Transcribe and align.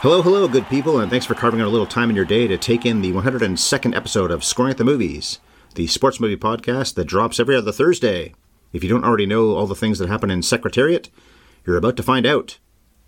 Hello, 0.00 0.20
hello, 0.20 0.46
good 0.46 0.68
people, 0.68 1.00
and 1.00 1.10
thanks 1.10 1.24
for 1.24 1.34
carving 1.34 1.62
out 1.62 1.66
a 1.66 1.70
little 1.70 1.86
time 1.86 2.10
in 2.10 2.16
your 2.16 2.26
day 2.26 2.46
to 2.46 2.58
take 2.58 2.84
in 2.84 3.00
the 3.00 3.12
102nd 3.12 3.96
episode 3.96 4.30
of 4.30 4.44
Scoring 4.44 4.70
at 4.70 4.76
the 4.76 4.84
Movies, 4.84 5.40
the 5.74 5.86
sports 5.86 6.20
movie 6.20 6.36
podcast 6.36 6.94
that 6.94 7.06
drops 7.06 7.40
every 7.40 7.56
other 7.56 7.72
Thursday. 7.72 8.34
If 8.74 8.84
you 8.84 8.90
don't 8.90 9.04
already 9.04 9.24
know 9.24 9.54
all 9.54 9.66
the 9.66 9.74
things 9.74 9.98
that 9.98 10.10
happen 10.10 10.30
in 10.30 10.42
Secretariat, 10.42 11.08
you're 11.64 11.78
about 11.78 11.96
to 11.96 12.02
find 12.02 12.26
out. 12.26 12.58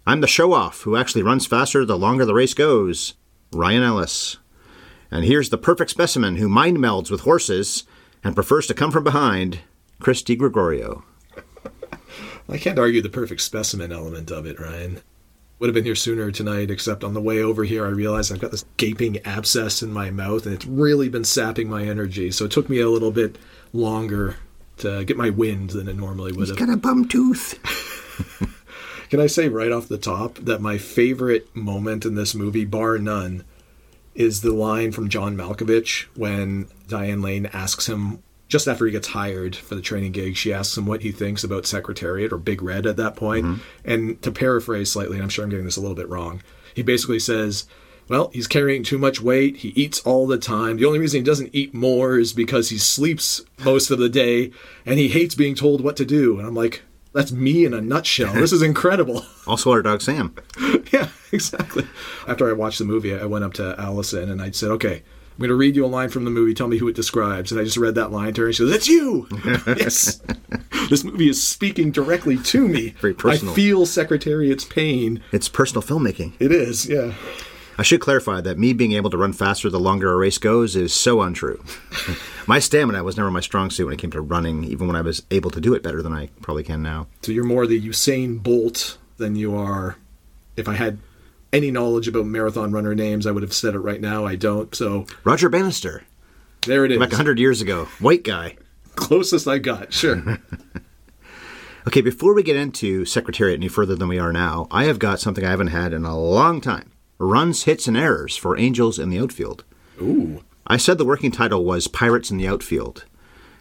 I'm 0.07 0.23
the 0.23 0.27
show 0.27 0.55
off 0.55 0.81
who 0.81 0.97
actually 0.97 1.23
runs 1.23 1.47
faster 1.47 1.85
the 1.85 1.99
longer 1.99 2.25
the 2.25 2.33
race 2.33 2.55
goes, 2.55 3.15
Ryan 3.53 3.83
Ellis. 3.83 4.39
And 5.11 5.27
here's 5.27 5.51
the 5.51 5.59
perfect 5.59 5.91
specimen 5.91 6.37
who 6.37 6.49
mind 6.49 6.79
melds 6.79 7.11
with 7.11 7.21
horses 7.21 7.85
and 8.25 8.35
prefers 8.35 8.67
to 8.67 8.75
come 8.75 8.91
from 8.91 9.05
behind, 9.05 9.61
Chris 10.01 10.23
DiGregorio. 10.23 11.03
I 12.49 12.57
can't 12.57 12.79
argue 12.79 13.03
the 13.03 13.11
perfect 13.11 13.43
specimen 13.43 13.93
element 13.93 14.31
of 14.31 14.47
it, 14.47 14.59
Ryan. 14.59 15.03
Would 15.59 15.69
have 15.69 15.75
been 15.75 15.85
here 15.85 15.97
sooner 15.97 16.31
tonight, 16.31 16.71
except 16.71 17.03
on 17.03 17.15
the 17.15 17.21
way 17.21 17.43
over 17.43 17.65
here, 17.65 17.85
I 17.85 17.89
realized 17.91 18.33
I've 18.33 18.39
got 18.39 18.53
this 18.53 18.65
gaping 18.77 19.19
abscess 19.27 19.83
in 19.83 19.93
my 19.93 20.09
mouth, 20.11 20.47
and 20.47 20.55
it's 20.55 20.67
really 20.67 21.09
been 21.09 21.25
sapping 21.25 21.69
my 21.69 21.83
energy. 21.83 22.31
So 22.31 22.45
it 22.45 22.53
took 22.53 22.69
me 22.69 22.79
a 22.79 22.89
little 22.89 23.11
bit 23.11 23.39
longer 23.73 24.37
to 24.79 25.05
get 25.05 25.17
my 25.17 25.31
wind 25.31 25.71
than 25.71 25.89
it 25.89 25.97
normally 25.97 26.31
would 26.31 26.49
He's 26.49 26.51
have. 26.51 26.59
got 26.59 26.73
a 26.73 26.77
bum 26.77 27.09
tooth. 27.09 27.59
Can 29.11 29.21
I 29.21 29.27
say 29.27 29.49
right 29.49 29.73
off 29.73 29.89
the 29.89 29.99
top 29.99 30.37
that 30.37 30.61
my 30.61 30.79
favorite 30.79 31.55
moment 31.57 32.05
in 32.05 32.15
this 32.15 32.37
movie, 32.37 32.65
bar 32.65 32.99
none, 32.99 33.43
is 34.15 34.43
the 34.43 34.53
line 34.53 34.93
from 34.93 35.09
John 35.09 35.37
Malkovich 35.37 36.05
when 36.15 36.69
Diane 36.87 37.23
Lane 37.23 37.47
asks 37.47 37.89
him, 37.89 38.23
just 38.49 38.67
after 38.67 38.87
he 38.87 38.93
gets 38.93 39.09
hired 39.09 39.55
for 39.55 39.75
the 39.75 39.83
training 39.83 40.13
gig, 40.13 40.37
she 40.37 40.53
asks 40.53 40.77
him 40.77 40.87
what 40.87 41.03
he 41.03 41.13
thinks 41.13 41.45
about 41.45 41.67
Secretariat 41.67 42.33
or 42.33 42.39
Big 42.39 42.63
Red 42.63 42.87
at 42.87 42.97
that 42.97 43.15
point. 43.15 43.45
Mm-hmm. 43.45 43.61
And 43.85 44.23
to 44.23 44.33
paraphrase 44.33 44.91
slightly, 44.91 45.17
and 45.17 45.23
I'm 45.23 45.29
sure 45.29 45.45
I'm 45.45 45.51
getting 45.51 45.67
this 45.67 45.77
a 45.77 45.81
little 45.81 45.97
bit 45.97 46.09
wrong, 46.09 46.43
he 46.75 46.83
basically 46.83 47.19
says, 47.19 47.67
well, 48.09 48.31
he's 48.33 48.47
carrying 48.47 48.83
too 48.83 48.97
much 48.97 49.21
weight. 49.21 49.59
He 49.59 49.69
eats 49.69 50.01
all 50.01 50.27
the 50.27 50.39
time. 50.39 50.79
The 50.79 50.87
only 50.87 50.99
reason 50.99 51.21
he 51.21 51.25
doesn't 51.25 51.51
eat 51.53 51.75
more 51.75 52.19
is 52.19 52.33
because 52.33 52.71
he 52.71 52.79
sleeps 52.79 53.43
most 53.63 53.91
of 53.91 53.99
the 53.99 54.09
day 54.09 54.51
and 54.87 54.99
he 54.99 55.09
hates 55.09 55.35
being 55.35 55.55
told 55.55 55.83
what 55.83 55.97
to 55.99 56.07
do. 56.07 56.39
And 56.39 56.49
I'm 56.49 56.55
like, 56.55 56.83
that's 57.13 57.33
me 57.33 57.67
in 57.67 57.75
a 57.75 57.83
nutshell. 57.83 58.33
This 58.33 58.53
is 58.53 58.63
incredible. 58.63 59.27
Also, 59.47 59.71
our 59.73 59.83
dog 59.83 60.01
Sam. 60.01 60.35
yeah, 60.93 61.09
exactly. 61.33 61.87
After 62.27 62.49
I 62.49 62.55
watched 62.55 62.79
the 62.79 62.87
movie, 62.87 63.15
I 63.15 63.27
went 63.27 63.45
up 63.45 63.53
to 63.55 63.75
Allison 63.79 64.31
and 64.31 64.41
I 64.41 64.53
said, 64.53 64.71
okay, 64.71 65.03
I'm 65.39 65.43
going 65.43 65.51
to 65.51 65.55
read 65.55 65.77
you 65.77 65.85
a 65.85 65.87
line 65.87 66.09
from 66.09 66.25
the 66.25 66.33
movie. 66.33 66.53
Tell 66.53 66.67
me 66.67 66.79
who 66.79 66.89
it 66.89 66.97
describes. 66.97 67.53
And 67.53 67.61
I 67.61 67.65
just 67.65 67.77
read 67.77 67.95
that 67.95 68.11
line 68.11 68.35
to 68.35 68.41
her 68.41 68.47
and 68.49 68.57
she 68.57 68.65
goes, 68.65 68.73
That's 68.73 68.89
you! 68.89 69.29
yes. 69.69 70.21
This 70.91 71.05
movie 71.05 71.29
is 71.29 71.41
speaking 71.41 71.93
directly 71.93 72.39
to 72.39 72.67
me. 72.67 72.89
Very 73.01 73.15
personal. 73.15 73.53
I 73.53 73.57
feel 73.57 73.87
Secretariat's 73.87 74.65
pain. 74.65 75.23
It's 75.31 75.49
personal 75.49 75.83
filmmaking. 75.83 76.33
It 76.41 76.51
is, 76.51 76.89
yeah. 76.89 77.15
I 77.79 77.83
should 77.83 78.01
clarify 78.01 78.41
that 78.41 78.59
me 78.59 78.73
being 78.73 78.95
able 78.95 79.11
to 79.11 79.17
run 79.17 79.33
faster 79.33 79.71
the 79.71 79.79
longer 79.79 80.13
a 80.13 80.17
race 80.17 80.39
goes 80.39 80.75
is 80.75 80.93
so 80.93 81.21
untrue. 81.23 81.63
my 82.49 82.59
stamina 82.59 83.05
was 83.05 83.17
never 83.17 83.31
my 83.31 83.39
strong 83.39 83.71
suit 83.71 83.85
when 83.85 83.95
it 83.95 84.01
came 84.01 84.11
to 84.11 84.21
running, 84.21 84.65
even 84.65 84.89
when 84.89 84.97
I 84.97 85.03
was 85.03 85.23
able 85.31 85.53
to 85.53 85.61
do 85.61 85.73
it 85.73 85.85
better 85.85 86.03
than 86.03 86.13
I 86.13 86.31
probably 86.43 86.65
can 86.65 86.83
now. 86.83 87.07
So 87.23 87.31
you're 87.31 87.45
more 87.45 87.65
the 87.65 87.81
Usain 87.81 88.43
Bolt 88.43 88.99
than 89.19 89.37
you 89.37 89.55
are. 89.55 89.99
If 90.57 90.69
I 90.69 90.75
had 90.75 90.99
any 91.53 91.71
knowledge 91.71 92.09
about 92.09 92.27
marathon 92.27 92.73
runner 92.73 92.95
names, 92.95 93.27
I 93.27 93.31
would 93.31 93.43
have 93.43 93.53
said 93.53 93.75
it 93.75 93.81
right 93.81 94.01
now. 94.01 94.25
I 94.25 94.37
don't. 94.37 94.75
So 94.75 95.07
Roger 95.25 95.49
Bannister, 95.49 96.05
there 96.67 96.85
it 96.85 96.93
is. 96.93 96.99
back 96.99 97.11
100 97.11 97.39
years 97.39 97.61
ago, 97.61 97.87
white 97.99 98.25
guy. 98.25 98.57
Closest 98.97 99.47
I 99.47 99.59
got. 99.59 99.93
Sure. 99.93 100.39
Okay, 101.89 102.03
before 102.03 102.35
we 102.35 102.43
get 102.43 102.57
into 102.57 103.07
Secretariat 103.07 103.59
any 103.59 103.69
further 103.69 103.95
than 103.95 104.09
we 104.09 104.19
are 104.19 104.31
now, 104.31 104.67
I 104.71 104.85
have 104.85 104.99
got 104.99 105.21
something 105.21 105.43
I 105.43 105.49
haven't 105.49 105.69
had 105.69 105.95
in 105.95 106.05
a 106.05 106.19
long 106.19 106.61
time 106.61 106.93
runs, 107.19 107.63
hits, 107.63 107.89
and 107.89 107.97
errors 107.97 108.37
for 108.37 108.59
Angels 108.59 108.99
in 108.99 109.09
the 109.09 109.19
outfield. 109.19 109.65
Ooh. 109.99 110.45
I 110.67 110.77
said 110.77 110.99
the 110.99 111.07
working 111.07 111.31
title 111.31 111.65
was 111.65 111.89
Pirates 111.89 112.31
in 112.31 112.37
the 112.37 112.47
Outfield, 112.47 113.07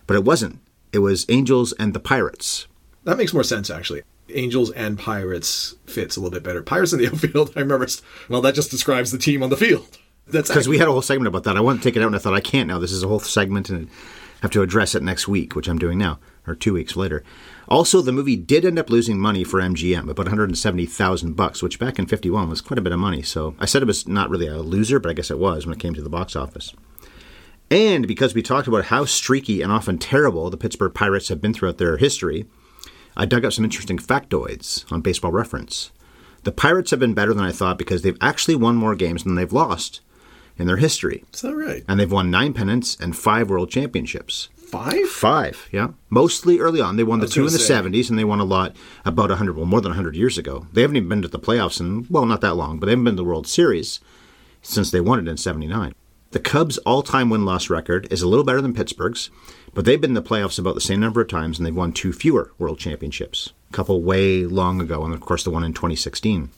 but 0.05 0.17
it 0.17 0.25
wasn't. 0.25 0.59
It 0.91 0.99
was 0.99 1.25
Angels 1.29 1.71
and 1.73 1.93
the 1.93 2.01
Pirates. 2.01 2.67
That 3.05 3.17
makes 3.17 3.33
more 3.33 3.45
sense, 3.45 3.69
actually. 3.69 4.03
Angels 4.33 4.71
and 4.71 4.97
Pirates 4.97 5.75
fits 5.85 6.17
a 6.17 6.19
little 6.19 6.31
bit 6.31 6.43
better. 6.43 6.61
Pirates 6.61 6.93
in 6.93 6.99
the 6.99 7.07
outfield, 7.11 7.53
I 7.55 7.61
remember. 7.61 7.87
Well, 8.29 8.41
that 8.41 8.55
just 8.55 8.71
describes 8.71 9.11
the 9.11 9.17
team 9.17 9.43
on 9.43 9.49
the 9.49 9.57
field. 9.57 9.97
That's 10.27 10.49
Because 10.49 10.67
we 10.67 10.77
had 10.77 10.87
a 10.87 10.91
whole 10.91 11.01
segment 11.01 11.27
about 11.27 11.45
that. 11.45 11.55
I 11.55 11.61
wanted 11.61 11.81
to 11.81 11.83
take 11.83 11.95
it 11.95 12.01
out, 12.01 12.07
and 12.07 12.15
I 12.15 12.19
thought 12.19 12.33
I 12.33 12.41
can't 12.41 12.67
now. 12.67 12.79
This 12.79 12.91
is 12.91 13.03
a 13.03 13.07
whole 13.07 13.19
segment, 13.19 13.69
and 13.69 13.87
I 13.87 14.39
have 14.41 14.51
to 14.51 14.61
address 14.61 14.93
it 14.93 15.01
next 15.01 15.27
week, 15.27 15.55
which 15.55 15.69
I'm 15.69 15.79
doing 15.79 15.97
now, 15.97 16.19
or 16.45 16.53
two 16.53 16.73
weeks 16.73 16.95
later. 16.97 17.23
Also, 17.69 18.01
the 18.01 18.11
movie 18.11 18.35
did 18.35 18.65
end 18.65 18.77
up 18.77 18.89
losing 18.89 19.19
money 19.19 19.43
for 19.43 19.61
MGM, 19.61 20.09
about 20.09 20.25
170,000 20.25 21.35
bucks, 21.35 21.63
which 21.63 21.79
back 21.79 21.97
in 21.97 22.05
51 22.07 22.49
was 22.49 22.61
quite 22.61 22.77
a 22.77 22.81
bit 22.81 22.93
of 22.93 22.99
money. 22.99 23.21
So 23.21 23.55
I 23.59 23.65
said 23.65 23.81
it 23.81 23.85
was 23.85 24.07
not 24.07 24.29
really 24.29 24.47
a 24.47 24.59
loser, 24.59 24.99
but 24.99 25.09
I 25.09 25.13
guess 25.13 25.31
it 25.31 25.39
was 25.39 25.65
when 25.65 25.75
it 25.75 25.81
came 25.81 25.93
to 25.93 26.01
the 26.01 26.09
box 26.09 26.35
office. 26.35 26.73
And 27.69 28.07
because 28.07 28.33
we 28.33 28.41
talked 28.41 28.67
about 28.67 28.85
how 28.85 29.05
streaky 29.05 29.61
and 29.61 29.71
often 29.71 29.97
terrible 29.97 30.49
the 30.49 30.57
Pittsburgh 30.57 30.93
Pirates 30.93 31.27
have 31.29 31.41
been 31.41 31.53
throughout 31.53 31.77
their 31.77 31.97
history, 31.97 32.45
I 33.19 33.25
dug 33.25 33.43
up 33.43 33.51
some 33.51 33.65
interesting 33.65 33.97
factoids 33.97 34.89
on 34.91 35.01
baseball 35.01 35.31
reference. 35.31 35.91
The 36.43 36.51
Pirates 36.51 36.91
have 36.91 36.99
been 36.99 37.15
better 37.15 37.33
than 37.33 37.43
I 37.43 37.51
thought 37.51 37.79
because 37.79 38.03
they've 38.03 38.17
actually 38.21 38.55
won 38.55 38.75
more 38.75 38.95
games 38.95 39.23
than 39.23 39.33
they've 39.33 39.51
lost 39.51 40.01
in 40.55 40.67
their 40.67 40.77
history. 40.77 41.25
Is 41.33 41.41
that 41.41 41.55
right? 41.55 41.83
And 41.87 41.99
they've 41.99 42.11
won 42.11 42.29
nine 42.29 42.53
pennants 42.53 42.95
and 42.99 43.17
five 43.17 43.49
world 43.49 43.71
championships. 43.71 44.49
Five? 44.55 45.07
Five, 45.09 45.67
yeah. 45.71 45.89
Mostly 46.11 46.59
early 46.59 46.79
on. 46.79 46.95
They 46.95 47.03
won 47.03 47.19
the 47.19 47.27
two 47.27 47.47
in 47.47 47.53
the 47.53 47.59
say. 47.59 47.73
70s, 47.73 48.09
and 48.09 48.19
they 48.19 48.23
won 48.23 48.39
a 48.39 48.45
lot 48.45 48.75
about 49.03 49.29
100, 49.29 49.55
well, 49.55 49.65
more 49.65 49.81
than 49.81 49.91
100 49.91 50.15
years 50.15 50.37
ago. 50.37 50.67
They 50.73 50.81
haven't 50.81 50.97
even 50.97 51.09
been 51.09 51.21
to 51.23 51.27
the 51.27 51.39
playoffs 51.39 51.79
in, 51.79 52.05
well, 52.11 52.25
not 52.25 52.41
that 52.41 52.55
long, 52.55 52.77
but 52.77 52.85
they 52.85 52.91
haven't 52.91 53.05
been 53.05 53.15
to 53.15 53.23
the 53.23 53.27
World 53.27 53.47
Series 53.47 53.99
since 54.61 54.91
they 54.91 55.01
won 55.01 55.19
it 55.19 55.27
in 55.27 55.37
79. 55.37 55.95
The 56.31 56.39
Cubs' 56.39 56.77
all 56.79 57.01
time 57.01 57.29
win 57.29 57.45
loss 57.45 57.69
record 57.69 58.07
is 58.11 58.21
a 58.21 58.27
little 58.27 58.43
better 58.43 58.61
than 58.61 58.73
Pittsburgh's, 58.73 59.29
but 59.77 59.85
they've 59.85 60.01
been 60.01 60.09
in 60.09 60.15
the 60.15 60.23
playoffs 60.23 60.57
about 60.57 60.73
the 60.73 60.81
same 60.81 60.99
number 60.99 61.21
of 61.21 61.27
times, 61.27 61.59
and 61.59 61.65
they've 61.65 61.75
won 61.75 61.91
two 61.91 62.11
fewer 62.11 62.51
world 62.57 62.79
championships. 62.79 63.53
A 63.69 63.73
couple 63.73 64.01
way 64.01 64.43
long 64.43 64.81
ago, 64.81 65.05
and 65.05 65.13
of 65.13 65.21
course 65.21 65.43
the 65.43 65.51
one 65.51 65.63
in 65.63 65.71
2016. 65.71 66.49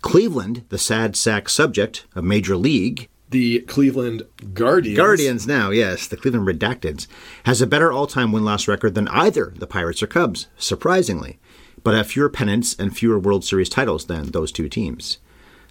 Cleveland, 0.00 0.64
the 0.68 0.78
sad 0.78 1.14
sack 1.14 1.48
subject 1.48 2.06
of 2.16 2.24
Major 2.24 2.56
League, 2.56 3.08
The 3.30 3.60
Cleveland 3.60 4.24
Guardians. 4.52 4.96
Guardians 4.96 5.46
now, 5.46 5.70
yes, 5.70 6.08
the 6.08 6.16
Cleveland 6.16 6.48
Redacteds, 6.48 7.06
has 7.44 7.62
a 7.62 7.68
better 7.68 7.92
all 7.92 8.08
time 8.08 8.32
win 8.32 8.44
loss 8.44 8.66
record 8.66 8.96
than 8.96 9.06
either 9.06 9.54
the 9.56 9.68
Pirates 9.68 10.02
or 10.02 10.08
Cubs, 10.08 10.48
surprisingly, 10.56 11.38
but 11.84 11.94
have 11.94 12.08
fewer 12.08 12.28
pennants 12.28 12.74
and 12.80 12.96
fewer 12.96 13.20
World 13.20 13.44
Series 13.44 13.68
titles 13.68 14.06
than 14.06 14.32
those 14.32 14.50
two 14.50 14.68
teams. 14.68 15.18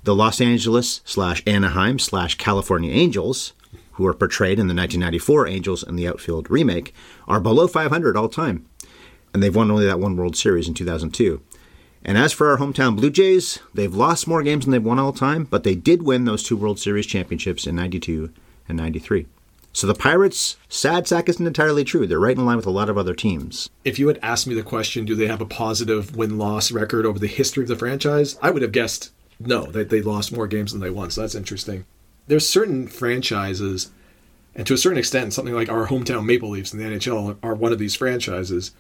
The 0.06 0.16
Los 0.16 0.40
Angeles 0.40 1.02
slash 1.03 1.44
Anaheim 1.46 2.00
slash 2.00 2.35
California 2.35 2.94
Angels, 2.94 3.52
who 3.97 4.06
are 4.08 4.13
portrayed 4.13 4.59
in 4.59 4.68
the 4.68 4.74
1994 4.74 5.47
Angels 5.47 5.84
in 5.84 5.96
the 5.96 6.08
Outfield 6.08 6.50
remake, 6.50 6.94
are 7.28 7.40
below 7.40 7.68
500 7.68 8.16
all 8.16 8.30
time, 8.30 8.66
and 9.34 9.44
they've 9.44 9.56
won 9.56 9.69
only 9.69 9.85
that 9.85 10.00
one 10.00 10.16
World 10.16 10.35
Series 10.35 10.68
in 10.68 10.74
2002. 10.74 11.41
And 12.06 12.18
as 12.18 12.31
for 12.31 12.49
our 12.49 12.58
hometown 12.58 12.96
Blue 12.96 13.09
Jays, 13.09 13.59
they've 13.73 13.94
lost 13.94 14.28
more 14.28 14.44
games 14.44 14.66
than 14.66 14.72
they've 14.72 14.84
won 14.84 14.99
all 14.99 15.14
time, 15.14 15.44
but 15.44 15.64
they 15.64 15.76
did 15.76 16.03
win 16.03 16.26
those 16.26 16.44
two 16.44 16.55
World 16.55 16.79
Series 16.79 17.05
championships 17.05 17.66
in 17.66 17.76
92 17.76 18.32
and 18.70 18.78
93. 18.78 19.26
So 19.73 19.88
the 19.88 19.94
Pirates, 19.94 20.58
sad 20.70 21.08
sack 21.08 21.28
isn't 21.28 21.46
entirely 21.46 21.84
true. 21.84 22.08
They're 22.08 22.20
right 22.20 22.38
in 22.38 22.46
line 22.46 22.58
with 22.58 22.66
a 22.66 22.72
lot 22.72 22.90
of 22.90 22.97
other 22.97 23.14
teams. 23.14 23.70
If 23.84 23.99
you 23.99 24.08
had 24.08 24.20
asked 24.23 24.47
me 24.47 24.55
the 24.55 24.64
question, 24.64 25.05
do 25.05 25.16
they 25.16 25.28
have 25.28 25.41
a 25.41 25.46
positive 25.46 26.16
win 26.16 26.38
loss 26.38 26.72
record 26.72 27.05
over 27.05 27.20
the 27.20 27.28
history 27.28 27.64
of 27.64 27.67
the 27.67 27.76
franchise? 27.76 28.38
I 28.41 28.52
would 28.52 28.61
have 28.61 28.72
guessed 28.72 29.11
no, 29.40 29.66
that 29.67 29.90
they 29.90 30.02
lost 30.02 30.32
more 30.32 30.47
games 30.47 30.72
than 30.72 30.82
they 30.82 30.90
won. 30.90 31.11
So 31.11 31.22
that's 31.22 31.35
interesting. 31.35 31.85
There's 32.28 32.47
certain 32.47 32.88
franchises, 32.88 33.91
and 34.53 34.68
to 34.68 34.74
a 34.74 34.78
certain 34.78 35.00
extent, 35.00 35.34
something 35.34 35.53
like 35.53 35.70
our 35.70 35.88
hometown 35.88 36.26
Maple 36.26 36.50
Leafs 36.50 36.74
in 36.74 36.79
the 36.79 36.85
NHL 36.85 37.38
are 37.41 37.56
one 37.56 37.72
of 37.72 37.79
these 37.79 37.96
franchises 37.96 38.72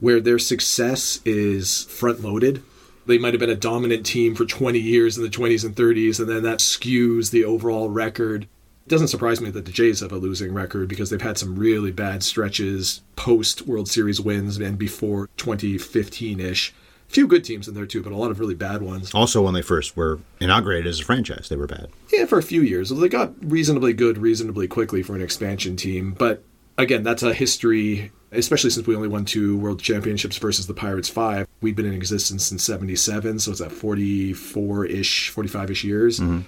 where 0.00 0.20
their 0.20 0.38
success 0.38 1.20
is 1.24 1.84
front 1.84 2.22
loaded. 2.22 2.62
They 3.06 3.18
might 3.18 3.34
have 3.34 3.40
been 3.40 3.50
a 3.50 3.56
dominant 3.56 4.04
team 4.04 4.34
for 4.34 4.44
20 4.44 4.78
years 4.78 5.16
in 5.16 5.22
the 5.22 5.30
20s 5.30 5.64
and 5.64 5.76
30s, 5.76 6.18
and 6.18 6.28
then 6.28 6.42
that 6.42 6.58
skews 6.58 7.30
the 7.30 7.44
overall 7.44 7.88
record. 7.88 8.44
It 8.84 8.88
doesn't 8.88 9.08
surprise 9.08 9.40
me 9.40 9.50
that 9.50 9.64
the 9.64 9.72
Jays 9.72 10.00
have 10.00 10.12
a 10.12 10.16
losing 10.16 10.52
record 10.52 10.88
because 10.88 11.10
they've 11.10 11.22
had 11.22 11.38
some 11.38 11.56
really 11.56 11.92
bad 11.92 12.22
stretches 12.22 13.02
post 13.16 13.62
World 13.62 13.88
Series 13.88 14.20
wins 14.20 14.56
and 14.58 14.76
before 14.76 15.28
2015 15.36 16.40
ish. 16.40 16.74
Few 17.08 17.26
good 17.26 17.44
teams 17.44 17.66
in 17.66 17.74
there 17.74 17.86
too, 17.86 18.02
but 18.02 18.12
a 18.12 18.16
lot 18.16 18.30
of 18.30 18.38
really 18.38 18.54
bad 18.54 18.82
ones. 18.82 19.12
Also, 19.14 19.42
when 19.42 19.54
they 19.54 19.62
first 19.62 19.96
were 19.96 20.20
inaugurated 20.40 20.86
as 20.86 21.00
a 21.00 21.04
franchise, 21.04 21.48
they 21.48 21.56
were 21.56 21.66
bad. 21.66 21.88
Yeah, 22.12 22.26
for 22.26 22.38
a 22.38 22.42
few 22.42 22.62
years. 22.62 22.90
They 22.90 23.08
got 23.08 23.32
reasonably 23.40 23.92
good 23.94 24.18
reasonably 24.18 24.68
quickly 24.68 25.02
for 25.02 25.14
an 25.14 25.22
expansion 25.22 25.76
team. 25.76 26.12
But 26.12 26.42
again, 26.76 27.02
that's 27.02 27.22
a 27.22 27.32
history, 27.32 28.12
especially 28.30 28.70
since 28.70 28.86
we 28.86 28.94
only 28.94 29.08
won 29.08 29.24
two 29.24 29.58
world 29.58 29.80
championships 29.80 30.36
versus 30.36 30.66
the 30.66 30.74
Pirates 30.74 31.08
five. 31.08 31.48
We've 31.60 31.76
been 31.76 31.86
in 31.86 31.94
existence 31.94 32.44
since 32.44 32.62
77, 32.62 33.40
so 33.40 33.50
it's 33.52 33.60
at 33.60 33.72
44 33.72 34.86
ish, 34.86 35.30
45 35.30 35.70
ish 35.70 35.84
years. 35.84 36.20
Mm-hmm. 36.20 36.40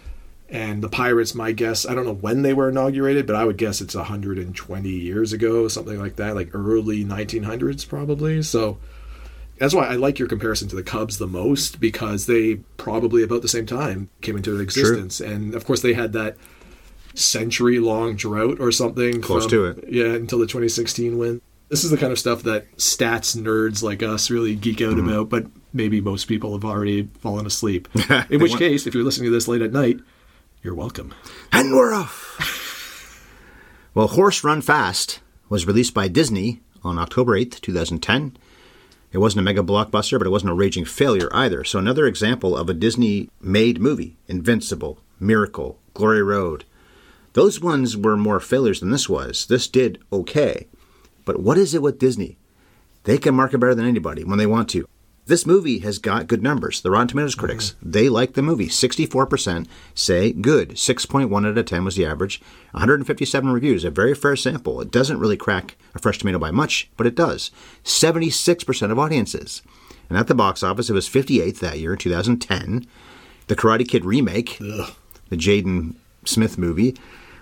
And 0.52 0.82
the 0.82 0.88
Pirates, 0.88 1.32
my 1.34 1.52
guess, 1.52 1.86
I 1.86 1.94
don't 1.94 2.04
know 2.04 2.12
when 2.12 2.42
they 2.42 2.52
were 2.52 2.70
inaugurated, 2.70 3.24
but 3.24 3.36
I 3.36 3.44
would 3.44 3.56
guess 3.56 3.80
it's 3.80 3.94
120 3.94 4.88
years 4.88 5.32
ago, 5.32 5.68
something 5.68 5.98
like 5.98 6.16
that, 6.16 6.34
like 6.34 6.50
early 6.52 7.04
1900s 7.04 7.88
probably. 7.88 8.42
So 8.42 8.78
that's 9.60 9.72
why 9.74 9.86
I 9.86 9.94
like 9.94 10.18
your 10.18 10.26
comparison 10.26 10.66
to 10.70 10.74
the 10.76 10.82
Cubs 10.82 11.18
the 11.18 11.28
most 11.28 11.78
because 11.78 12.26
they 12.26 12.56
probably 12.76 13.22
about 13.22 13.42
the 13.42 13.48
same 13.48 13.66
time 13.66 14.10
came 14.20 14.36
into 14.36 14.58
existence, 14.58 15.20
and 15.20 15.54
of 15.54 15.64
course 15.64 15.82
they 15.82 15.92
had 15.92 16.12
that 16.14 16.36
century 17.14 17.78
long 17.78 18.16
drought 18.16 18.58
or 18.58 18.72
something 18.72 19.20
Close 19.20 19.44
from- 19.44 19.50
to 19.50 19.64
it. 19.66 19.84
Yeah, 19.88 20.06
until 20.14 20.38
the 20.40 20.46
2016 20.46 21.16
win. 21.18 21.40
This 21.68 21.84
is 21.84 21.90
the 21.92 21.96
kind 21.96 22.10
of 22.10 22.18
stuff 22.18 22.42
that 22.44 22.66
stats 22.78 23.36
nerds 23.36 23.80
like 23.80 24.02
us 24.02 24.28
really 24.28 24.56
geek 24.56 24.80
out 24.80 24.94
Mm-hmm. 24.96 25.08
about, 25.08 25.28
but 25.28 25.46
maybe 25.72 26.00
most 26.00 26.24
people 26.26 26.52
have 26.54 26.64
already 26.64 27.08
fallen 27.20 27.46
asleep. 27.46 27.86
In 28.28 28.40
which 28.40 28.50
want- 28.50 28.58
case, 28.58 28.86
if 28.88 28.94
you're 28.94 29.04
listening 29.04 29.26
to 29.26 29.30
this 29.30 29.46
late 29.46 29.62
at 29.62 29.72
night, 29.72 30.00
you're 30.64 30.74
welcome. 30.74 31.14
And 31.52 31.72
we're 31.72 31.94
off. 31.94 33.20
well, 33.94 34.08
Horse 34.08 34.42
Run 34.42 34.62
Fast 34.62 35.20
was 35.48 35.66
released 35.66 35.94
by 35.94 36.08
Disney 36.08 36.60
on 36.82 36.98
October 36.98 37.38
8th, 37.38 37.60
2010. 37.60 38.36
It 39.12 39.18
wasn't 39.18 39.40
a 39.40 39.42
mega 39.42 39.62
blockbuster, 39.62 40.18
but 40.18 40.26
it 40.26 40.30
wasn't 40.30 40.52
a 40.52 40.54
raging 40.54 40.84
failure 40.84 41.28
either. 41.32 41.64
So, 41.64 41.78
another 41.78 42.06
example 42.06 42.56
of 42.56 42.68
a 42.68 42.74
Disney 42.74 43.28
made 43.40 43.80
movie 43.80 44.16
Invincible, 44.28 45.00
Miracle, 45.18 45.78
Glory 45.94 46.22
Road. 46.22 46.64
Those 47.32 47.60
ones 47.60 47.96
were 47.96 48.16
more 48.16 48.40
failures 48.40 48.80
than 48.80 48.90
this 48.90 49.08
was. 49.08 49.46
This 49.46 49.68
did 49.68 49.98
okay. 50.12 50.66
But 51.24 51.40
what 51.40 51.58
is 51.58 51.74
it 51.74 51.82
with 51.82 51.98
Disney? 51.98 52.38
They 53.04 53.18
can 53.18 53.34
market 53.34 53.58
better 53.58 53.74
than 53.74 53.86
anybody 53.86 54.24
when 54.24 54.38
they 54.38 54.46
want 54.46 54.68
to. 54.70 54.86
This 55.30 55.46
movie 55.46 55.78
has 55.78 56.00
got 56.00 56.26
good 56.26 56.42
numbers. 56.42 56.80
The 56.80 56.90
Rotten 56.90 57.06
Tomatoes 57.06 57.36
mm-hmm. 57.36 57.40
critics, 57.40 57.76
they 57.80 58.08
like 58.08 58.32
the 58.32 58.42
movie. 58.42 58.66
64% 58.66 59.68
say 59.94 60.32
good. 60.32 60.70
6.1 60.70 61.46
out 61.48 61.56
of 61.56 61.64
10 61.64 61.84
was 61.84 61.94
the 61.94 62.04
average. 62.04 62.42
157 62.72 63.52
reviews, 63.52 63.84
a 63.84 63.92
very 63.92 64.12
fair 64.12 64.34
sample. 64.34 64.80
It 64.80 64.90
doesn't 64.90 65.20
really 65.20 65.36
crack 65.36 65.76
a 65.94 66.00
fresh 66.00 66.18
tomato 66.18 66.40
by 66.40 66.50
much, 66.50 66.90
but 66.96 67.06
it 67.06 67.14
does. 67.14 67.52
76% 67.84 68.90
of 68.90 68.98
audiences. 68.98 69.62
And 70.08 70.18
at 70.18 70.26
the 70.26 70.34
box 70.34 70.64
office, 70.64 70.90
it 70.90 70.94
was 70.94 71.08
58th 71.08 71.60
that 71.60 71.78
year, 71.78 71.94
2010. 71.94 72.88
The 73.46 73.54
Karate 73.54 73.88
Kid 73.88 74.04
remake, 74.04 74.58
the 74.58 74.90
Jaden 75.30 75.94
Smith 76.24 76.58
movie, 76.58 76.96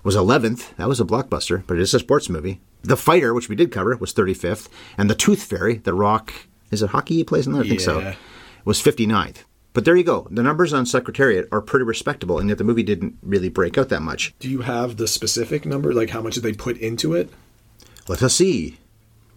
was 0.05 0.14
11th. 0.14 0.76
That 0.76 0.88
was 0.88 1.00
a 1.00 1.06
blockbuster, 1.06 1.62
but 1.67 1.79
it 1.79 1.81
is 1.81 1.94
a 1.94 2.00
sports 2.00 2.29
movie. 2.29 2.61
The 2.82 2.99
Fighter, 2.99 3.32
which 3.32 3.49
we 3.49 3.56
did 3.56 3.73
cover, 3.73 3.96
was 3.96 4.12
35th. 4.12 4.69
And 4.99 5.08
The 5.08 5.14
Tooth 5.14 5.43
Fairy, 5.43 5.79
The 5.79 5.94
Rock, 5.94 6.35
is 6.70 6.82
it 6.82 6.90
hockey 6.90 7.14
he 7.14 7.24
plays 7.24 7.46
in 7.46 7.52
there? 7.52 7.62
I 7.62 7.68
think 7.68 7.80
so. 7.80 8.00
Yeah. 8.00 8.14
Was 8.64 8.80
59th. 8.82 9.44
But 9.74 9.84
there 9.84 9.96
you 9.96 10.02
go. 10.04 10.26
The 10.30 10.42
numbers 10.42 10.72
on 10.72 10.86
Secretariat 10.86 11.46
are 11.52 11.60
pretty 11.60 11.84
respectable, 11.84 12.38
and 12.38 12.48
yet 12.48 12.58
the 12.58 12.64
movie 12.64 12.82
didn't 12.82 13.16
really 13.22 13.48
break 13.48 13.78
out 13.78 13.90
that 13.90 14.02
much. 14.02 14.34
Do 14.40 14.48
you 14.48 14.62
have 14.62 14.96
the 14.96 15.06
specific 15.06 15.64
number? 15.64 15.92
Like 15.92 16.10
how 16.10 16.20
much 16.22 16.34
did 16.34 16.42
they 16.42 16.52
put 16.52 16.76
into 16.78 17.14
it? 17.14 17.30
Let 18.08 18.22
us 18.22 18.34
see. 18.34 18.78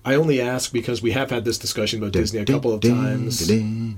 I 0.03 0.15
only 0.15 0.41
ask 0.41 0.73
because 0.73 1.01
we 1.01 1.11
have 1.11 1.29
had 1.29 1.45
this 1.45 1.59
discussion 1.59 1.99
about 2.01 2.13
Disney 2.13 2.39
a 2.39 2.45
couple 2.45 2.73
of 2.73 2.81
times. 2.81 3.47
And 3.49 3.95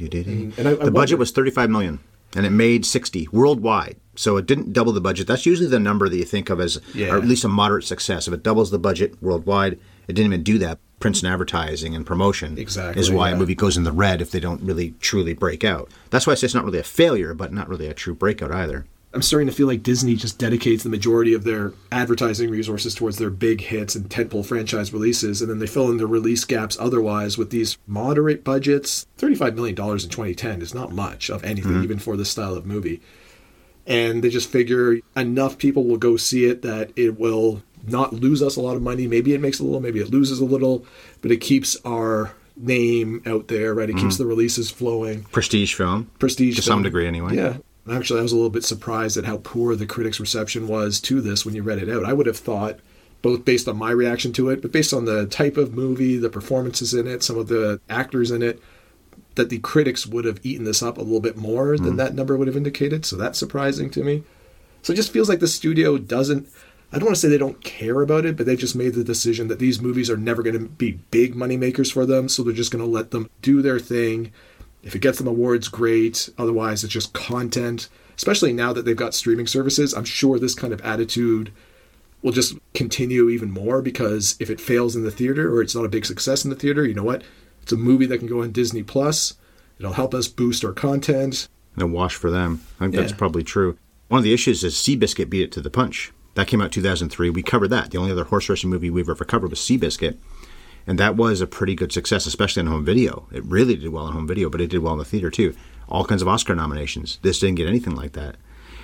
I- 0.68 0.72
I 0.72 0.74
the 0.76 0.92
budget 0.92 1.18
was 1.18 1.32
35 1.32 1.70
million, 1.70 2.00
and 2.36 2.46
it 2.46 2.50
made 2.50 2.86
60 2.86 3.30
worldwide. 3.32 3.96
So 4.16 4.36
it 4.38 4.46
didn't 4.46 4.74
double 4.74 4.92
the 4.92 5.00
budget. 5.02 5.28
That's 5.28 5.46
usually 5.46 5.70
the 5.70 5.80
number 5.80 6.10
that 6.10 6.18
you 6.18 6.26
think 6.26 6.50
of 6.50 6.60
as, 6.60 6.80
Yeah. 6.94 7.14
or 7.14 7.18
at 7.18 7.26
least 7.26 7.46
a 7.46 7.48
moderate 7.48 7.86
success. 7.86 8.28
If 8.28 8.34
it 8.34 8.44
doubles 8.44 8.70
the 8.70 8.80
budget 8.80 9.16
worldwide, 9.22 9.80
it 10.08 10.14
didn't 10.14 10.32
even 10.32 10.44
do 10.44 10.58
that. 10.60 10.80
Prints 11.00 11.22
and 11.22 11.32
advertising 11.32 11.96
and 11.96 12.06
promotion 12.06 12.58
Exactly, 12.58 13.02
is 13.02 13.12
why 13.12 13.30
yeah. 13.30 13.36
a 13.36 13.38
movie 13.38 13.56
goes 13.56 13.76
in 13.76 13.84
the 13.84 13.92
red 13.92 14.22
if 14.22 14.32
they 14.32 14.40
don't 14.40 14.62
really 14.62 14.94
truly 15.02 15.34
break 15.34 15.66
out. 15.66 15.92
That's 16.12 16.26
why 16.26 16.32
I 16.32 16.36
say 16.36 16.46
it's 16.46 16.54
not 16.54 16.64
really 16.64 16.80
a 16.80 16.84
failure, 16.84 17.34
but 17.34 17.52
not 17.52 17.68
really 17.68 17.88
a 17.88 17.94
true 17.94 18.16
breakout 18.16 18.54
either. 18.54 18.86
I'm 19.14 19.22
starting 19.22 19.48
to 19.48 19.54
feel 19.54 19.68
like 19.68 19.84
Disney 19.84 20.16
just 20.16 20.40
dedicates 20.40 20.82
the 20.82 20.90
majority 20.90 21.36
of 21.36 21.44
their 21.44 21.74
advertising 21.92 22.50
resources 22.50 22.96
towards 22.96 23.18
their 23.18 23.30
big 23.30 23.62
hits 23.62 23.94
and 23.94 24.10
tentpole 24.10 24.46
franchise 24.46 24.92
releases, 24.92 25.40
and 25.40 25.52
then 25.52 25.60
they 25.60 25.68
fill 25.68 25.92
in 25.92 25.98
the 25.98 26.08
release 26.08 26.46
gaps 26.46 26.78
otherwise 26.80 27.38
with 27.38 27.52
these 27.52 27.78
moderate 27.86 28.44
budgets. 28.44 29.06
$35 29.20 29.54
million 29.54 29.76
in 29.76 30.10
2010 30.10 30.62
is 30.64 30.74
not 30.74 30.92
much 30.92 31.30
of 31.30 31.44
anything, 31.44 31.74
mm-hmm. 31.74 31.84
even 31.84 32.00
for 32.00 32.18
this 32.18 32.32
style 32.32 32.56
of 32.56 32.66
movie. 32.66 33.02
And 33.86 34.24
they 34.24 34.30
just 34.30 34.50
figure 34.50 34.98
enough 35.16 35.60
people 35.60 35.84
will 35.84 35.98
go 35.98 36.18
see 36.18 36.46
it 36.46 36.64
that 36.64 36.92
it 36.96 37.20
will 37.20 37.62
not 37.88 38.14
lose 38.14 38.42
us 38.42 38.56
a 38.56 38.62
lot 38.62 38.76
of 38.76 38.82
money. 38.82 39.08
Maybe 39.08 39.34
it 39.34 39.42
makes 39.42 39.60
a 39.60 39.64
little, 39.64 39.80
maybe 39.82 40.00
it 40.00 40.10
loses 40.10 40.40
a 40.40 40.46
little, 40.46 40.86
but 41.22 41.32
it 41.32 41.38
keeps 41.38 41.76
our 41.86 42.34
name 42.56 43.22
out 43.26 43.48
there, 43.48 43.74
right? 43.74 43.90
It 43.90 43.98
keeps 43.98 44.18
the 44.18 44.26
releases 44.26 44.70
flowing 44.70 45.24
Prestige 45.32 45.74
film. 45.74 46.10
prestige 46.20 46.56
To 46.58 46.62
some 46.62 46.84
degree, 46.84 47.08
anyway. 47.08 47.36
Yeah. 47.36 47.58
Actually, 47.92 48.20
I 48.20 48.24
was 48.24 48.32
a 48.32 48.36
little 48.36 48.50
bit 48.50 48.64
surprised 48.64 49.18
at 49.18 49.26
how 49.26 49.38
poor 49.38 49.76
the 49.76 49.86
critics' 49.86 50.20
reception 50.20 50.68
was 50.68 51.02
to 51.02 51.20
this 51.20 51.46
when 51.46 51.56
you 51.56 51.64
read 51.64 51.80
it 51.80 51.90
out. 51.90 52.06
I 52.06 52.14
would 52.14 52.28
have 52.28 52.38
thought, 52.38 52.80
both 53.22 53.44
based 53.44 53.68
on 53.68 53.76
my 53.76 53.92
reaction 53.92 54.32
to 54.34 54.50
it, 54.50 54.62
but 54.62 54.72
based 54.72 54.94
on 54.94 55.04
the 55.06 55.26
type 55.26 55.58
of 55.58 55.74
movie, 55.74 56.16
the 56.18 56.30
performances 56.30 56.94
in 56.94 57.08
it, 57.08 57.24
some 57.24 57.38
of 57.38 57.48
the 57.48 57.82
actors 57.90 58.32
in 58.32 58.42
it, 58.42 58.62
that 59.36 59.50
the 59.50 59.58
critics 59.60 60.06
would 60.06 60.24
have 60.26 60.40
eaten 60.44 60.64
this 60.64 60.84
up 60.84 60.98
a 60.98 61.02
little 61.02 61.20
bit 61.20 61.36
more 61.36 61.76
Mm. 61.76 61.84
than 61.84 61.96
that 61.98 62.14
number 62.14 62.38
would 62.38 62.48
have 62.48 62.56
indicated. 62.56 63.04
So 63.06 63.16
that's 63.18 63.40
surprising 63.40 63.90
to 63.92 64.04
me. 64.04 64.24
So 64.84 64.94
it 64.94 64.96
just 64.96 65.12
feels 65.12 65.28
like 65.28 65.40
the 65.40 65.48
studio 65.48 65.98
doesn't. 65.98 66.48
I 66.94 66.98
don't 67.00 67.06
want 67.06 67.16
to 67.16 67.20
say 67.22 67.28
they 67.28 67.40
don't 67.40 67.64
care 67.64 68.02
about 68.02 68.26
it, 68.26 68.38
but 68.38 68.46
they 68.46 68.56
just 68.56 68.76
made 68.76 68.94
the 68.94 69.04
decision 69.04 69.48
that 69.48 69.58
these 69.58 69.82
movies 69.82 70.10
are 70.12 70.18
never 70.18 70.44
going 70.44 70.58
to 70.60 70.66
be 70.70 71.00
big 71.10 71.36
money 71.36 71.58
makers 71.58 71.92
for 71.92 72.06
them. 72.06 72.30
So 72.30 72.44
they're 72.44 72.54
just 72.54 72.72
going 72.72 72.84
to 72.84 72.90
let 72.90 73.10
them 73.12 73.30
do 73.42 73.62
their 73.64 73.80
thing. 73.80 74.32
If 74.84 74.94
it 74.96 75.00
gets 75.00 75.18
them 75.18 75.28
awards, 75.28 75.70
great. 75.70 76.30
Otherwise, 76.38 76.84
it's 76.84 76.94
just 76.94 77.14
content. 77.14 77.90
Especially 78.16 78.54
now 78.54 78.74
that 78.74 78.86
they've 78.86 78.96
got 78.96 79.16
streaming 79.16 79.48
services, 79.48 79.94
I'm 79.94 80.04
sure 80.06 80.38
this 80.38 80.54
kind 80.54 80.72
of 80.72 80.82
attitude 80.82 81.52
will 82.22 82.32
just 82.32 82.56
continue 82.76 83.28
even 83.30 83.50
more 83.50 83.82
because 83.82 84.38
if 84.40 84.50
it 84.50 84.62
fails 84.62 84.96
in 84.96 85.04
the 85.04 85.12
theater 85.12 85.52
or 85.52 85.62
it's 85.62 85.76
not 85.76 85.86
a 85.86 85.90
big 85.90 86.06
success 86.06 86.44
in 86.44 86.52
the 86.52 86.56
theater, 86.56 86.86
you 86.86 86.94
know 86.94 87.04
what? 87.04 87.24
It's 87.64 87.72
a 87.72 87.78
movie 87.78 88.06
that 88.06 88.20
can 88.20 88.28
go 88.28 88.44
on 88.44 88.52
Disney 88.52 88.84
Plus. 88.84 89.34
It'll 89.80 89.94
help 89.94 90.14
us 90.14 90.28
boost 90.28 90.64
our 90.64 90.74
content. 90.74 91.48
and 91.74 91.84
a 91.84 91.88
wash 91.88 92.14
for 92.16 92.30
them. 92.30 92.62
I 92.80 92.84
think 92.84 92.96
that's 92.96 93.12
probably 93.14 93.44
true. 93.44 93.78
One 94.10 94.20
of 94.20 94.24
the 94.24 94.34
issues 94.34 94.64
is 94.64 94.76
Seabiscuit 94.76 95.30
beat 95.30 95.42
it 95.42 95.52
to 95.54 95.62
the 95.62 95.72
punch. 95.72 96.12
That 96.36 96.48
came 96.48 96.62
out 96.62 96.72
2003. 96.72 97.30
We 97.30 97.44
covered 97.44 97.70
that. 97.70 97.92
The 97.92 97.98
only 97.98 98.12
other 98.12 98.24
horse 98.24 98.50
racing 98.50 98.70
movie 98.70 98.90
we've 98.90 99.10
ever 99.10 99.26
covered 99.26 99.52
was 99.52 99.60
Seabiscuit. 99.60 100.18
And 100.86 101.00
that 101.00 101.16
was 101.16 101.40
a 101.42 101.48
pretty 101.48 101.76
good 101.76 101.92
success, 101.92 102.26
especially 102.26 102.62
on 102.62 102.68
home 102.68 102.84
video. 102.86 103.28
It 103.32 103.46
really 103.46 103.76
did 103.76 103.90
well 103.90 104.06
on 104.06 104.14
home 104.14 104.28
video, 104.28 104.50
but 104.50 104.60
it 104.60 104.70
did 104.70 104.80
well 104.80 104.94
in 104.94 105.00
the 105.00 105.06
theater 105.06 105.30
too. 105.30 105.56
All 105.88 106.06
kinds 106.06 106.22
of 106.22 106.28
Oscar 106.28 106.56
nominations. 106.56 107.20
This 107.22 107.40
didn't 107.40 107.56
get 107.56 107.68
anything 107.68 107.96
like 107.96 108.14
that. 108.14 108.36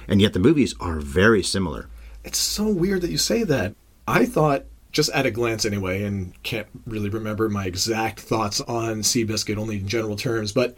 And 0.08 0.22
yet 0.22 0.34
the 0.34 0.40
movies 0.40 0.76
are 0.80 1.00
very 1.00 1.44
similar. 1.44 1.90
It's 2.24 2.38
so 2.38 2.68
weird 2.68 3.02
that 3.02 3.12
you 3.12 3.18
say 3.18 3.44
that. 3.44 3.76
I 4.08 4.26
thought, 4.26 4.66
just 4.92 5.12
at 5.12 5.26
a 5.26 5.32
glance 5.32 5.66
anyway, 5.66 6.04
and 6.04 6.42
can't 6.44 6.68
really 6.86 7.10
remember 7.10 7.50
my 7.50 7.66
exact 7.66 8.20
thoughts 8.20 8.60
on 8.62 9.02
Seabiscuit, 9.02 9.58
only 9.58 9.78
in 9.78 9.88
general 9.88 10.16
terms, 10.16 10.52
but 10.52 10.76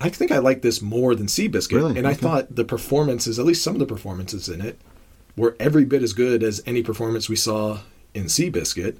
I 0.00 0.08
think 0.08 0.30
I 0.30 0.38
like 0.38 0.62
this 0.62 0.80
more 0.80 1.14
than 1.14 1.26
Seabiscuit. 1.26 1.76
Really? 1.76 1.98
And 1.98 2.06
I 2.06 2.14
thought 2.14 2.54
the 2.54 2.64
performances, 2.64 3.38
at 3.38 3.46
least 3.46 3.62
some 3.62 3.74
of 3.74 3.78
the 3.78 3.86
performances 3.86 4.48
in 4.48 4.60
it, 4.60 4.78
were 5.36 5.56
every 5.60 5.84
bit 5.84 6.02
as 6.02 6.12
good 6.12 6.42
as 6.42 6.62
any 6.66 6.82
performance 6.82 7.28
we 7.28 7.36
saw 7.36 7.80
in 8.14 8.24
Seabiscuit. 8.24 8.98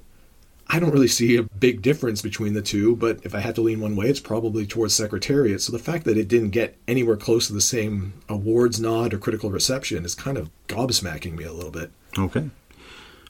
I 0.69 0.79
don't 0.79 0.91
really 0.91 1.07
see 1.07 1.37
a 1.37 1.43
big 1.43 1.81
difference 1.81 2.21
between 2.21 2.53
the 2.53 2.61
two, 2.61 2.95
but 2.95 3.19
if 3.23 3.33
I 3.33 3.39
had 3.39 3.55
to 3.55 3.61
lean 3.61 3.79
one 3.79 3.95
way, 3.95 4.07
it's 4.07 4.19
probably 4.19 4.67
towards 4.67 4.93
Secretariat. 4.93 5.61
So 5.61 5.71
the 5.71 5.79
fact 5.79 6.03
that 6.03 6.17
it 6.17 6.27
didn't 6.27 6.49
get 6.49 6.77
anywhere 6.87 7.15
close 7.15 7.47
to 7.47 7.53
the 7.53 7.61
same 7.61 8.13
awards 8.27 8.79
nod 8.79 9.13
or 9.13 9.17
critical 9.17 9.49
reception 9.49 10.03
is 10.03 10.13
kind 10.13 10.37
of 10.37 10.49
gobsmacking 10.67 11.35
me 11.35 11.45
a 11.45 11.53
little 11.53 11.71
bit. 11.71 11.91
Okay. 12.17 12.49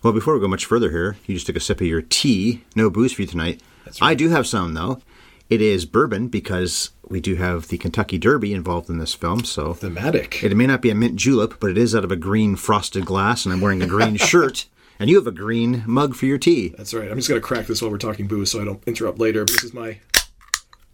Well, 0.02 0.14
before 0.14 0.34
we 0.34 0.40
go 0.40 0.48
much 0.48 0.66
further 0.66 0.90
here, 0.90 1.18
you 1.28 1.36
just 1.36 1.46
took 1.46 1.56
a 1.56 1.60
sip 1.60 1.80
of 1.80 1.88
your 1.88 2.02
tea. 2.02 2.64
No 2.76 2.90
booze 2.90 3.14
for 3.14 3.22
you 3.22 3.28
tonight. 3.28 3.62
That's 3.86 4.02
I 4.02 4.16
do 4.16 4.30
have 4.30 4.48
some, 4.48 4.74
though. 4.74 5.02
It 5.50 5.62
is 5.62 5.86
bourbon 5.86 6.28
because 6.28 6.92
we 7.08 7.22
do 7.22 7.36
have 7.36 7.70
the 7.70 7.78
Kentucky 7.78 8.18
Derby 8.18 8.54
involved 8.54 8.90
in 8.90 8.98
this 8.98 9.14
film, 9.14 9.46
so 9.46 9.74
Thematic. 9.74 10.44
It 10.44 10.56
may 10.56 10.68
not 10.68 10.82
be 10.82 10.90
a 10.90 10.96
mint 10.96 11.16
julep, 11.16 11.56
but 11.60 11.72
it 11.72 11.78
is 11.78 11.96
out 11.96 12.04
of 12.04 12.12
a 12.12 12.18
green 12.18 12.56
frosted 12.58 13.06
glass, 13.06 13.46
and 13.46 13.54
I'm 13.54 13.62
wearing 13.62 13.82
a 13.82 13.88
green 13.88 14.16
shirt, 14.18 14.66
and 15.00 15.10
you 15.10 15.16
have 15.16 15.28
a 15.28 15.32
green 15.32 15.84
mug 15.88 16.16
for 16.16 16.26
your 16.26 16.38
tea. 16.38 16.70
That's 16.78 16.94
right. 16.94 17.10
I'm 17.10 17.16
just 17.18 17.30
going 17.30 17.40
to 17.40 17.48
crack 17.48 17.68
this 17.68 17.82
while 17.82 17.92
we're 17.92 17.98
talking 17.98 18.28
booze 18.28 18.52
so 18.52 18.62
I 18.62 18.66
don't 18.66 18.84
interrupt 18.86 19.20
later. 19.20 19.46
This 19.46 19.64
is 19.64 19.74
my 19.74 20.00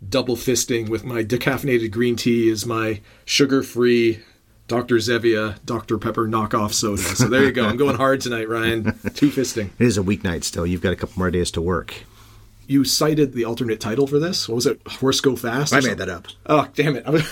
double 0.07 0.35
fisting 0.35 0.89
with 0.89 1.03
my 1.03 1.23
decaffeinated 1.23 1.89
green 1.89 2.15
tea 2.15 2.49
is 2.49 2.65
my 2.65 3.01
sugar-free 3.25 4.19
Dr. 4.67 4.95
Zevia 4.95 5.63
Dr. 5.65 5.97
Pepper 5.97 6.27
knockoff 6.27 6.73
soda. 6.73 7.01
So 7.01 7.27
there 7.27 7.43
you 7.43 7.51
go. 7.51 7.65
I'm 7.65 7.77
going 7.77 7.95
hard 7.95 8.21
tonight, 8.21 8.47
Ryan. 8.49 8.83
Two 9.13 9.29
fisting. 9.29 9.69
It 9.79 9.85
is 9.85 9.97
a 9.97 10.03
weeknight 10.03 10.43
still. 10.43 10.65
You've 10.65 10.81
got 10.81 10.93
a 10.93 10.95
couple 10.95 11.15
more 11.17 11.31
days 11.31 11.51
to 11.51 11.61
work. 11.61 12.03
You 12.67 12.83
cited 12.83 13.33
the 13.33 13.45
alternate 13.45 13.79
title 13.79 14.07
for 14.07 14.19
this. 14.19 14.47
What 14.47 14.55
was 14.55 14.65
it? 14.65 14.81
Horse 14.87 15.21
Go 15.21 15.35
Fast? 15.35 15.73
I 15.73 15.81
made 15.81 15.97
that 15.97 16.09
up. 16.09 16.27
Oh, 16.45 16.67
damn 16.75 16.95
it. 16.95 17.05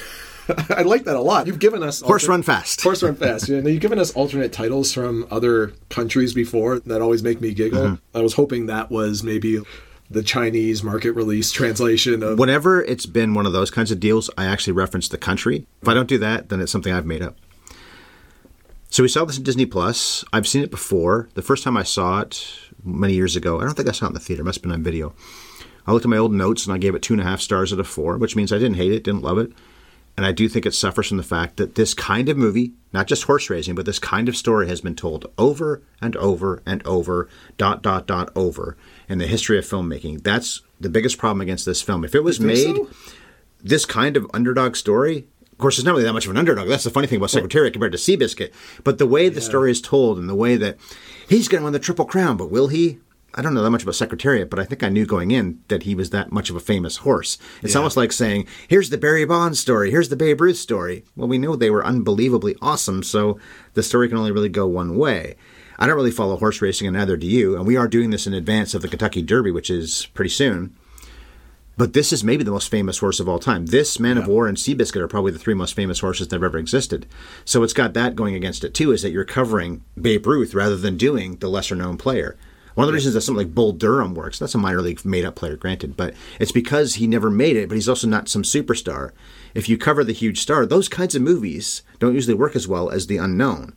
I, 0.70 0.82
like 0.82 1.06
that 1.06 1.16
a 1.16 1.22
lot. 1.22 1.48
You've 1.48 1.60
given 1.60 1.84
us 1.84 2.02
Horse 2.02 2.28
Run 2.28 2.44
Fast. 2.44 2.82
Horse 2.82 3.04
Run 3.04 3.16
Fast. 3.16 3.48
Yeah, 3.48 3.60
you've 3.60 3.82
given 3.82 4.00
us 4.00 4.12
alternate 4.14 4.52
titles 4.52 4.92
from 4.92 5.28
other 5.32 5.74
countries 5.90 6.34
before 6.34 6.80
that 6.80 7.02
always 7.02 7.24
make 7.24 7.42
me 7.42 7.54
giggle. 7.54 7.84
Mm-hmm. 7.84 8.18
I 8.18 8.22
was 8.22 8.34
hoping 8.34 8.66
that 8.66 8.92
was 8.92 9.24
maybe 9.24 9.62
the 10.10 10.24
Chinese 10.24 10.84
market 10.84 11.14
release 11.14 11.52
translation 11.52 12.22
of. 12.24 12.38
Whenever 12.38 12.82
it's 12.84 13.06
been 13.06 13.34
one 13.34 13.46
of 13.46 13.54
those 13.54 13.72
kinds 13.72 13.92
of 13.92 14.00
deals, 14.00 14.30
I 14.38 14.46
actually 14.46 14.74
reference 14.74 15.08
the 15.08 15.18
country. 15.18 15.66
If 15.82 15.88
I 15.88 15.94
don't 15.94 16.10
do 16.10 16.18
that, 16.18 16.50
then 16.50 16.60
it's 16.60 16.72
something 16.72 16.92
I've 16.92 17.06
made 17.06 17.22
up. 17.22 17.38
So 18.90 19.04
we 19.04 19.10
saw 19.10 19.24
this 19.24 19.38
in 19.38 19.44
Disney 19.44 19.66
Plus. 19.66 20.26
I've 20.34 20.48
seen 20.48 20.64
it 20.64 20.72
before. 20.72 21.30
The 21.36 21.42
first 21.42 21.64
time 21.64 21.78
I 21.78 21.84
saw 21.84 22.20
it 22.22 22.46
many 22.84 23.14
years 23.14 23.36
ago, 23.36 23.60
I 23.60 23.66
don't 23.66 23.76
think 23.76 23.90
I 23.90 23.92
saw 23.92 24.06
it 24.06 24.10
in 24.10 24.14
the 24.14 24.20
theater. 24.20 24.42
It 24.42 24.46
must 24.46 24.58
have 24.58 24.64
been 24.64 24.72
on 24.72 24.84
video. 24.84 25.14
I 25.86 25.92
looked 25.92 26.06
at 26.06 26.10
my 26.10 26.18
old 26.18 26.34
notes 26.34 26.66
and 26.66 26.74
I 26.74 26.78
gave 26.78 26.96
it 26.96 27.02
two 27.02 27.14
and 27.14 27.22
a 27.22 27.26
half 27.26 27.42
stars 27.42 27.74
out 27.74 27.80
of 27.80 27.88
four, 27.88 28.18
which 28.18 28.36
means 28.36 28.52
I 28.52 28.60
didn't 28.60 28.76
hate 28.76 28.92
it, 28.92 29.04
didn't 29.04 29.24
love 29.24 29.38
it. 29.38 29.52
And 30.18 30.26
I 30.26 30.32
do 30.32 30.50
think 30.50 30.66
it 30.66 30.74
suffers 30.74 31.08
from 31.08 31.18
the 31.18 31.24
fact 31.24 31.58
that 31.58 31.76
this 31.76 31.94
kind 31.94 32.28
of 32.28 32.38
movie, 32.38 32.74
not 32.92 33.08
just 33.08 33.24
horse 33.24 33.50
racing, 33.50 33.76
but 33.76 33.86
this 33.86 33.98
kind 33.98 34.28
of 34.28 34.36
story 34.36 34.68
has 34.68 34.82
been 34.82 34.96
told 34.96 35.32
over 35.38 35.82
and 36.02 36.16
over 36.18 36.62
and 36.66 36.86
over, 36.86 37.30
dot, 37.58 37.82
dot, 37.82 38.08
dot, 38.08 38.30
over 38.36 38.76
in 39.08 39.20
the 39.20 39.28
history 39.28 39.58
of 39.58 39.66
filmmaking. 39.66 40.22
That's 40.24 40.62
the 40.80 40.90
biggest 40.90 41.18
problem 41.18 41.42
against 41.42 41.66
this 41.66 41.82
film. 41.82 42.04
If 42.04 42.14
it 42.14 42.24
was 42.24 42.40
made 42.40 42.76
so? 42.76 42.90
this 43.64 43.86
kind 43.86 44.18
of 44.18 44.30
underdog 44.34 44.76
story, 44.76 45.28
of 45.52 45.58
course, 45.58 45.78
it's 45.78 45.86
not 45.86 45.92
really 45.92 46.04
that 46.04 46.14
much 46.14 46.26
of 46.26 46.32
an 46.32 46.38
underdog. 46.38 46.68
That's 46.68 46.84
the 46.84 46.90
funny 46.90 47.08
thing 47.08 47.18
about 47.18 47.30
Secretariat 47.30 47.74
compared 47.74 47.94
to 47.94 47.98
Seabiscuit. 47.98 48.52
But 48.84 48.98
the 48.98 49.08
way 49.08 49.30
the 49.30 49.42
story 49.42 49.72
is 49.72 49.80
told 49.80 50.18
and 50.18 50.28
the 50.28 50.36
way 50.36 50.56
that 50.58 50.78
he's 51.32 51.48
going 51.48 51.62
to 51.62 51.64
win 51.66 51.74
the 51.74 51.80
Triple 51.80 52.06
Crown, 52.06 52.38
but 52.38 52.52
will 52.52 52.68
he? 52.68 53.00
I 53.34 53.42
don't 53.42 53.54
know 53.54 53.64
that 53.64 53.70
much 53.70 53.84
about 53.84 53.96
Secretariat, 53.96 54.50
but 54.50 54.60
I 54.60 54.66
think 54.66 54.84
I 54.84 54.90
knew 54.90 55.06
going 55.06 55.32
in 55.32 55.62
that 55.70 55.84
he 55.84 55.96
was 55.96 56.10
that 56.10 56.34
much 56.34 56.50
of 56.50 56.56
a 56.58 56.60
famous 56.60 56.98
horse. 56.98 57.38
It's 57.64 57.74
Yeah. 57.74 57.78
almost 57.80 57.96
like 57.96 58.12
saying, 58.12 58.46
here's 58.68 58.90
the 58.90 58.98
Barry 58.98 59.24
Bonds 59.24 59.58
story, 59.58 59.90
here's 59.90 60.10
the 60.10 60.18
Babe 60.18 60.42
Ruth 60.42 60.58
story. 60.58 61.06
Well, 61.16 61.30
we 61.30 61.38
know 61.38 61.56
they 61.56 61.70
were 61.70 61.86
unbelievably 61.86 62.58
awesome, 62.62 63.04
so 63.04 63.40
the 63.74 63.84
story 63.84 64.10
can 64.10 64.18
only 64.18 64.34
really 64.34 64.50
go 64.50 64.68
one 64.68 64.98
way. 64.98 65.38
I 65.80 65.88
don't 65.88 65.96
really 65.96 66.12
follow 66.12 66.36
horse 66.36 66.62
racing, 66.62 66.88
and 66.88 66.98
neither 66.98 67.16
do 67.16 67.26
you, 67.26 67.56
and 67.56 67.66
we 67.66 67.78
are 67.78 67.88
doing 67.88 68.10
this 68.10 68.28
in 68.28 68.34
advance 68.34 68.74
of 68.74 68.82
the 68.82 68.90
Kentucky 68.90 69.22
Derby, 69.22 69.50
which 69.52 69.70
is 69.70 70.10
pretty 70.14 70.30
soon. 70.30 70.76
But 71.78 71.94
this 71.94 72.12
is 72.14 72.24
maybe 72.24 72.44
the 72.44 72.52
most 72.52 72.70
famous 72.70 73.00
horse 73.00 73.20
of 73.20 73.30
all 73.30 73.40
time. 73.40 73.68
This, 73.68 74.00
Man 74.00 74.18
o' 74.18 74.28
War, 74.28 74.48
and 74.48 74.58
Seabiscuit 74.58 75.02
are 75.02 75.08
probably 75.08 75.32
the 75.32 75.40
three 75.40 75.54
most 75.54 75.74
famous 75.74 76.02
horses 76.02 76.28
that 76.28 76.36
have 76.36 76.44
ever 76.44 76.58
existed. 76.58 77.06
So 77.46 77.64
it's 77.64 77.74
got 77.74 77.94
that 77.94 78.16
going 78.16 78.36
against 78.36 78.64
it 78.64 78.74
too, 78.74 78.92
is 78.92 79.02
that 79.02 79.12
you're 79.12 79.26
covering 79.26 79.84
Babe 80.00 80.28
Ruth 80.28 80.54
rather 80.54 80.76
than 80.76 80.98
doing 80.98 81.38
the 81.38 81.50
lesser 81.50 81.76
known 81.76 81.98
player. 81.98 82.38
One 82.76 82.86
of 82.86 82.88
the 82.88 82.94
reasons 82.94 83.16
that 83.16 83.22
something 83.22 83.46
like 83.46 83.56
Bull 83.56 83.74
Durham 83.74 84.16
works, 84.16 84.40
that's 84.40 84.56
a 84.56 84.58
minor 84.58 84.82
league 84.82 85.04
made 85.04 85.26
up 85.26 85.36
player, 85.36 85.58
granted, 85.58 85.98
but 85.98 86.14
it's 86.40 86.54
because 86.54 86.96
he 86.96 87.08
never 87.08 87.30
made 87.30 87.58
it, 87.58 87.68
but 87.68 87.76
he's 87.76 87.90
also 87.90 88.08
not 88.08 88.30
some 88.30 88.44
superstar. 88.44 89.12
If 89.54 89.68
you 89.68 89.78
cover 89.78 90.04
the 90.04 90.14
huge 90.14 90.40
star, 90.40 90.66
those 90.66 90.88
kinds 90.88 91.16
of 91.16 91.22
movies 91.22 91.84
don't 92.00 92.14
usually 92.14 92.34
work 92.34 92.56
as 92.56 92.68
well 92.68 92.90
as 92.90 93.08
the 93.08 93.18
unknown. 93.18 93.76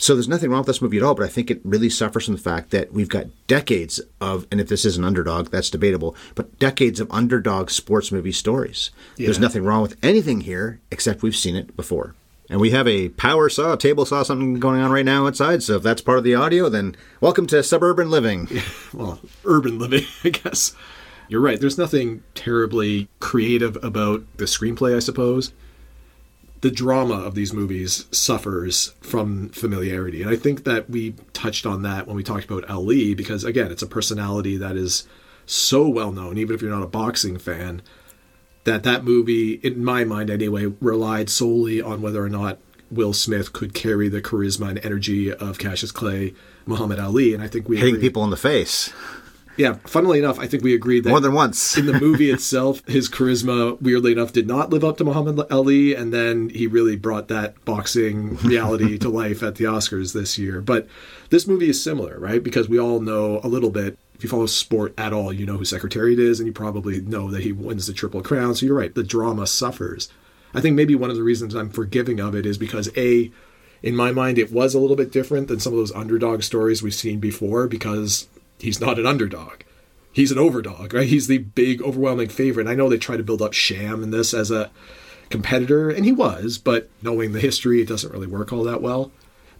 So 0.00 0.14
there's 0.14 0.28
nothing 0.28 0.50
wrong 0.50 0.60
with 0.60 0.66
this 0.66 0.80
movie 0.80 0.96
at 0.96 1.02
all, 1.02 1.14
but 1.14 1.26
I 1.26 1.28
think 1.28 1.50
it 1.50 1.60
really 1.62 1.90
suffers 1.90 2.24
from 2.24 2.34
the 2.34 2.40
fact 2.40 2.70
that 2.70 2.90
we've 2.90 3.08
got 3.08 3.26
decades 3.46 4.00
of, 4.18 4.46
and 4.50 4.58
if 4.58 4.66
this 4.66 4.86
is 4.86 4.96
an 4.96 5.04
underdog, 5.04 5.50
that's 5.50 5.68
debatable, 5.68 6.16
but 6.34 6.58
decades 6.58 7.00
of 7.00 7.12
underdog 7.12 7.68
sports 7.68 8.10
movie 8.10 8.32
stories. 8.32 8.90
There's 9.18 9.38
nothing 9.38 9.62
wrong 9.62 9.82
with 9.82 10.02
anything 10.02 10.40
here 10.40 10.80
except 10.90 11.22
we've 11.22 11.36
seen 11.36 11.54
it 11.54 11.76
before. 11.76 12.14
And 12.48 12.58
we 12.60 12.70
have 12.70 12.88
a 12.88 13.10
power 13.10 13.50
saw, 13.50 13.76
table 13.76 14.06
saw, 14.06 14.22
something 14.22 14.58
going 14.58 14.80
on 14.80 14.90
right 14.90 15.04
now 15.04 15.26
outside. 15.26 15.62
So 15.62 15.76
if 15.76 15.82
that's 15.82 16.00
part 16.00 16.16
of 16.16 16.24
the 16.24 16.34
audio, 16.34 16.70
then 16.70 16.96
welcome 17.20 17.46
to 17.48 17.62
suburban 17.62 18.10
living. 18.10 18.48
well, 18.94 19.20
urban 19.44 19.78
living, 19.78 20.06
I 20.24 20.30
guess. 20.30 20.74
You're 21.28 21.42
right. 21.42 21.60
There's 21.60 21.78
nothing 21.78 22.22
terribly 22.34 23.08
creative 23.20 23.76
about 23.84 24.24
the 24.38 24.46
screenplay, 24.46 24.96
I 24.96 25.00
suppose. 25.00 25.52
The 26.62 26.70
drama 26.70 27.14
of 27.14 27.34
these 27.34 27.52
movies 27.54 28.04
suffers 28.10 28.94
from 29.00 29.48
familiarity. 29.48 30.20
And 30.22 30.30
I 30.30 30.36
think 30.36 30.64
that 30.64 30.90
we 30.90 31.14
touched 31.32 31.64
on 31.64 31.82
that 31.82 32.06
when 32.06 32.16
we 32.16 32.22
talked 32.22 32.44
about 32.44 32.68
Ali, 32.68 33.14
because 33.14 33.44
again, 33.44 33.70
it's 33.72 33.82
a 33.82 33.86
personality 33.86 34.56
that 34.58 34.76
is 34.76 35.06
so 35.46 35.88
well 35.88 36.12
known, 36.12 36.36
even 36.36 36.54
if 36.54 36.60
you're 36.60 36.70
not 36.70 36.82
a 36.82 36.86
boxing 36.86 37.38
fan, 37.38 37.80
that 38.64 38.82
that 38.82 39.04
movie, 39.04 39.54
in 39.54 39.82
my 39.82 40.04
mind 40.04 40.28
anyway, 40.28 40.66
relied 40.80 41.30
solely 41.30 41.80
on 41.80 42.02
whether 42.02 42.22
or 42.22 42.28
not 42.28 42.58
Will 42.90 43.12
Smith 43.14 43.52
could 43.54 43.72
carry 43.72 44.08
the 44.08 44.20
charisma 44.20 44.68
and 44.68 44.84
energy 44.84 45.32
of 45.32 45.58
Cassius 45.58 45.92
Clay, 45.92 46.34
Muhammad 46.66 46.98
Ali. 46.98 47.32
And 47.32 47.42
I 47.42 47.46
think 47.48 47.68
we 47.68 47.78
Hitting 47.78 47.94
agree- 47.94 48.08
people 48.08 48.22
in 48.24 48.30
the 48.30 48.36
face 48.36 48.92
yeah, 49.60 49.74
funnily 49.84 50.18
enough, 50.18 50.38
I 50.38 50.46
think 50.46 50.64
we 50.64 50.74
agreed 50.74 51.04
that 51.04 51.10
more 51.10 51.20
than 51.20 51.34
once. 51.34 51.76
in 51.76 51.84
the 51.84 52.00
movie 52.00 52.30
itself, 52.32 52.82
his 52.88 53.10
charisma, 53.10 53.80
weirdly 53.82 54.12
enough, 54.12 54.32
did 54.32 54.46
not 54.46 54.70
live 54.70 54.82
up 54.82 54.96
to 54.96 55.04
Muhammad 55.04 55.38
Ali, 55.52 55.94
and 55.94 56.14
then 56.14 56.48
he 56.48 56.66
really 56.66 56.96
brought 56.96 57.28
that 57.28 57.62
boxing 57.66 58.36
reality 58.44 58.96
to 58.96 59.10
life 59.10 59.42
at 59.42 59.56
the 59.56 59.64
Oscars 59.64 60.14
this 60.14 60.38
year. 60.38 60.62
But 60.62 60.88
this 61.28 61.46
movie 61.46 61.68
is 61.68 61.82
similar, 61.82 62.18
right? 62.18 62.42
Because 62.42 62.70
we 62.70 62.80
all 62.80 63.00
know 63.00 63.38
a 63.44 63.48
little 63.48 63.68
bit. 63.68 63.98
If 64.14 64.22
you 64.22 64.30
follow 64.30 64.46
sport 64.46 64.94
at 64.96 65.12
all, 65.12 65.30
you 65.30 65.44
know 65.44 65.58
who 65.58 65.66
Secretariat 65.66 66.18
is, 66.18 66.40
and 66.40 66.46
you 66.46 66.54
probably 66.54 67.02
know 67.02 67.30
that 67.30 67.42
he 67.42 67.52
wins 67.52 67.86
the 67.86 67.92
Triple 67.92 68.22
Crown. 68.22 68.54
So 68.54 68.64
you're 68.64 68.78
right, 68.78 68.94
the 68.94 69.02
drama 69.02 69.46
suffers. 69.46 70.08
I 70.54 70.62
think 70.62 70.74
maybe 70.74 70.94
one 70.94 71.10
of 71.10 71.16
the 71.16 71.22
reasons 71.22 71.54
I'm 71.54 71.70
forgiving 71.70 72.18
of 72.18 72.34
it 72.34 72.46
is 72.46 72.56
because 72.56 72.90
a 72.96 73.30
in 73.82 73.96
my 73.96 74.12
mind, 74.12 74.38
it 74.38 74.52
was 74.52 74.74
a 74.74 74.78
little 74.78 74.96
bit 74.96 75.10
different 75.10 75.48
than 75.48 75.58
some 75.58 75.72
of 75.72 75.78
those 75.78 75.92
underdog 75.92 76.42
stories 76.42 76.82
we've 76.82 76.94
seen 76.94 77.18
before 77.18 77.66
because 77.66 78.28
he's 78.60 78.80
not 78.80 78.98
an 78.98 79.06
underdog. 79.06 79.62
He's 80.12 80.32
an 80.32 80.38
overdog, 80.38 80.92
right? 80.92 81.06
He's 81.06 81.28
the 81.28 81.38
big, 81.38 81.80
overwhelming 81.82 82.28
favorite. 82.28 82.62
And 82.62 82.70
I 82.70 82.74
know 82.74 82.88
they 82.88 82.98
try 82.98 83.16
to 83.16 83.22
build 83.22 83.42
up 83.42 83.52
Sham 83.52 84.02
in 84.02 84.10
this 84.10 84.34
as 84.34 84.50
a 84.50 84.70
competitor, 85.28 85.88
and 85.88 86.04
he 86.04 86.10
was, 86.10 86.58
but 86.58 86.90
knowing 87.02 87.32
the 87.32 87.40
history, 87.40 87.80
it 87.80 87.88
doesn't 87.88 88.12
really 88.12 88.26
work 88.26 88.52
all 88.52 88.64
that 88.64 88.82
well. 88.82 89.12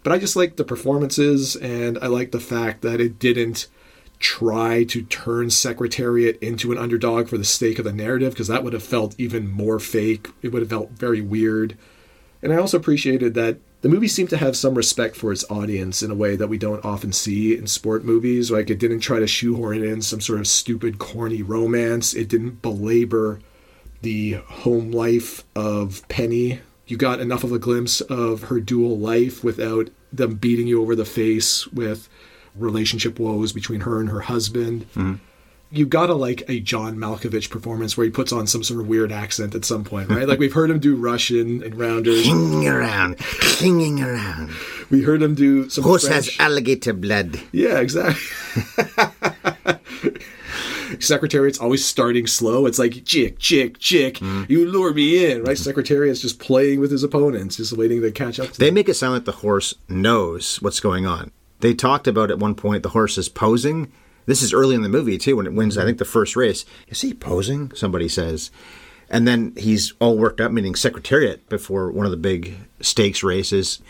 But 0.02 0.12
I 0.12 0.18
just 0.18 0.34
like 0.34 0.56
the 0.56 0.64
performances, 0.64 1.54
and 1.54 1.98
I 2.02 2.08
like 2.08 2.32
the 2.32 2.40
fact 2.40 2.82
that 2.82 3.00
it 3.00 3.18
didn't 3.18 3.68
try 4.18 4.82
to 4.84 5.02
turn 5.02 5.48
Secretariat 5.50 6.42
into 6.42 6.72
an 6.72 6.78
underdog 6.78 7.28
for 7.28 7.38
the 7.38 7.44
sake 7.44 7.78
of 7.78 7.84
the 7.84 7.92
narrative, 7.92 8.32
because 8.32 8.48
that 8.48 8.64
would 8.64 8.72
have 8.72 8.82
felt 8.82 9.14
even 9.18 9.48
more 9.48 9.78
fake. 9.78 10.28
It 10.42 10.48
would 10.48 10.62
have 10.62 10.70
felt 10.70 10.90
very 10.90 11.20
weird. 11.20 11.78
And 12.42 12.52
I 12.52 12.56
also 12.56 12.76
appreciated 12.76 13.34
that 13.34 13.58
the 13.82 13.88
movie 13.88 14.08
seemed 14.08 14.30
to 14.30 14.36
have 14.36 14.56
some 14.56 14.74
respect 14.74 15.16
for 15.16 15.32
its 15.32 15.44
audience 15.50 16.02
in 16.02 16.10
a 16.10 16.14
way 16.14 16.36
that 16.36 16.48
we 16.48 16.58
don't 16.58 16.84
often 16.84 17.12
see 17.12 17.56
in 17.56 17.66
sport 17.66 18.04
movies. 18.04 18.50
Like, 18.50 18.68
it 18.68 18.78
didn't 18.78 19.00
try 19.00 19.18
to 19.18 19.26
shoehorn 19.26 19.82
in 19.82 20.02
some 20.02 20.20
sort 20.20 20.40
of 20.40 20.46
stupid, 20.46 20.98
corny 20.98 21.42
romance, 21.42 22.12
it 22.12 22.28
didn't 22.28 22.62
belabor 22.62 23.40
the 24.02 24.32
home 24.48 24.90
life 24.90 25.44
of 25.54 26.06
Penny. 26.08 26.60
You 26.86 26.96
got 26.96 27.20
enough 27.20 27.44
of 27.44 27.52
a 27.52 27.58
glimpse 27.58 28.00
of 28.02 28.44
her 28.44 28.60
dual 28.60 28.98
life 28.98 29.44
without 29.44 29.90
them 30.12 30.34
beating 30.34 30.66
you 30.66 30.82
over 30.82 30.94
the 30.94 31.04
face 31.04 31.66
with 31.68 32.08
relationship 32.56 33.18
woes 33.18 33.52
between 33.52 33.80
her 33.80 34.00
and 34.00 34.08
her 34.08 34.22
husband 34.22 34.82
mm-hmm. 34.90 35.14
You 35.72 35.86
gotta 35.86 36.14
like 36.14 36.42
a 36.48 36.60
John 36.60 36.96
Malkovich 36.96 37.48
performance 37.50 37.96
where 37.96 38.04
he 38.04 38.10
puts 38.10 38.32
on 38.32 38.46
some 38.46 38.62
sort 38.64 38.80
of 38.80 38.88
weird 38.88 39.12
accent 39.12 39.54
at 39.54 39.64
some 39.64 39.84
point, 39.84 40.08
right? 40.10 40.26
like 40.26 40.38
we've 40.38 40.52
heard 40.52 40.70
him 40.70 40.80
do 40.80 40.96
Russian 40.96 41.62
and 41.62 41.74
Rounders. 41.76 42.24
Hanging 42.26 42.66
around, 42.68 43.20
hanging 43.60 44.02
around. 44.02 44.50
We 44.90 45.02
heard 45.02 45.22
him 45.22 45.34
do 45.34 45.68
some 45.70 45.84
Horse 45.84 46.06
French. 46.08 46.36
has 46.36 46.40
alligator 46.40 46.92
blood. 46.92 47.40
yeah, 47.52 47.78
exactly. 47.78 48.20
Secretariat's 50.98 51.58
always 51.60 51.84
starting 51.84 52.26
slow. 52.26 52.66
It's 52.66 52.78
like 52.78 53.04
chick, 53.04 53.38
chick, 53.38 53.78
chick. 53.78 54.16
Mm. 54.16 54.50
You 54.50 54.68
lure 54.68 54.92
me 54.92 55.30
in, 55.30 55.44
right? 55.44 55.56
Secretariat's 55.56 56.20
just 56.20 56.40
playing 56.40 56.80
with 56.80 56.90
his 56.90 57.04
opponents, 57.04 57.56
just 57.56 57.72
waiting 57.72 58.02
to 58.02 58.10
catch 58.10 58.40
up 58.40 58.50
to 58.50 58.58
They 58.58 58.66
them. 58.66 58.74
make 58.74 58.88
it 58.88 58.94
sound 58.94 59.14
like 59.14 59.24
the 59.24 59.32
horse 59.32 59.74
knows 59.88 60.60
what's 60.60 60.80
going 60.80 61.06
on. 61.06 61.30
They 61.60 61.74
talked 61.74 62.08
about 62.08 62.30
at 62.30 62.38
one 62.40 62.54
point 62.56 62.82
the 62.82 62.88
horse 62.90 63.16
is 63.18 63.28
posing. 63.28 63.92
This 64.26 64.42
is 64.42 64.52
early 64.52 64.74
in 64.74 64.82
the 64.82 64.88
movie 64.88 65.18
too, 65.18 65.36
when 65.36 65.46
it 65.46 65.54
wins. 65.54 65.76
I 65.76 65.80
mm-hmm. 65.80 65.88
think 65.88 65.98
the 65.98 66.04
first 66.04 66.36
race. 66.36 66.64
Is 66.88 67.00
he 67.00 67.14
posing? 67.14 67.72
Somebody 67.74 68.08
says, 68.08 68.50
and 69.10 69.26
then 69.26 69.52
he's 69.56 69.92
all 69.98 70.16
worked 70.16 70.40
up, 70.40 70.52
meaning 70.52 70.74
Secretariat 70.74 71.48
before 71.48 71.90
one 71.90 72.06
of 72.06 72.12
the 72.12 72.16
big 72.16 72.56
stakes 72.80 73.22
races. 73.22 73.80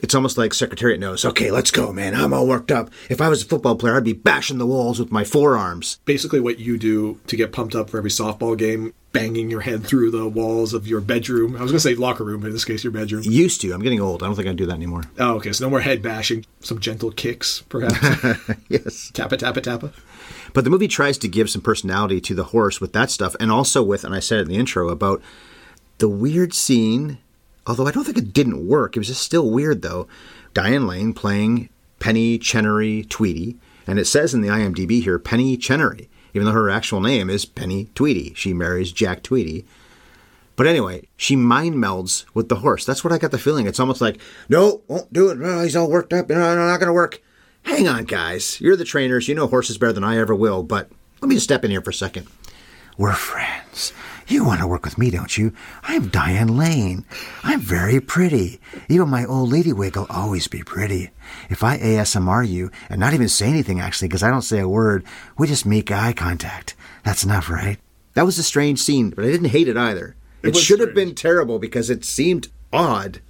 It's 0.00 0.14
almost 0.14 0.38
like 0.38 0.54
Secretariat 0.54 1.00
knows. 1.00 1.24
Okay, 1.24 1.50
let's 1.50 1.70
go, 1.70 1.92
man. 1.92 2.14
I'm 2.14 2.32
all 2.32 2.46
worked 2.46 2.70
up. 2.70 2.90
If 3.10 3.20
I 3.20 3.28
was 3.28 3.42
a 3.42 3.46
football 3.46 3.74
player, 3.76 3.96
I'd 3.96 4.04
be 4.04 4.12
bashing 4.12 4.58
the 4.58 4.66
walls 4.66 5.00
with 5.00 5.10
my 5.10 5.24
forearms. 5.24 5.98
Basically, 6.04 6.38
what 6.38 6.58
you 6.58 6.78
do 6.78 7.20
to 7.26 7.36
get 7.36 7.52
pumped 7.52 7.74
up 7.74 7.90
for 7.90 7.98
every 7.98 8.10
softball 8.10 8.56
game, 8.56 8.94
banging 9.12 9.50
your 9.50 9.62
head 9.62 9.84
through 9.84 10.12
the 10.12 10.28
walls 10.28 10.72
of 10.72 10.86
your 10.86 11.00
bedroom. 11.00 11.56
I 11.56 11.62
was 11.62 11.72
going 11.72 11.78
to 11.78 11.80
say 11.80 11.94
locker 11.94 12.22
room, 12.22 12.40
but 12.40 12.48
in 12.48 12.52
this 12.52 12.64
case, 12.64 12.84
your 12.84 12.92
bedroom. 12.92 13.24
Used 13.24 13.60
to. 13.62 13.72
I'm 13.72 13.82
getting 13.82 14.00
old. 14.00 14.22
I 14.22 14.26
don't 14.26 14.36
think 14.36 14.48
I 14.48 14.52
do 14.52 14.66
that 14.66 14.74
anymore. 14.74 15.02
Oh, 15.18 15.36
okay. 15.36 15.52
So 15.52 15.64
no 15.64 15.70
more 15.70 15.80
head 15.80 16.00
bashing. 16.00 16.46
Some 16.60 16.78
gentle 16.78 17.10
kicks, 17.10 17.62
perhaps. 17.68 17.98
yes. 18.68 19.10
tappa, 19.12 19.36
tappa, 19.36 19.60
tappa. 19.60 19.92
But 20.52 20.64
the 20.64 20.70
movie 20.70 20.88
tries 20.88 21.18
to 21.18 21.28
give 21.28 21.50
some 21.50 21.62
personality 21.62 22.20
to 22.20 22.34
the 22.34 22.44
horse 22.44 22.80
with 22.80 22.92
that 22.92 23.10
stuff, 23.10 23.34
and 23.40 23.50
also 23.50 23.82
with, 23.82 24.04
and 24.04 24.14
I 24.14 24.20
said 24.20 24.38
it 24.38 24.42
in 24.42 24.48
the 24.48 24.56
intro, 24.56 24.88
about 24.88 25.22
the 25.98 26.08
weird 26.08 26.54
scene. 26.54 27.18
Although 27.68 27.86
I 27.86 27.90
don't 27.90 28.04
think 28.04 28.18
it 28.18 28.32
didn't 28.32 28.66
work, 28.66 28.96
it 28.96 29.00
was 29.00 29.08
just 29.08 29.22
still 29.22 29.50
weird 29.50 29.82
though. 29.82 30.08
Diane 30.54 30.86
Lane 30.86 31.12
playing 31.12 31.68
Penny 32.00 32.38
Chenery 32.38 33.04
Tweedy, 33.04 33.58
and 33.86 33.98
it 33.98 34.06
says 34.06 34.34
in 34.34 34.40
the 34.40 34.48
IMDb 34.48 35.02
here 35.02 35.18
Penny 35.18 35.56
Chenery. 35.56 36.08
even 36.34 36.46
though 36.46 36.52
her 36.52 36.70
actual 36.70 37.00
name 37.00 37.30
is 37.30 37.44
Penny 37.44 37.88
Tweedy. 37.94 38.32
She 38.34 38.52
marries 38.52 38.92
Jack 38.92 39.22
Tweedy. 39.22 39.64
But 40.56 40.66
anyway, 40.66 41.06
she 41.16 41.36
mind 41.36 41.76
melds 41.76 42.24
with 42.34 42.48
the 42.48 42.56
horse. 42.56 42.84
That's 42.84 43.04
what 43.04 43.12
I 43.12 43.18
got 43.18 43.30
the 43.30 43.38
feeling. 43.38 43.66
It's 43.66 43.78
almost 43.78 44.00
like, 44.00 44.18
no, 44.48 44.82
won't 44.88 45.12
do 45.12 45.30
it. 45.30 45.62
He's 45.62 45.76
all 45.76 45.88
worked 45.90 46.12
up. 46.12 46.28
No, 46.28 46.34
no, 46.34 46.66
not 46.66 46.80
going 46.80 46.88
to 46.88 46.92
work. 46.92 47.22
Hang 47.62 47.86
on, 47.86 48.04
guys. 48.04 48.60
You're 48.60 48.76
the 48.76 48.84
trainers. 48.84 49.28
You 49.28 49.34
know 49.34 49.46
horses 49.46 49.78
better 49.78 49.92
than 49.92 50.04
I 50.04 50.18
ever 50.18 50.34
will. 50.34 50.62
But 50.64 50.90
let 51.20 51.28
me 51.28 51.36
just 51.36 51.44
step 51.44 51.64
in 51.64 51.70
here 51.70 51.80
for 51.80 51.90
a 51.90 51.94
second. 51.94 52.26
We're 52.96 53.12
friends. 53.14 53.92
You 54.28 54.44
want 54.44 54.60
to 54.60 54.66
work 54.66 54.84
with 54.84 54.98
me, 54.98 55.08
don't 55.10 55.38
you? 55.38 55.54
I'm 55.84 56.08
Diane 56.08 56.58
Lane. 56.58 57.06
I'm 57.42 57.60
very 57.60 57.98
pretty. 57.98 58.60
Even 58.86 59.08
my 59.08 59.24
old 59.24 59.50
lady 59.50 59.72
wig 59.72 59.96
will 59.96 60.06
always 60.10 60.48
be 60.48 60.62
pretty. 60.62 61.08
If 61.48 61.64
I 61.64 61.78
ASMR 61.78 62.46
you 62.46 62.70
and 62.90 63.00
not 63.00 63.14
even 63.14 63.30
say 63.30 63.48
anything, 63.48 63.80
actually, 63.80 64.08
because 64.08 64.22
I 64.22 64.28
don't 64.28 64.42
say 64.42 64.58
a 64.58 64.68
word, 64.68 65.02
we 65.38 65.46
just 65.46 65.64
make 65.64 65.90
eye 65.90 66.12
contact. 66.12 66.76
That's 67.04 67.24
enough, 67.24 67.48
right? 67.48 67.78
That 68.12 68.26
was 68.26 68.38
a 68.38 68.42
strange 68.42 68.80
scene, 68.80 69.10
but 69.10 69.24
I 69.24 69.28
didn't 69.28 69.48
hate 69.48 69.66
it 69.66 69.78
either. 69.78 70.14
It, 70.42 70.52
was 70.52 70.62
should 70.62 70.80
have 70.80 70.94
been 70.94 71.14
terrible 71.14 71.58
because 71.58 71.88
it 71.88 72.04
seemed 72.04 72.48
odd 72.70 73.22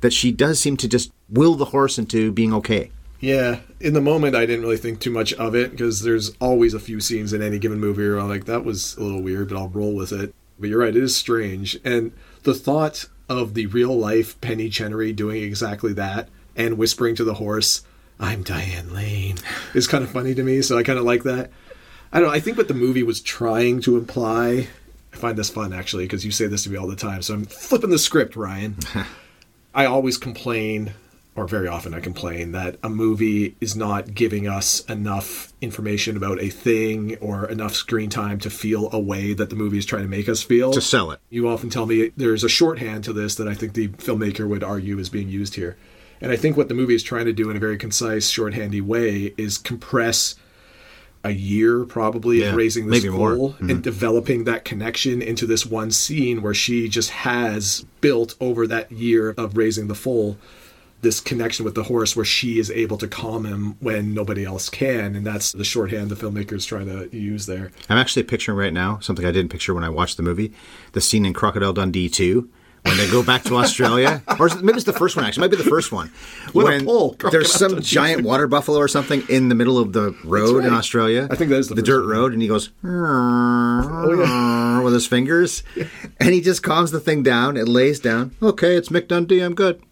that 0.00 0.14
she 0.14 0.32
does 0.32 0.58
seem 0.58 0.78
to 0.78 0.88
just 0.88 1.12
will 1.28 1.56
the 1.56 1.66
horse 1.66 1.98
into 1.98 2.32
being 2.32 2.54
okay. 2.54 2.90
Yeah, 3.20 3.60
in 3.80 3.94
the 3.94 4.00
moment, 4.00 4.36
I 4.36 4.46
didn't 4.46 4.62
really 4.62 4.76
think 4.76 5.00
too 5.00 5.10
much 5.10 5.32
of 5.34 5.54
it 5.54 5.72
because 5.72 6.02
there's 6.02 6.30
always 6.36 6.72
a 6.72 6.80
few 6.80 7.00
scenes 7.00 7.32
in 7.32 7.42
any 7.42 7.58
given 7.58 7.80
movie 7.80 8.08
where 8.08 8.20
I'm 8.20 8.28
like, 8.28 8.44
that 8.44 8.64
was 8.64 8.96
a 8.96 9.02
little 9.02 9.22
weird, 9.22 9.48
but 9.48 9.58
I'll 9.58 9.68
roll 9.68 9.94
with 9.94 10.12
it. 10.12 10.34
But 10.58 10.68
you're 10.68 10.80
right, 10.80 10.94
it 10.94 11.02
is 11.02 11.16
strange. 11.16 11.78
And 11.84 12.12
the 12.44 12.54
thought 12.54 13.06
of 13.28 13.54
the 13.54 13.66
real 13.66 13.96
life 13.96 14.40
Penny 14.40 14.68
Chenery 14.68 15.12
doing 15.12 15.42
exactly 15.42 15.92
that 15.94 16.28
and 16.56 16.78
whispering 16.78 17.14
to 17.16 17.24
the 17.24 17.34
horse, 17.34 17.82
I'm 18.20 18.42
Diane 18.42 18.92
Lane, 18.92 19.36
is 19.74 19.86
kind 19.86 20.04
of 20.04 20.10
funny 20.10 20.34
to 20.34 20.42
me. 20.42 20.62
So 20.62 20.78
I 20.78 20.82
kind 20.82 20.98
of 20.98 21.04
like 21.04 21.24
that. 21.24 21.50
I 22.12 22.20
don't 22.20 22.28
know. 22.28 22.34
I 22.34 22.40
think 22.40 22.56
what 22.56 22.68
the 22.68 22.74
movie 22.74 23.02
was 23.02 23.20
trying 23.20 23.80
to 23.82 23.96
imply, 23.96 24.68
I 25.12 25.16
find 25.16 25.36
this 25.36 25.50
fun 25.50 25.72
actually 25.72 26.04
because 26.04 26.24
you 26.24 26.30
say 26.30 26.46
this 26.46 26.64
to 26.64 26.70
me 26.70 26.76
all 26.76 26.86
the 26.86 26.96
time. 26.96 27.22
So 27.22 27.34
I'm 27.34 27.44
flipping 27.44 27.90
the 27.90 27.98
script, 27.98 28.36
Ryan. 28.36 28.76
I 29.74 29.86
always 29.86 30.18
complain, 30.18 30.94
or 31.38 31.46
very 31.46 31.68
often 31.68 31.94
I 31.94 32.00
complain, 32.00 32.50
that 32.50 32.78
a 32.82 32.88
movie 32.88 33.54
is 33.60 33.76
not 33.76 34.12
giving 34.12 34.48
us 34.48 34.80
enough 34.86 35.52
information 35.60 36.16
about 36.16 36.40
a 36.42 36.48
thing 36.48 37.16
or 37.18 37.48
enough 37.48 37.76
screen 37.76 38.10
time 38.10 38.40
to 38.40 38.50
feel 38.50 38.88
a 38.92 38.98
way 38.98 39.34
that 39.34 39.48
the 39.48 39.54
movie 39.54 39.78
is 39.78 39.86
trying 39.86 40.02
to 40.02 40.08
make 40.08 40.28
us 40.28 40.42
feel. 40.42 40.72
To 40.72 40.80
sell 40.80 41.12
it. 41.12 41.20
You 41.30 41.48
often 41.48 41.70
tell 41.70 41.86
me 41.86 42.10
there's 42.16 42.42
a 42.42 42.48
shorthand 42.48 43.04
to 43.04 43.12
this 43.12 43.36
that 43.36 43.46
I 43.46 43.54
think 43.54 43.74
the 43.74 43.86
filmmaker 43.86 44.48
would 44.48 44.64
argue 44.64 44.98
is 44.98 45.08
being 45.08 45.28
used 45.28 45.54
here. 45.54 45.76
And 46.20 46.32
I 46.32 46.36
think 46.36 46.56
what 46.56 46.66
the 46.66 46.74
movie 46.74 46.96
is 46.96 47.04
trying 47.04 47.26
to 47.26 47.32
do 47.32 47.48
in 47.50 47.56
a 47.56 47.60
very 47.60 47.78
concise, 47.78 48.32
shorthandy 48.32 48.82
way 48.82 49.32
is 49.36 49.58
compress 49.58 50.34
a 51.22 51.30
year 51.30 51.84
probably 51.84 52.40
Yeah, 52.40 52.48
of 52.48 52.56
raising 52.56 52.88
this 52.88 53.04
more. 53.04 53.36
foal 53.36 53.56
and 53.60 53.70
mm-hmm. 53.70 53.80
developing 53.80 54.42
that 54.44 54.64
connection 54.64 55.22
into 55.22 55.46
this 55.46 55.64
one 55.64 55.92
scene 55.92 56.42
where 56.42 56.54
she 56.54 56.88
just 56.88 57.10
has 57.10 57.86
built 58.00 58.34
over 58.40 58.66
that 58.66 58.90
year 58.90 59.34
of 59.38 59.56
raising 59.56 59.86
the 59.86 59.94
foal 59.94 60.36
this 61.00 61.20
connection 61.20 61.64
with 61.64 61.74
the 61.74 61.84
horse 61.84 62.16
where 62.16 62.24
she 62.24 62.58
is 62.58 62.70
able 62.70 62.98
to 62.98 63.06
calm 63.06 63.44
him 63.44 63.76
when 63.80 64.14
nobody 64.14 64.44
else 64.44 64.68
can 64.68 65.14
and 65.14 65.26
that's 65.26 65.52
the 65.52 65.64
shorthand 65.64 66.10
the 66.10 66.14
filmmaker 66.14 66.54
is 66.54 66.66
trying 66.66 66.86
to 66.86 67.14
use 67.16 67.46
there 67.46 67.70
I'm 67.88 67.98
actually 67.98 68.24
picturing 68.24 68.58
right 68.58 68.72
now 68.72 68.98
something 69.00 69.24
I 69.24 69.32
didn't 69.32 69.50
picture 69.50 69.74
when 69.74 69.84
I 69.84 69.90
watched 69.90 70.16
the 70.16 70.22
movie 70.22 70.52
the 70.92 71.00
scene 71.00 71.24
in 71.24 71.32
Crocodile 71.32 71.72
Dundee 71.72 72.08
2 72.08 72.48
when 72.88 72.96
they 72.96 73.10
go 73.10 73.22
back 73.22 73.42
to 73.44 73.56
Australia. 73.56 74.22
or 74.38 74.48
maybe 74.62 74.76
it's 74.76 74.84
the 74.84 74.92
first 74.92 75.16
one, 75.16 75.24
actually. 75.24 75.42
It 75.42 75.50
might 75.50 75.56
be 75.56 75.62
the 75.62 75.68
first 75.68 75.92
one. 75.92 76.10
A 76.48 76.50
when 76.52 76.84
pole, 76.84 77.16
there's 77.30 77.52
some 77.52 77.80
giant 77.80 78.24
water 78.24 78.46
buffalo 78.46 78.78
or 78.78 78.88
something 78.88 79.22
in 79.28 79.48
the 79.48 79.54
middle 79.54 79.78
of 79.78 79.92
the 79.92 80.16
road 80.24 80.64
in. 80.64 80.72
Australia. 80.72 81.28
I 81.30 81.34
think 81.34 81.50
that 81.50 81.58
is 81.58 81.68
the 81.68 81.74
the 81.74 81.82
dirt 81.82 82.02
one. 82.02 82.10
road, 82.10 82.32
and 82.32 82.40
he 82.42 82.48
goes 82.48 82.70
oh, 82.84 84.82
with 84.84 84.94
his 84.94 85.06
fingers, 85.06 85.62
and 86.20 86.32
he 86.32 86.40
just 86.40 86.62
calms 86.62 86.90
the 86.90 87.00
thing 87.00 87.22
down. 87.22 87.56
It 87.56 87.68
lays 87.68 88.00
down. 88.00 88.34
Okay, 88.42 88.76
it's 88.76 88.88
Mick 88.88 89.08
Dundee. 89.08 89.40
I'm 89.40 89.54
good. 89.54 89.82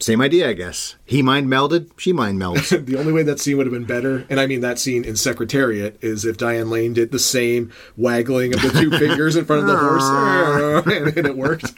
Same 0.00 0.20
idea, 0.20 0.48
I 0.48 0.52
guess. 0.52 0.94
He 1.04 1.22
mind 1.22 1.48
melded. 1.48 1.90
She 1.96 2.12
mind 2.12 2.40
melds. 2.40 2.84
the 2.86 2.96
only 2.96 3.12
way 3.12 3.22
that 3.24 3.40
scene 3.40 3.56
would 3.56 3.66
have 3.66 3.72
been 3.72 3.84
better 3.84 4.24
and 4.30 4.38
i 4.38 4.46
mean 4.46 4.60
that 4.60 4.78
scene 4.78 5.04
in 5.04 5.16
secretariat 5.16 5.98
is 6.02 6.24
if 6.24 6.36
diane 6.36 6.70
lane 6.70 6.92
did 6.92 7.10
the 7.10 7.18
same 7.18 7.72
waggling 7.96 8.54
of 8.54 8.62
the 8.62 8.70
two 8.70 8.90
fingers 8.98 9.36
in 9.36 9.44
front 9.44 9.62
of 9.62 9.68
the 9.68 9.76
horse 9.76 10.86
and, 10.86 11.08
and 11.16 11.26
it 11.26 11.36
worked 11.36 11.74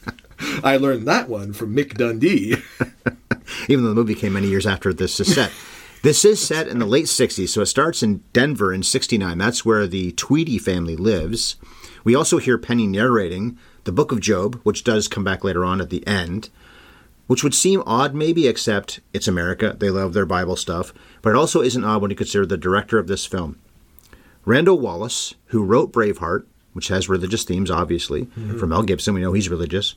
i 0.63 0.77
learned 0.77 1.07
that 1.07 1.29
one 1.29 1.53
from 1.53 1.75
mick 1.75 1.95
dundee 1.95 2.57
even 3.69 3.85
though 3.85 3.91
the 3.91 3.95
movie 3.95 4.15
came 4.15 4.33
many 4.33 4.49
years 4.49 4.67
after 4.67 4.93
this 4.93 5.21
is 5.21 5.35
set. 5.35 5.53
This 6.03 6.25
is 6.25 6.45
set 6.45 6.67
in 6.67 6.79
the 6.79 6.87
late 6.87 7.07
60s, 7.07 7.51
so 7.51 7.61
it 7.61 7.67
starts 7.67 8.03
in 8.03 8.23
Denver 8.33 8.73
in 8.73 8.83
69. 8.83 9.37
That's 9.37 9.65
where 9.65 9.87
the 9.87 10.13
Tweedy 10.13 10.59
family 10.59 10.97
lives. 10.97 11.57
We 12.05 12.15
also 12.15 12.39
hear 12.39 12.57
Penny 12.57 12.87
narrating 12.87 13.59
the 13.85 13.93
Book 13.93 14.11
of 14.11 14.21
Job, 14.21 14.61
which 14.63 14.83
does 14.83 15.09
come 15.09 15.25
back 15.25 15.45
later 15.45 15.65
on 15.65 15.81
at 15.81 15.91
the 15.91 16.07
end, 16.07 16.49
which 17.31 17.45
would 17.45 17.55
seem 17.55 17.81
odd 17.87 18.13
maybe, 18.13 18.49
except 18.49 18.99
it's 19.13 19.29
America. 19.29 19.77
They 19.79 19.89
love 19.89 20.15
their 20.15 20.27
Bible 20.27 20.57
stuff. 20.57 20.93
But 21.23 21.31
it 21.31 21.37
also 21.37 21.63
isn't 21.63 21.85
odd 21.85 22.03
when 22.03 22.11
you 22.11 22.17
consider 22.17 22.45
the 22.45 22.57
director 22.57 22.99
of 22.99 23.07
this 23.07 23.25
film. 23.25 23.57
Randall 24.45 24.81
Wallace, 24.81 25.37
who 25.47 25.63
wrote 25.63 25.93
Braveheart, 25.93 26.45
which 26.73 26.89
has 26.89 27.09
religious 27.09 27.45
themes, 27.45 27.71
obviously, 27.71 28.25
from 28.59 28.71
Mel 28.71 28.83
Gibson, 28.83 29.15
we 29.15 29.21
know 29.21 29.33
he's 29.33 29.49
religious. 29.49 29.95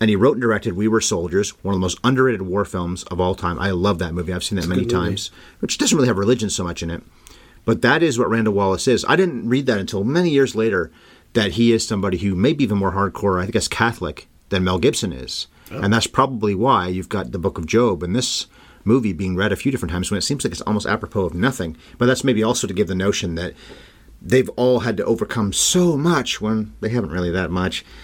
And 0.00 0.08
he 0.08 0.16
wrote 0.16 0.36
and 0.36 0.40
directed 0.40 0.72
We 0.72 0.88
Were 0.88 1.02
Soldiers, 1.02 1.50
one 1.62 1.74
of 1.74 1.76
the 1.76 1.84
most 1.84 1.98
underrated 2.02 2.40
war 2.40 2.64
films 2.64 3.04
of 3.04 3.20
all 3.20 3.34
time. 3.34 3.58
I 3.58 3.72
love 3.72 3.98
that 3.98 4.14
movie. 4.14 4.32
I've 4.32 4.42
seen 4.42 4.56
that 4.56 4.66
many 4.66 4.86
times, 4.86 5.30
which 5.58 5.76
doesn't 5.76 5.94
really 5.94 6.08
have 6.08 6.16
religion 6.16 6.48
so 6.48 6.64
much 6.64 6.82
in 6.82 6.88
it. 6.90 7.02
But 7.66 7.82
that 7.82 8.02
is 8.02 8.18
what 8.18 8.30
Randall 8.30 8.54
Wallace 8.54 8.88
is. 8.88 9.04
I 9.06 9.16
didn't 9.16 9.46
read 9.46 9.66
that 9.66 9.80
until 9.80 10.02
many 10.02 10.30
years 10.30 10.54
later 10.56 10.90
that 11.34 11.52
he 11.52 11.72
is 11.72 11.86
somebody 11.86 12.16
who 12.16 12.34
may 12.34 12.54
be 12.54 12.64
even 12.64 12.78
more 12.78 12.92
hardcore, 12.92 13.38
I 13.38 13.50
guess, 13.50 13.68
Catholic 13.68 14.28
than 14.48 14.64
Mel 14.64 14.78
Gibson 14.78 15.12
is. 15.12 15.46
Oh. 15.70 15.80
And 15.80 15.92
that's 15.92 16.06
probably 16.06 16.54
why 16.54 16.88
you've 16.88 17.08
got 17.08 17.32
the 17.32 17.38
Book 17.38 17.58
of 17.58 17.66
Job 17.66 18.02
and 18.02 18.14
this 18.14 18.46
movie 18.84 19.12
being 19.12 19.36
read 19.36 19.52
a 19.52 19.56
few 19.56 19.70
different 19.70 19.92
times 19.92 20.10
when 20.10 20.18
it 20.18 20.22
seems 20.22 20.44
like 20.44 20.52
it's 20.52 20.62
almost 20.62 20.86
apropos 20.86 21.26
of 21.26 21.34
nothing. 21.34 21.76
But 21.98 22.06
that's 22.06 22.24
maybe 22.24 22.42
also 22.42 22.66
to 22.66 22.74
give 22.74 22.88
the 22.88 22.94
notion 22.94 23.34
that 23.34 23.54
they've 24.22 24.48
all 24.50 24.80
had 24.80 24.96
to 24.98 25.04
overcome 25.04 25.52
so 25.52 25.96
much 25.96 26.40
when 26.40 26.74
they 26.80 26.90
haven't 26.90 27.10
really 27.10 27.30
that 27.30 27.50
much. 27.50 27.84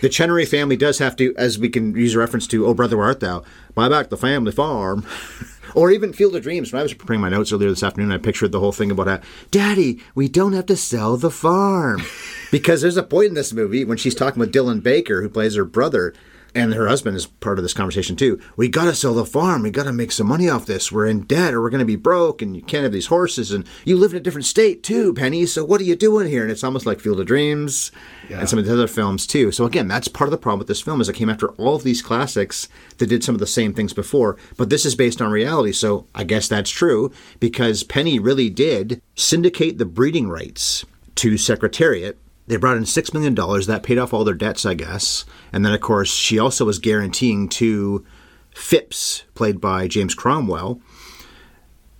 The 0.00 0.08
Chenery 0.08 0.44
family 0.44 0.76
does 0.76 0.98
have 0.98 1.16
to, 1.16 1.34
as 1.36 1.58
we 1.58 1.68
can 1.68 1.96
use 1.96 2.14
a 2.14 2.18
reference 2.18 2.46
to, 2.48 2.66
Oh 2.66 2.74
Brother 2.74 2.96
Where 2.96 3.06
Art 3.06 3.20
Thou, 3.20 3.42
buy 3.74 3.88
back 3.88 4.08
the 4.08 4.16
family 4.16 4.52
farm. 4.52 5.06
or 5.74 5.90
even 5.90 6.12
Field 6.12 6.36
of 6.36 6.42
Dreams. 6.42 6.72
When 6.72 6.80
I 6.80 6.82
was 6.82 6.94
preparing 6.94 7.20
my 7.20 7.28
notes 7.28 7.52
earlier 7.52 7.68
this 7.70 7.82
afternoon, 7.82 8.12
I 8.12 8.18
pictured 8.18 8.52
the 8.52 8.60
whole 8.60 8.72
thing 8.72 8.90
about 8.90 9.08
how, 9.08 9.20
Daddy, 9.50 10.00
we 10.14 10.28
don't 10.28 10.52
have 10.52 10.66
to 10.66 10.76
sell 10.76 11.16
the 11.16 11.30
farm. 11.30 12.02
because 12.50 12.82
there's 12.82 12.96
a 12.96 13.02
point 13.02 13.28
in 13.28 13.34
this 13.34 13.52
movie 13.52 13.84
when 13.84 13.98
she's 13.98 14.14
talking 14.14 14.40
with 14.40 14.54
Dylan 14.54 14.82
Baker, 14.82 15.22
who 15.22 15.28
plays 15.28 15.56
her 15.56 15.64
brother, 15.64 16.14
and 16.54 16.72
her 16.74 16.86
husband 16.86 17.16
is 17.16 17.26
part 17.26 17.58
of 17.58 17.64
this 17.64 17.74
conversation 17.74 18.16
too. 18.16 18.40
We 18.56 18.68
got 18.68 18.84
to 18.84 18.94
sell 18.94 19.14
the 19.14 19.24
farm. 19.24 19.62
We 19.62 19.70
got 19.70 19.84
to 19.84 19.92
make 19.92 20.12
some 20.12 20.28
money 20.28 20.48
off 20.48 20.66
this. 20.66 20.92
We're 20.92 21.06
in 21.06 21.22
debt 21.22 21.52
or 21.52 21.60
we're 21.60 21.70
going 21.70 21.80
to 21.80 21.84
be 21.84 21.96
broke 21.96 22.42
and 22.42 22.54
you 22.54 22.62
can't 22.62 22.84
have 22.84 22.92
these 22.92 23.08
horses. 23.08 23.50
And 23.50 23.66
you 23.84 23.96
live 23.96 24.12
in 24.12 24.16
a 24.16 24.20
different 24.20 24.46
state 24.46 24.82
too, 24.82 25.12
Penny. 25.14 25.46
So 25.46 25.64
what 25.64 25.80
are 25.80 25.84
you 25.84 25.96
doing 25.96 26.28
here? 26.28 26.42
And 26.42 26.50
it's 26.50 26.64
almost 26.64 26.86
like 26.86 27.00
Field 27.00 27.20
of 27.20 27.26
Dreams 27.26 27.90
and 28.30 28.48
some 28.48 28.58
of 28.58 28.64
the 28.64 28.72
other 28.72 28.86
films 28.86 29.26
too. 29.26 29.50
So 29.52 29.64
again, 29.64 29.88
that's 29.88 30.08
part 30.08 30.28
of 30.28 30.32
the 30.32 30.38
problem 30.38 30.58
with 30.60 30.68
this 30.68 30.80
film 30.80 31.00
is 31.00 31.08
it 31.08 31.14
came 31.14 31.30
after 31.30 31.48
all 31.52 31.74
of 31.74 31.82
these 31.82 32.02
classics 32.02 32.68
that 32.98 33.08
did 33.08 33.24
some 33.24 33.34
of 33.34 33.40
the 33.40 33.46
same 33.46 33.74
things 33.74 33.92
before. 33.92 34.36
But 34.56 34.70
this 34.70 34.86
is 34.86 34.94
based 34.94 35.20
on 35.20 35.30
reality. 35.30 35.72
So 35.72 36.06
I 36.14 36.24
guess 36.24 36.48
that's 36.48 36.70
true 36.70 37.12
because 37.40 37.82
Penny 37.82 38.18
really 38.18 38.50
did 38.50 39.02
syndicate 39.16 39.78
the 39.78 39.84
breeding 39.84 40.28
rights 40.28 40.84
to 41.16 41.36
Secretariat 41.36 42.18
they 42.46 42.56
brought 42.56 42.76
in 42.76 42.84
$6 42.84 43.14
million. 43.14 43.34
That 43.34 43.82
paid 43.82 43.98
off 43.98 44.12
all 44.12 44.24
their 44.24 44.34
debts, 44.34 44.66
I 44.66 44.74
guess. 44.74 45.24
And 45.52 45.64
then, 45.64 45.72
of 45.72 45.80
course, 45.80 46.10
she 46.12 46.38
also 46.38 46.64
was 46.64 46.78
guaranteeing 46.78 47.48
to 47.50 48.04
Phipps, 48.54 49.24
played 49.34 49.60
by 49.60 49.88
James 49.88 50.14
Cromwell, 50.14 50.80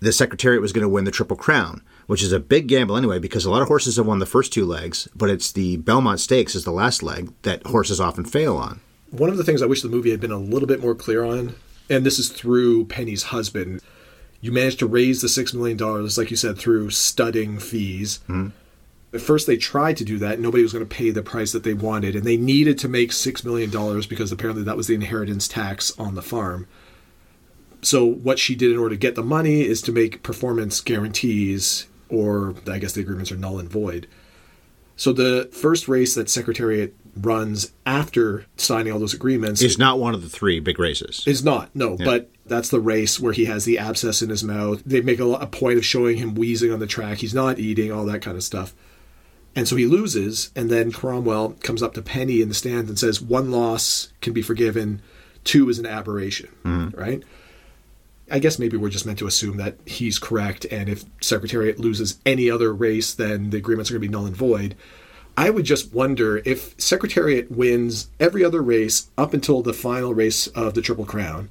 the 0.01 0.13
Secretariat 0.13 0.61
was 0.61 0.73
going 0.73 0.83
to 0.83 0.89
win 0.89 1.05
the 1.05 1.11
Triple 1.11 1.37
Crown, 1.37 1.83
which 2.07 2.23
is 2.23 2.31
a 2.31 2.39
big 2.39 2.69
gamble 2.69 2.97
anyway, 2.97 3.19
because 3.19 3.45
a 3.45 3.51
lot 3.51 3.63
of 3.63 3.69
horses 3.69 3.97
have 3.97 4.07
won 4.07 4.19
the 4.19 4.27
first 4.27 4.53
two 4.53 4.65
legs, 4.67 5.09
but 5.17 5.31
it's 5.31 5.51
the 5.51 5.79
Belmont 5.79 6.21
Stakes 6.21 6.55
is 6.55 6.65
the 6.65 6.71
last 6.71 7.03
leg 7.03 7.33
that 7.43 7.67
horses 7.67 8.01
often 8.01 8.25
fail 8.25 8.57
on. 8.57 8.81
one 9.11 9.31
of 9.31 9.37
the 9.37 9.45
things 9.45 9.63
i 9.63 9.67
wish 9.67 9.81
the 9.83 9.89
movie 9.89 10.11
had 10.11 10.21
been 10.21 10.33
a 10.33 10.39
little 10.39 10.67
bit 10.67 10.81
more 10.81 10.95
clear 10.95 11.25
on 11.25 11.55
and 11.89 12.05
this 12.05 12.19
is 12.19 12.29
through 12.31 12.85
penny's 12.87 13.25
husband 13.25 13.81
you 14.41 14.51
managed 14.51 14.81
to 14.81 14.87
raise 14.87 15.23
the 15.23 15.29
six 15.29 15.55
million 15.55 15.77
dollars 15.77 16.19
like 16.19 16.31
you 16.33 16.37
said 16.37 16.59
through 16.59 16.91
studding 16.91 17.59
fees 17.61 18.19
mm-hmm. 18.29 18.49
At 19.15 19.21
first, 19.21 19.47
they 19.47 19.57
tried 19.57 19.97
to 19.99 20.05
do 20.05 20.19
that. 20.19 20.41
Nobody 20.41 20.65
was 20.65 20.73
going 20.73 20.85
to 20.85 20.95
pay 20.95 21.11
the 21.11 21.23
price 21.23 21.53
that 21.53 21.63
they 21.63 21.73
wanted, 21.73 22.17
and 22.17 22.25
they 22.25 22.37
needed 22.37 22.79
to 22.79 22.89
make 22.89 23.13
six 23.13 23.45
million 23.45 23.71
dollars 23.71 24.07
because 24.07 24.33
apparently 24.33 24.65
that 24.65 24.77
was 24.77 24.89
the 24.89 24.95
inheritance 24.95 25.47
tax 25.47 25.97
on 25.99 26.17
the 26.17 26.23
farm. 26.23 26.67
So, 27.81 28.05
what 28.05 28.39
she 28.41 28.57
did 28.57 28.73
in 28.73 28.79
order 28.79 28.95
to 28.95 28.99
get 28.99 29.15
the 29.15 29.23
money 29.23 29.61
is 29.63 29.81
to 29.83 29.93
make 29.93 30.23
performance 30.23 30.81
guarantees, 30.81 31.87
or 32.09 32.55
I 32.69 32.79
guess 32.79 32.95
the 32.95 33.03
agreements 33.03 33.31
are 33.31 33.37
null 33.37 33.61
and 33.61 33.71
void. 33.71 34.09
So, 34.97 35.13
the 35.13 35.49
first 35.53 35.87
race 35.87 36.15
that 36.15 36.29
Secretariat 36.29 36.95
runs 37.17 37.73
after 37.87 38.47
signing 38.57 38.93
all 38.93 38.99
those 38.99 39.15
agreements 39.15 39.63
is 39.63 39.79
not 39.79 40.01
one 40.01 40.15
of 40.15 40.23
the 40.23 40.29
three 40.29 40.59
big 40.59 40.81
races. 40.81 41.23
is 41.27 41.45
not 41.45 41.71
no, 41.77 41.97
but 41.97 42.31
that's 42.47 42.71
the 42.71 42.81
race 42.81 43.21
where 43.21 43.33
he 43.33 43.45
has 43.45 43.65
the 43.65 43.79
abscess 43.79 44.23
in 44.23 44.31
his 44.31 44.43
mouth. 44.43 44.83
They 44.85 45.01
make 45.03 45.21
a, 45.21 45.27
a 45.27 45.47
point 45.47 45.79
of 45.79 45.85
showing 45.85 46.17
him 46.17 46.35
wheezing 46.35 46.73
on 46.73 46.81
the 46.81 46.87
track. 46.89 47.19
He's 47.19 47.35
not 47.35 47.61
eating 47.61 47.93
all 47.93 48.05
that 48.07 48.23
kind 48.23 48.37
of 48.37 48.43
stuff. 48.43 48.75
And 49.57 49.69
so 49.69 49.77
he 49.77 49.87
loses, 49.87 50.51
and 50.57 50.69
then 50.69 50.91
Cromwell 50.91 51.51
comes 51.63 51.83
up 51.83 51.95
to 51.95 52.03
Penny 52.03 52.41
in 52.41 52.49
the 52.49 52.55
stand 52.55 52.89
and 52.89 52.99
says, 52.99 53.21
One 53.21 53.51
loss 53.51 54.13
can 54.21 54.33
be 54.33 54.43
forgiven, 54.43 55.01
two 55.45 55.69
is 55.69 55.79
an 55.79 55.87
aberration, 55.87 56.49
hmm. 56.63 56.89
right? 56.95 57.23
I 58.31 58.39
guess 58.39 58.59
maybe 58.59 58.77
we're 58.77 58.89
just 58.89 59.07
meant 59.07 59.19
to 59.19 59.27
assume 59.27 59.59
that 59.59 59.77
he's 59.85 60.19
correct, 60.19 60.65
and 60.71 60.89
if 60.89 61.05
Secretariat 61.21 61.79
loses 61.79 62.19
any 62.25 62.51
other 62.51 62.75
race, 62.75 63.15
then 63.15 63.51
the 63.51 63.59
agreements 63.59 63.91
are 63.91 63.95
going 63.95 64.03
to 64.03 64.09
be 64.09 64.13
null 64.13 64.27
and 64.27 64.37
void. 64.37 64.75
I 65.37 65.51
would 65.51 65.65
just 65.65 65.93
wonder 65.93 66.41
if 66.45 66.75
Secretariat 66.81 67.51
wins 67.51 68.09
every 68.19 68.45
other 68.45 68.63
race 68.63 69.11
up 69.19 69.35
until 69.35 69.63
the 69.63 69.73
final 69.73 70.15
race 70.15 70.47
of 70.49 70.75
the 70.75 70.83
Triple 70.83 71.05
Crown, 71.05 71.49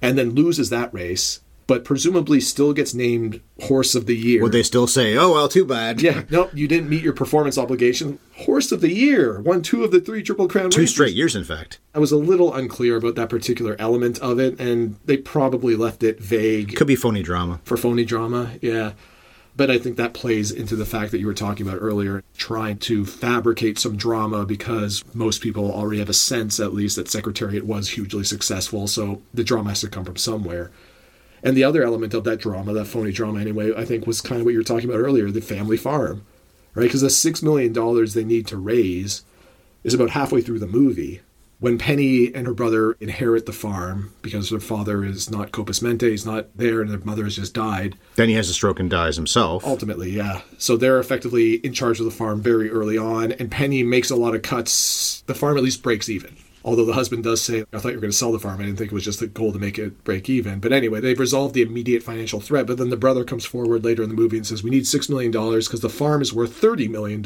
and 0.00 0.16
then 0.16 0.30
loses 0.30 0.70
that 0.70 0.92
race, 0.94 1.40
but 1.66 1.84
presumably 1.84 2.40
still 2.40 2.72
gets 2.72 2.94
named 2.94 3.40
Horse 3.62 3.94
of 3.94 4.06
the 4.06 4.16
Year. 4.16 4.42
Would 4.42 4.52
they 4.52 4.62
still 4.62 4.86
say, 4.86 5.16
"Oh 5.16 5.32
well, 5.32 5.48
too 5.48 5.64
bad"? 5.64 6.00
Yeah, 6.02 6.22
no, 6.30 6.50
you 6.52 6.66
didn't 6.68 6.88
meet 6.90 7.02
your 7.02 7.12
performance 7.12 7.56
obligation. 7.58 8.18
Horse 8.38 8.72
of 8.72 8.80
the 8.80 8.92
Year, 8.92 9.40
won 9.40 9.62
two 9.62 9.84
of 9.84 9.90
the 9.90 10.00
three 10.00 10.22
Triple 10.22 10.48
Crown 10.48 10.70
two 10.70 10.80
races. 10.80 10.94
straight 10.94 11.14
years, 11.14 11.36
in 11.36 11.44
fact. 11.44 11.78
I 11.94 11.98
was 11.98 12.12
a 12.12 12.16
little 12.16 12.52
unclear 12.54 12.96
about 12.96 13.14
that 13.14 13.28
particular 13.30 13.76
element 13.78 14.18
of 14.20 14.38
it, 14.40 14.58
and 14.60 14.96
they 15.04 15.16
probably 15.16 15.76
left 15.76 16.02
it 16.02 16.20
vague 16.20 16.74
Could 16.76 16.86
be 16.86 16.96
phony 16.96 17.22
drama. 17.22 17.60
for 17.64 17.76
phony 17.76 18.04
drama. 18.04 18.52
Yeah. 18.60 18.92
But 19.54 19.70
I 19.70 19.76
think 19.76 19.98
that 19.98 20.14
plays 20.14 20.50
into 20.50 20.76
the 20.76 20.86
fact 20.86 21.12
that 21.12 21.18
you 21.20 21.26
were 21.26 21.34
talking 21.34 21.68
about 21.68 21.78
earlier, 21.82 22.24
trying 22.38 22.78
to 22.78 23.04
fabricate 23.04 23.78
some 23.78 23.96
drama 23.98 24.46
because 24.46 25.04
most 25.12 25.42
people 25.42 25.70
already 25.70 25.98
have 25.98 26.08
a 26.08 26.14
sense, 26.14 26.58
at 26.58 26.72
least, 26.72 26.96
that 26.96 27.10
Secretariat 27.10 27.66
was 27.66 27.90
hugely 27.90 28.24
successful. 28.24 28.86
So 28.86 29.20
the 29.34 29.44
drama 29.44 29.68
has 29.68 29.82
to 29.82 29.90
come 29.90 30.06
from 30.06 30.16
somewhere. 30.16 30.70
And 31.42 31.56
the 31.56 31.64
other 31.64 31.82
element 31.82 32.14
of 32.14 32.24
that 32.24 32.40
drama, 32.40 32.72
that 32.72 32.86
phony 32.86 33.12
drama 33.12 33.40
anyway, 33.40 33.72
I 33.74 33.84
think 33.84 34.06
was 34.06 34.20
kind 34.20 34.40
of 34.40 34.44
what 34.44 34.52
you 34.52 34.58
were 34.58 34.64
talking 34.64 34.88
about 34.88 35.00
earlier 35.00 35.30
the 35.30 35.40
family 35.40 35.76
farm, 35.76 36.24
right? 36.74 36.84
Because 36.84 37.00
the 37.00 37.08
$6 37.08 37.42
million 37.42 37.72
they 38.14 38.24
need 38.24 38.46
to 38.46 38.56
raise 38.56 39.24
is 39.82 39.94
about 39.94 40.10
halfway 40.10 40.40
through 40.40 40.60
the 40.60 40.66
movie. 40.66 41.20
When 41.58 41.78
Penny 41.78 42.34
and 42.34 42.48
her 42.48 42.54
brother 42.54 42.96
inherit 42.98 43.46
the 43.46 43.52
farm 43.52 44.12
because 44.20 44.50
their 44.50 44.58
father 44.58 45.04
is 45.04 45.30
not 45.30 45.52
Copus 45.52 45.80
Mente, 45.80 46.10
he's 46.10 46.26
not 46.26 46.48
there, 46.56 46.80
and 46.80 46.90
their 46.90 46.98
mother 46.98 47.22
has 47.22 47.36
just 47.36 47.54
died. 47.54 47.96
Then 48.16 48.28
he 48.28 48.34
has 48.34 48.48
a 48.48 48.52
stroke 48.52 48.80
and 48.80 48.90
dies 48.90 49.14
himself. 49.14 49.64
Ultimately, 49.64 50.10
yeah. 50.10 50.40
So 50.58 50.76
they're 50.76 50.98
effectively 50.98 51.54
in 51.54 51.72
charge 51.72 52.00
of 52.00 52.04
the 52.04 52.10
farm 52.10 52.42
very 52.42 52.68
early 52.68 52.98
on, 52.98 53.30
and 53.30 53.48
Penny 53.48 53.84
makes 53.84 54.10
a 54.10 54.16
lot 54.16 54.34
of 54.34 54.42
cuts. 54.42 55.22
The 55.26 55.36
farm 55.36 55.56
at 55.56 55.62
least 55.62 55.84
breaks 55.84 56.08
even. 56.08 56.36
Although 56.64 56.84
the 56.84 56.92
husband 56.92 57.24
does 57.24 57.42
say, 57.42 57.64
I 57.72 57.78
thought 57.78 57.88
you 57.88 57.96
were 57.96 58.02
going 58.02 58.12
to 58.12 58.16
sell 58.16 58.32
the 58.32 58.38
farm. 58.38 58.60
I 58.60 58.64
didn't 58.64 58.78
think 58.78 58.92
it 58.92 58.94
was 58.94 59.04
just 59.04 59.20
the 59.20 59.26
goal 59.26 59.52
to 59.52 59.58
make 59.58 59.78
it 59.78 60.04
break 60.04 60.28
even. 60.30 60.60
But 60.60 60.72
anyway, 60.72 61.00
they've 61.00 61.18
resolved 61.18 61.54
the 61.54 61.62
immediate 61.62 62.02
financial 62.02 62.40
threat. 62.40 62.66
But 62.66 62.78
then 62.78 62.90
the 62.90 62.96
brother 62.96 63.24
comes 63.24 63.44
forward 63.44 63.84
later 63.84 64.02
in 64.02 64.08
the 64.08 64.14
movie 64.14 64.36
and 64.36 64.46
says, 64.46 64.62
We 64.62 64.70
need 64.70 64.84
$6 64.84 65.10
million 65.10 65.32
because 65.32 65.80
the 65.80 65.88
farm 65.88 66.22
is 66.22 66.32
worth 66.32 66.60
$30 66.60 66.88
million. 66.88 67.24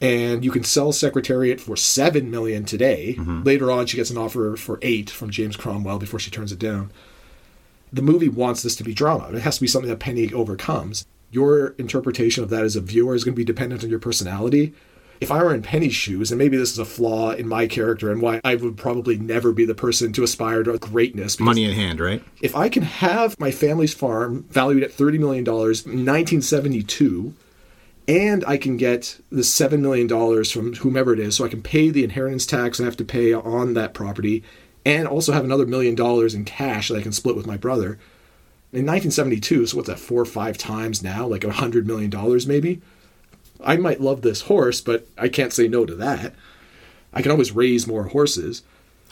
And 0.00 0.44
you 0.44 0.50
can 0.50 0.64
sell 0.64 0.92
Secretariat 0.92 1.60
for 1.60 1.76
7 1.76 2.30
million 2.30 2.64
today. 2.64 3.16
Mm-hmm. 3.18 3.42
Later 3.42 3.70
on, 3.70 3.86
she 3.86 3.96
gets 3.96 4.10
an 4.10 4.16
offer 4.16 4.56
for 4.56 4.78
8 4.80 5.10
from 5.10 5.30
James 5.30 5.56
Cromwell 5.56 5.98
before 5.98 6.20
she 6.20 6.30
turns 6.30 6.52
it 6.52 6.58
down 6.58 6.90
the 7.92 8.02
movie 8.02 8.28
wants 8.28 8.62
this 8.62 8.76
to 8.76 8.84
be 8.84 8.94
drama. 8.94 9.30
It 9.32 9.42
has 9.42 9.56
to 9.56 9.60
be 9.60 9.66
something 9.66 9.88
that 9.88 10.00
Penny 10.00 10.32
overcomes. 10.32 11.06
Your 11.30 11.68
interpretation 11.78 12.42
of 12.42 12.50
that 12.50 12.64
as 12.64 12.76
a 12.76 12.80
viewer 12.80 13.14
is 13.14 13.24
going 13.24 13.34
to 13.34 13.36
be 13.36 13.44
dependent 13.44 13.84
on 13.84 13.90
your 13.90 13.98
personality. 13.98 14.74
If 15.20 15.30
I 15.30 15.42
were 15.42 15.54
in 15.54 15.62
Penny's 15.62 15.94
shoes, 15.94 16.30
and 16.30 16.38
maybe 16.38 16.56
this 16.56 16.72
is 16.72 16.78
a 16.78 16.84
flaw 16.84 17.32
in 17.32 17.48
my 17.48 17.66
character 17.66 18.10
and 18.10 18.22
why 18.22 18.40
I 18.44 18.54
would 18.54 18.76
probably 18.76 19.18
never 19.18 19.52
be 19.52 19.64
the 19.64 19.74
person 19.74 20.12
to 20.12 20.22
aspire 20.22 20.62
to 20.62 20.78
greatness. 20.78 21.40
Money 21.40 21.64
in 21.64 21.72
hand, 21.72 22.00
right? 22.00 22.22
If 22.40 22.54
I 22.54 22.68
can 22.68 22.84
have 22.84 23.38
my 23.38 23.50
family's 23.50 23.94
farm 23.94 24.44
valued 24.50 24.82
at 24.82 24.92
$30 24.92 25.18
million 25.18 25.44
in 25.44 26.06
1972, 26.06 27.34
and 28.06 28.44
I 28.46 28.56
can 28.56 28.76
get 28.76 29.20
the 29.30 29.42
$7 29.42 29.80
million 29.80 30.08
from 30.44 30.74
whomever 30.74 31.12
it 31.12 31.18
is, 31.18 31.36
so 31.36 31.44
I 31.44 31.48
can 31.48 31.62
pay 31.62 31.90
the 31.90 32.04
inheritance 32.04 32.46
tax 32.46 32.80
I 32.80 32.84
have 32.84 32.96
to 32.96 33.04
pay 33.04 33.34
on 33.34 33.74
that 33.74 33.94
property, 33.94 34.42
and 34.86 35.06
also 35.06 35.32
have 35.32 35.44
another 35.44 35.66
million 35.66 35.94
dollars 35.94 36.34
in 36.34 36.44
cash 36.44 36.88
that 36.88 36.96
I 36.96 37.02
can 37.02 37.12
split 37.12 37.36
with 37.36 37.46
my 37.46 37.56
brother. 37.56 37.98
In 38.72 38.86
1972, 38.86 39.66
so 39.66 39.76
what's 39.76 39.88
that, 39.88 39.98
four 39.98 40.22
or 40.22 40.26
five 40.26 40.56
times 40.56 41.02
now? 41.02 41.26
Like 41.26 41.44
a 41.44 41.48
$100 41.48 41.84
million 41.84 42.10
maybe? 42.46 42.80
I 43.62 43.76
might 43.76 44.00
love 44.00 44.22
this 44.22 44.42
horse, 44.42 44.80
but 44.80 45.06
I 45.18 45.28
can't 45.28 45.52
say 45.52 45.68
no 45.68 45.84
to 45.86 45.94
that. 45.96 46.34
I 47.12 47.22
can 47.22 47.30
always 47.32 47.52
raise 47.52 47.86
more 47.86 48.04
horses. 48.04 48.62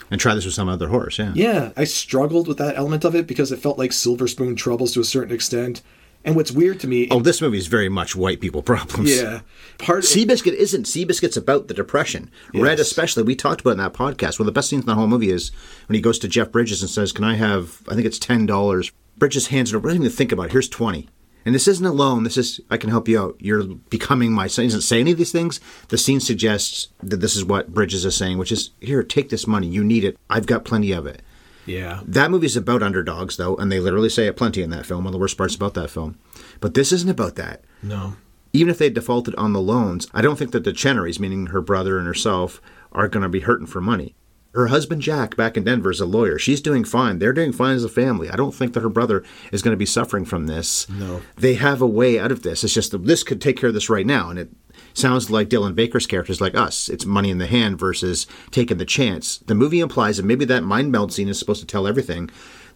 And 0.09 0.21
try 0.21 0.35
this 0.35 0.45
with 0.45 0.53
some 0.53 0.69
other 0.69 0.87
horse, 0.87 1.19
yeah. 1.19 1.33
Yeah, 1.35 1.71
I 1.75 1.83
struggled 1.83 2.47
with 2.47 2.57
that 2.59 2.77
element 2.77 3.03
of 3.03 3.15
it 3.15 3.27
because 3.27 3.51
it 3.51 3.59
felt 3.59 3.77
like 3.77 3.91
Silver 3.91 4.27
Spoon 4.27 4.55
troubles 4.55 4.93
to 4.93 5.01
a 5.01 5.03
certain 5.05 5.33
extent. 5.33 5.81
And 6.23 6.35
what's 6.35 6.51
weird 6.51 6.79
to 6.81 6.87
me, 6.87 7.07
Oh, 7.11 7.19
this 7.19 7.41
movie 7.41 7.57
is 7.57 7.67
very 7.67 7.89
much 7.89 8.15
white 8.15 8.39
people 8.41 8.61
problems. 8.61 9.15
yeah, 9.15 9.41
part 9.77 10.03
Seabiscuit 10.03 10.53
isn't. 10.53 10.83
Seabiscuit's 10.85 11.37
about 11.37 11.67
the 11.67 11.73
Depression. 11.73 12.29
Red, 12.53 12.79
especially, 12.79 13.23
we 13.23 13.35
talked 13.35 13.61
about 13.61 13.71
in 13.71 13.77
that 13.77 13.93
podcast. 13.93 14.39
One 14.39 14.43
of 14.47 14.53
the 14.53 14.57
best 14.57 14.69
scenes 14.69 14.83
in 14.83 14.87
the 14.87 14.95
whole 14.95 15.07
movie 15.07 15.29
is 15.31 15.51
when 15.87 15.95
he 15.95 16.01
goes 16.01 16.19
to 16.19 16.27
Jeff 16.27 16.51
Bridges 16.51 16.81
and 16.81 16.89
says, 16.89 17.11
Can 17.11 17.23
I 17.23 17.35
have, 17.35 17.81
I 17.87 17.93
think 17.95 18.05
it's 18.05 18.19
$10. 18.19 18.91
Bridges 19.17 19.47
hands 19.47 19.73
it 19.73 19.75
over. 19.77 19.87
Doesn't 19.89 20.01
even 20.03 20.15
think 20.15 20.31
about 20.31 20.47
it. 20.47 20.51
Here's 20.51 20.69
20 20.69 21.07
And 21.45 21.55
this 21.55 21.67
isn't 21.67 21.85
a 21.85 21.91
loan. 21.91 22.23
This 22.23 22.35
is, 22.37 22.59
I 22.69 22.75
can 22.77 22.89
help 22.89 23.07
you 23.07 23.19
out. 23.21 23.37
You're 23.39 23.63
becoming 23.63 24.33
my 24.33 24.47
son. 24.47 24.63
He 24.63 24.67
doesn't 24.67 24.81
say 24.81 24.99
any 24.99 25.13
of 25.13 25.17
these 25.17 25.31
things. 25.31 25.61
The 25.87 25.97
scene 25.97 26.19
suggests 26.19 26.89
that 27.01 27.17
this 27.17 27.37
is 27.37 27.45
what 27.45 27.73
Bridges 27.73 28.03
is 28.03 28.15
saying, 28.15 28.37
which 28.37 28.51
is, 28.51 28.71
Here, 28.81 29.01
take 29.01 29.29
this 29.29 29.47
money. 29.47 29.67
You 29.67 29.83
need 29.83 30.03
it. 30.03 30.17
I've 30.29 30.45
got 30.45 30.65
plenty 30.65 30.91
of 30.91 31.07
it. 31.07 31.21
yeah, 31.65 32.01
That 32.05 32.31
movie's 32.31 32.57
about 32.57 32.83
underdogs, 32.83 33.37
though, 33.37 33.55
and 33.55 33.71
they 33.71 33.79
literally 33.79 34.09
say 34.09 34.27
it 34.27 34.35
plenty 34.35 34.61
in 34.61 34.71
that 34.71 34.85
film. 34.85 35.05
One 35.05 35.07
of 35.07 35.13
the 35.13 35.19
worst 35.19 35.37
parts 35.37 35.55
about 35.55 35.73
that 35.75 35.89
film. 35.89 36.17
But 36.59 36.73
this 36.73 36.91
isn't 36.91 37.09
about 37.09 37.35
that 37.35 37.63
no, 37.81 38.15
even 38.51 38.69
if 38.69 38.77
they 38.77 38.89
defaulted 38.89 39.35
on 39.35 39.53
the 39.53 39.61
loans, 39.61 40.07
I 40.13 40.21
don't 40.21 40.37
think 40.37 40.51
that 40.51 40.63
the 40.63 40.71
Chenerys, 40.73 41.19
meaning 41.19 41.47
her 41.47 41.61
brother 41.61 41.97
and 41.97 42.07
herself, 42.07 42.61
are 42.91 43.07
going 43.07 43.23
to 43.23 43.29
be 43.29 43.41
hurting 43.41 43.67
for 43.67 43.79
money. 43.81 44.15
Her 44.53 44.67
husband 44.67 45.01
Jack 45.01 45.35
back 45.35 45.55
in 45.55 45.63
Denver 45.63 45.91
is 45.91 45.99
a 45.99 46.05
lawyer. 46.05 46.39
She's 46.39 46.61
doing 46.61 46.83
fine. 46.83 47.19
They're 47.19 47.33
doing 47.33 47.51
fine 47.51 47.75
as 47.75 47.83
a 47.83 47.89
family. 47.89 48.29
I 48.29 48.35
don't 48.35 48.55
think 48.55 48.73
that 48.73 48.81
her 48.81 48.89
brother 48.89 49.23
is 49.51 49.61
going 49.61 49.73
to 49.73 49.77
be 49.77 49.85
suffering 49.85 50.25
from 50.25 50.47
this. 50.47 50.89
No. 50.89 51.21
They 51.35 51.55
have 51.55 51.81
a 51.81 51.87
way 51.87 52.19
out 52.19 52.31
of 52.31 52.41
this. 52.41 52.63
It's 52.63 52.73
just 52.73 52.91
that 52.91 53.05
this 53.05 53.23
could 53.23 53.39
take 53.39 53.57
care 53.57 53.69
of 53.69 53.75
this 53.75 53.89
right 53.89 54.05
now. 54.05 54.29
And 54.29 54.39
it 54.39 54.49
sounds 54.93 55.29
like 55.29 55.49
Dylan 55.49 55.75
Baker's 55.75 56.07
character 56.07 56.31
is 56.31 56.41
like 56.41 56.55
us. 56.55 56.89
It's 56.89 57.05
money 57.05 57.29
in 57.29 57.37
the 57.37 57.47
hand 57.47 57.77
versus 57.77 58.25
taking 58.49 58.77
the 58.77 58.85
chance. 58.85 59.37
The 59.39 59.55
movie 59.55 59.79
implies, 59.79 60.17
that 60.17 60.25
maybe 60.25 60.45
that 60.45 60.63
mind 60.63 60.91
meld 60.91 61.13
scene 61.13 61.29
is 61.29 61.37
supposed 61.37 61.61
to 61.61 61.67
tell 61.67 61.85
everything, 61.85 62.29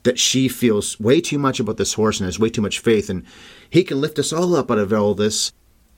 that 0.04 0.20
she 0.20 0.48
feels 0.48 1.00
way 1.00 1.22
too 1.22 1.38
much 1.40 1.60
about 1.60 1.78
this 1.78 1.94
horse 1.94 2.20
and 2.20 2.26
has 2.26 2.40
way 2.40 2.50
too 2.50 2.62
much 2.62 2.80
faith. 2.80 3.10
And 3.10 3.24
he 3.70 3.84
can 3.84 4.02
lift 4.02 4.20
us 4.20 4.34
all 4.34 4.56
up 4.56 4.70
out 4.70 4.78
of 4.78 4.94
all 4.94 5.16
this 5.16 5.52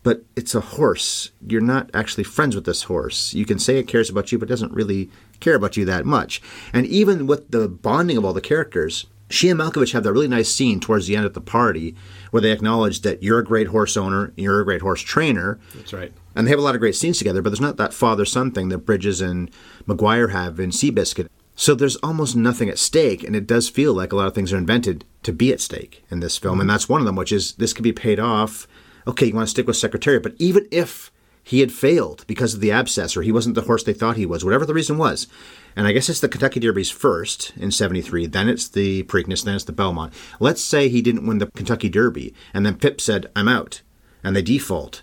but 0.03 0.23
it's 0.35 0.53
a 0.53 0.61
horse. 0.61 1.31
You're 1.47 1.61
not 1.61 1.89
actually 1.93 2.25
friends 2.25 2.55
with 2.55 2.65
this 2.65 2.83
horse. 2.83 3.33
You 3.33 3.45
can 3.45 3.57
say 3.57 3.77
it 3.77 3.87
cares 3.87 4.09
about 4.09 4.31
you, 4.31 4.37
but 4.37 4.49
it 4.49 4.53
doesn't 4.53 4.73
really 4.73 5.09
care 5.39 5.55
about 5.55 5.77
you 5.77 5.85
that 5.85 6.05
much. 6.05 6.41
And 6.73 6.85
even 6.85 7.25
with 7.25 7.51
the 7.51 7.67
bonding 7.67 8.17
of 8.17 8.25
all 8.25 8.33
the 8.33 8.41
characters, 8.41 9.05
she 9.29 9.49
and 9.49 9.59
Malkovich 9.59 9.93
have 9.93 10.03
that 10.03 10.13
really 10.13 10.27
nice 10.27 10.53
scene 10.53 10.79
towards 10.79 11.07
the 11.07 11.15
end 11.15 11.25
at 11.25 11.33
the 11.33 11.41
party 11.41 11.95
where 12.31 12.41
they 12.41 12.51
acknowledge 12.51 13.01
that 13.01 13.23
you're 13.23 13.39
a 13.39 13.43
great 13.43 13.67
horse 13.67 13.97
owner, 13.97 14.31
you're 14.35 14.61
a 14.61 14.65
great 14.65 14.81
horse 14.81 15.01
trainer. 15.01 15.59
that's 15.73 15.93
right. 15.93 16.13
And 16.35 16.45
they 16.45 16.51
have 16.51 16.59
a 16.59 16.63
lot 16.63 16.75
of 16.75 16.81
great 16.81 16.95
scenes 16.95 17.17
together, 17.17 17.41
but 17.41 17.49
there's 17.49 17.61
not 17.61 17.77
that 17.77 17.93
father 17.93 18.25
son 18.25 18.51
thing 18.51 18.69
that 18.69 18.79
Bridges 18.79 19.21
and 19.21 19.49
Maguire 19.85 20.29
have 20.29 20.59
in 20.59 20.71
Seabiscuit. 20.71 21.29
So 21.55 21.75
there's 21.75 21.95
almost 21.97 22.35
nothing 22.35 22.69
at 22.69 22.79
stake, 22.79 23.23
and 23.23 23.35
it 23.35 23.45
does 23.45 23.69
feel 23.69 23.93
like 23.93 24.11
a 24.11 24.15
lot 24.15 24.27
of 24.27 24.33
things 24.33 24.51
are 24.51 24.57
invented 24.57 25.05
to 25.21 25.31
be 25.31 25.53
at 25.53 25.61
stake 25.61 26.03
in 26.09 26.19
this 26.19 26.37
film. 26.37 26.59
And 26.59 26.69
that's 26.69 26.89
one 26.89 26.99
of 26.99 27.05
them, 27.05 27.15
which 27.15 27.31
is 27.31 27.53
this 27.53 27.73
could 27.73 27.83
be 27.83 27.93
paid 27.93 28.19
off. 28.19 28.67
Okay, 29.07 29.27
you 29.27 29.33
want 29.33 29.47
to 29.47 29.51
stick 29.51 29.67
with 29.67 29.77
Secretariat, 29.77 30.23
but 30.23 30.35
even 30.39 30.67
if 30.71 31.11
he 31.43 31.59
had 31.59 31.71
failed 31.71 32.25
because 32.25 32.53
of 32.53 32.61
the 32.61 32.71
abscess 32.71 33.17
or 33.17 33.21
he 33.21 33.31
wasn't 33.31 33.55
the 33.55 33.61
horse 33.61 33.83
they 33.83 33.93
thought 33.93 34.15
he 34.15 34.25
was, 34.25 34.45
whatever 34.45 34.65
the 34.65 34.73
reason 34.73 34.97
was, 34.97 35.27
and 35.75 35.87
I 35.87 35.91
guess 35.91 36.07
it's 36.09 36.21
the 36.21 36.29
Kentucky 36.29 36.59
Derby's 36.59 36.89
first 36.89 37.51
in 37.57 37.71
73, 37.71 38.27
then 38.27 38.47
it's 38.47 38.67
the 38.69 39.03
Preakness, 39.03 39.43
then 39.43 39.55
it's 39.55 39.65
the 39.65 39.73
Belmont. 39.73 40.13
Let's 40.39 40.63
say 40.63 40.87
he 40.87 41.01
didn't 41.01 41.27
win 41.27 41.39
the 41.39 41.47
Kentucky 41.47 41.89
Derby, 41.89 42.33
and 42.53 42.65
then 42.65 42.77
Phipps 42.77 43.03
said, 43.03 43.29
I'm 43.35 43.49
out, 43.49 43.81
and 44.23 44.35
they 44.35 44.41
default. 44.41 45.01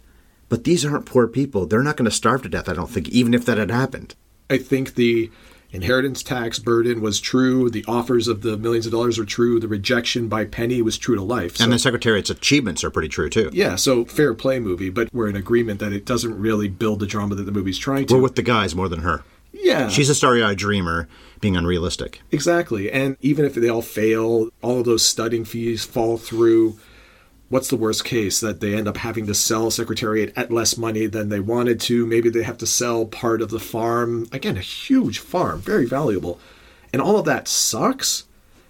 But 0.48 0.64
these 0.64 0.84
aren't 0.84 1.06
poor 1.06 1.28
people. 1.28 1.66
They're 1.66 1.82
not 1.82 1.96
going 1.96 2.10
to 2.10 2.10
starve 2.10 2.42
to 2.42 2.48
death, 2.48 2.68
I 2.68 2.72
don't 2.72 2.90
think, 2.90 3.08
even 3.10 3.34
if 3.34 3.44
that 3.44 3.58
had 3.58 3.70
happened. 3.70 4.14
I 4.48 4.58
think 4.58 4.94
the 4.94 5.30
inheritance 5.72 6.22
tax 6.22 6.58
burden 6.58 7.00
was 7.00 7.20
true. 7.20 7.70
The 7.70 7.84
offers 7.86 8.28
of 8.28 8.42
the 8.42 8.56
millions 8.56 8.86
of 8.86 8.92
dollars 8.92 9.18
were 9.18 9.24
true. 9.24 9.60
The 9.60 9.68
rejection 9.68 10.28
by 10.28 10.44
Penny 10.44 10.82
was 10.82 10.98
true 10.98 11.14
to 11.16 11.22
life. 11.22 11.56
So, 11.56 11.64
And 11.64 11.72
the 11.72 11.78
Secretariat's 11.78 12.30
achievements 12.30 12.82
are 12.84 12.90
pretty 12.90 13.08
true, 13.08 13.28
too. 13.30 13.50
yeah, 13.52 13.76
so 13.76 14.04
fair 14.04 14.34
play 14.34 14.58
movie, 14.60 14.90
but 14.90 15.08
we're 15.12 15.28
in 15.28 15.36
agreement 15.36 15.80
that 15.80 15.92
it 15.92 16.04
doesn't 16.04 16.38
really 16.40 16.68
build 16.68 17.00
the 17.00 17.06
drama 17.06 17.34
that 17.36 17.44
the 17.44 17.52
movie's 17.52 17.78
trying 17.78 18.06
to. 18.06 18.14
We're 18.14 18.20
with 18.20 18.36
the 18.36 18.42
guys 18.42 18.74
more 18.74 18.88
than 18.88 19.00
her. 19.00 19.22
yeah, 19.52 19.88
She's 19.88 20.08
a 20.10 20.14
starry 20.14 20.42
eyed 20.42 20.58
dreamer 20.58 21.08
being 21.40 21.56
unrealistic. 21.56 22.20
Exactly. 22.30 22.90
And 22.90 23.16
even 23.20 23.44
if 23.44 23.54
they 23.54 23.68
all 23.68 23.82
fail, 23.82 24.48
all 24.62 24.80
of 24.80 24.84
those 24.84 25.04
studding 25.04 25.44
fees 25.44 25.84
fall 25.84 26.18
through. 26.18 26.78
What's 27.50 27.68
the 27.68 27.76
worst 27.76 28.04
case? 28.04 28.38
That 28.38 28.60
they 28.60 28.74
end 28.74 28.86
up 28.86 28.98
having 28.98 29.26
to 29.26 29.34
sell 29.34 29.72
Secretariat 29.72 30.32
at 30.36 30.52
less 30.52 30.78
money 30.78 31.06
than 31.06 31.30
they 31.30 31.40
wanted 31.40 31.80
to. 31.80 32.06
Maybe 32.06 32.30
they 32.30 32.44
have 32.44 32.58
to 32.58 32.66
sell 32.66 33.06
part 33.06 33.42
of 33.42 33.50
the 33.50 33.58
farm. 33.58 34.28
Again, 34.30 34.56
a 34.56 34.60
huge 34.60 35.18
farm, 35.18 35.60
very 35.60 35.84
valuable. 35.84 36.38
And 36.92 37.02
all 37.02 37.18
of 37.18 37.26
that 37.26 37.48
sucks. 37.48 38.24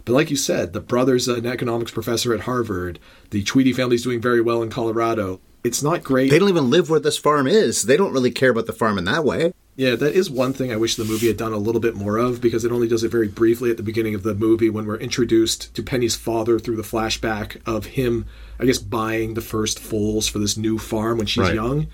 But 0.06 0.14
like 0.14 0.30
you 0.30 0.36
said, 0.36 0.72
the 0.72 0.80
brother's 0.80 1.28
an 1.28 1.44
economics 1.44 1.90
professor 1.90 2.32
at 2.32 2.40
Harvard. 2.40 2.98
The 3.28 3.42
Tweedy 3.42 3.74
family's 3.74 4.02
doing 4.02 4.18
very 4.18 4.40
well 4.40 4.62
in 4.62 4.70
Colorado. 4.70 5.40
It's 5.62 5.82
not 5.82 6.02
great. 6.02 6.30
They 6.30 6.38
don't 6.38 6.48
even 6.48 6.70
live 6.70 6.88
where 6.88 6.98
this 6.98 7.18
farm 7.18 7.46
is. 7.46 7.82
They 7.82 7.98
don't 7.98 8.14
really 8.14 8.30
care 8.30 8.50
about 8.50 8.64
the 8.64 8.72
farm 8.72 8.96
in 8.96 9.04
that 9.04 9.26
way. 9.26 9.52
Yeah, 9.76 9.94
that 9.96 10.14
is 10.14 10.30
one 10.30 10.54
thing 10.54 10.72
I 10.72 10.76
wish 10.76 10.96
the 10.96 11.04
movie 11.04 11.26
had 11.26 11.36
done 11.36 11.52
a 11.52 11.58
little 11.58 11.80
bit 11.80 11.94
more 11.94 12.16
of 12.16 12.40
because 12.40 12.64
it 12.64 12.72
only 12.72 12.88
does 12.88 13.04
it 13.04 13.10
very 13.10 13.28
briefly 13.28 13.70
at 13.70 13.76
the 13.76 13.82
beginning 13.82 14.14
of 14.14 14.22
the 14.22 14.34
movie 14.34 14.70
when 14.70 14.86
we're 14.86 14.96
introduced 14.96 15.74
to 15.74 15.82
Penny's 15.82 16.16
father 16.16 16.58
through 16.58 16.76
the 16.76 16.82
flashback 16.82 17.60
of 17.66 17.86
him, 17.86 18.26
I 18.60 18.66
guess, 18.66 18.78
buying 18.78 19.34
the 19.34 19.40
first 19.40 19.78
foals 19.78 20.28
for 20.28 20.38
this 20.38 20.56
new 20.56 20.78
farm 20.78 21.18
when 21.18 21.26
she's 21.26 21.42
Right. 21.44 21.54
young. 21.54 21.86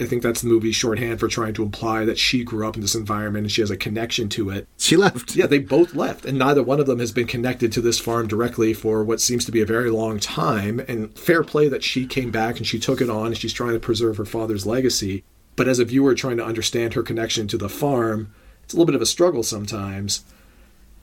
I 0.00 0.04
think 0.04 0.22
that's 0.22 0.42
the 0.42 0.48
movie 0.48 0.70
shorthand 0.70 1.18
for 1.18 1.26
trying 1.26 1.54
to 1.54 1.62
imply 1.64 2.04
that 2.04 2.18
she 2.18 2.44
grew 2.44 2.68
up 2.68 2.76
in 2.76 2.82
this 2.82 2.94
environment 2.94 3.46
and 3.46 3.50
she 3.52 3.62
has 3.62 3.70
a 3.72 3.76
connection 3.76 4.28
to 4.28 4.48
it. 4.50 4.68
She 4.76 4.96
left. 4.96 5.34
Yeah, 5.34 5.46
they 5.48 5.58
both 5.58 5.92
left, 5.96 6.24
and 6.24 6.38
neither 6.38 6.62
one 6.62 6.78
of 6.78 6.86
them 6.86 7.00
has 7.00 7.10
been 7.10 7.26
connected 7.26 7.72
to 7.72 7.80
this 7.80 7.98
farm 7.98 8.28
directly 8.28 8.72
for 8.72 9.02
what 9.02 9.20
seems 9.20 9.44
to 9.46 9.50
be 9.50 9.60
a 9.60 9.66
very 9.66 9.90
long 9.90 10.20
time. 10.20 10.80
And 10.86 11.12
fair 11.18 11.42
play 11.42 11.68
that 11.68 11.82
she 11.82 12.06
came 12.06 12.30
back 12.30 12.58
and 12.58 12.66
she 12.66 12.78
took 12.78 13.00
it 13.00 13.10
on, 13.10 13.26
and 13.28 13.36
she's 13.36 13.52
trying 13.52 13.72
to 13.72 13.80
preserve 13.80 14.18
her 14.18 14.24
father's 14.24 14.64
legacy. 14.66 15.24
But 15.56 15.66
as 15.66 15.80
a 15.80 15.84
viewer 15.84 16.14
trying 16.14 16.36
to 16.36 16.44
understand 16.44 16.94
her 16.94 17.02
connection 17.02 17.48
to 17.48 17.58
the 17.58 17.68
farm, 17.68 18.30
it's 18.62 18.72
a 18.72 18.76
little 18.76 18.86
bit 18.86 18.94
of 18.94 19.02
a 19.02 19.06
struggle 19.06 19.42
sometimes. 19.42 20.22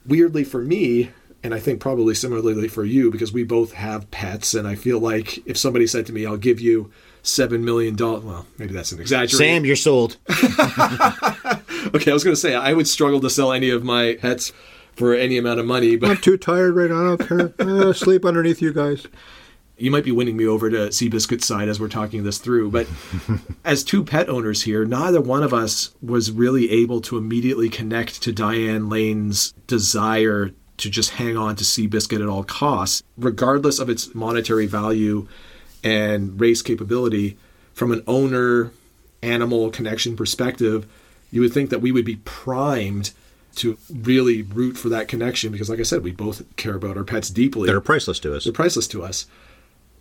Weirdly 0.06 0.44
for 0.44 0.62
me, 0.62 1.10
and 1.42 1.54
I 1.54 1.60
think 1.60 1.80
probably 1.80 2.14
similarly 2.14 2.68
for 2.68 2.84
you, 2.84 3.10
because 3.10 3.32
we 3.32 3.44
both 3.44 3.72
have 3.72 4.10
pets, 4.10 4.54
and 4.54 4.66
I 4.66 4.74
feel 4.74 4.98
like 4.98 5.46
if 5.46 5.56
somebody 5.56 5.86
said 5.86 6.06
to 6.06 6.12
me, 6.12 6.26
"I'll 6.26 6.36
give 6.36 6.60
you 6.60 6.90
seven 7.22 7.64
million 7.64 7.94
dollars," 7.96 8.24
well, 8.24 8.46
maybe 8.58 8.72
that's 8.72 8.92
an 8.92 9.00
exaggeration. 9.00 9.38
Sam, 9.38 9.64
you're 9.64 9.76
sold. 9.76 10.16
Okay, 11.94 12.10
I 12.10 12.14
was 12.14 12.24
going 12.24 12.34
to 12.34 12.40
say 12.40 12.54
I 12.54 12.72
would 12.72 12.88
struggle 12.88 13.20
to 13.20 13.30
sell 13.30 13.52
any 13.52 13.70
of 13.70 13.84
my 13.84 14.16
pets 14.20 14.52
for 14.94 15.14
any 15.14 15.38
amount 15.38 15.60
of 15.60 15.66
money, 15.66 15.94
but 15.96 16.10
I'm 16.10 16.16
too 16.16 16.36
tired 16.36 16.74
right 16.74 16.90
now. 16.90 17.12
I 17.12 17.16
don't 17.16 17.28
care. 17.28 17.54
Uh, 17.58 17.92
sleep 17.92 18.24
underneath 18.24 18.60
you 18.60 18.72
guys. 18.72 19.06
you 19.78 19.90
might 19.92 20.02
be 20.04 20.10
winning 20.10 20.36
me 20.36 20.46
over 20.46 20.68
to 20.68 20.88
Seabiscuit's 20.88 21.46
side 21.46 21.68
as 21.68 21.78
we're 21.78 21.88
talking 21.88 22.24
this 22.24 22.38
through. 22.38 22.70
But 22.70 22.88
as 23.64 23.84
two 23.84 24.02
pet 24.04 24.28
owners 24.28 24.62
here, 24.62 24.84
neither 24.84 25.20
one 25.20 25.44
of 25.44 25.54
us 25.54 25.94
was 26.02 26.32
really 26.32 26.70
able 26.72 27.00
to 27.02 27.16
immediately 27.18 27.68
connect 27.68 28.20
to 28.22 28.32
Diane 28.32 28.88
Lane's 28.88 29.52
desire 29.68 30.50
to 30.78 30.90
just 30.90 31.10
hang 31.12 31.36
on 31.36 31.56
to 31.56 31.64
Seabiscuit 31.64 32.20
at 32.22 32.28
all 32.28 32.44
costs, 32.44 33.02
regardless 33.16 33.78
of 33.78 33.88
its 33.88 34.14
monetary 34.14 34.66
value 34.66 35.28
and 35.82 36.40
race 36.40 36.62
capability. 36.62 37.36
From 37.74 37.92
an 37.92 38.02
owner 38.06 38.72
animal 39.22 39.70
connection 39.70 40.16
perspective, 40.16 40.86
you 41.30 41.40
would 41.40 41.52
think 41.52 41.70
that 41.70 41.80
we 41.80 41.92
would 41.92 42.04
be 42.04 42.16
primed 42.16 43.12
to 43.56 43.78
really 43.90 44.42
root 44.42 44.76
for 44.76 44.88
that 44.90 45.08
connection 45.08 45.50
because, 45.50 45.68
like 45.68 45.80
I 45.80 45.84
said, 45.84 46.02
we 46.02 46.12
both 46.12 46.44
care 46.56 46.74
about 46.74 46.96
our 46.96 47.04
pets 47.04 47.30
deeply. 47.30 47.66
They're 47.66 47.80
priceless 47.80 48.18
to 48.20 48.36
us. 48.36 48.44
They're 48.44 48.52
priceless 48.52 48.86
to 48.88 49.02
us. 49.02 49.26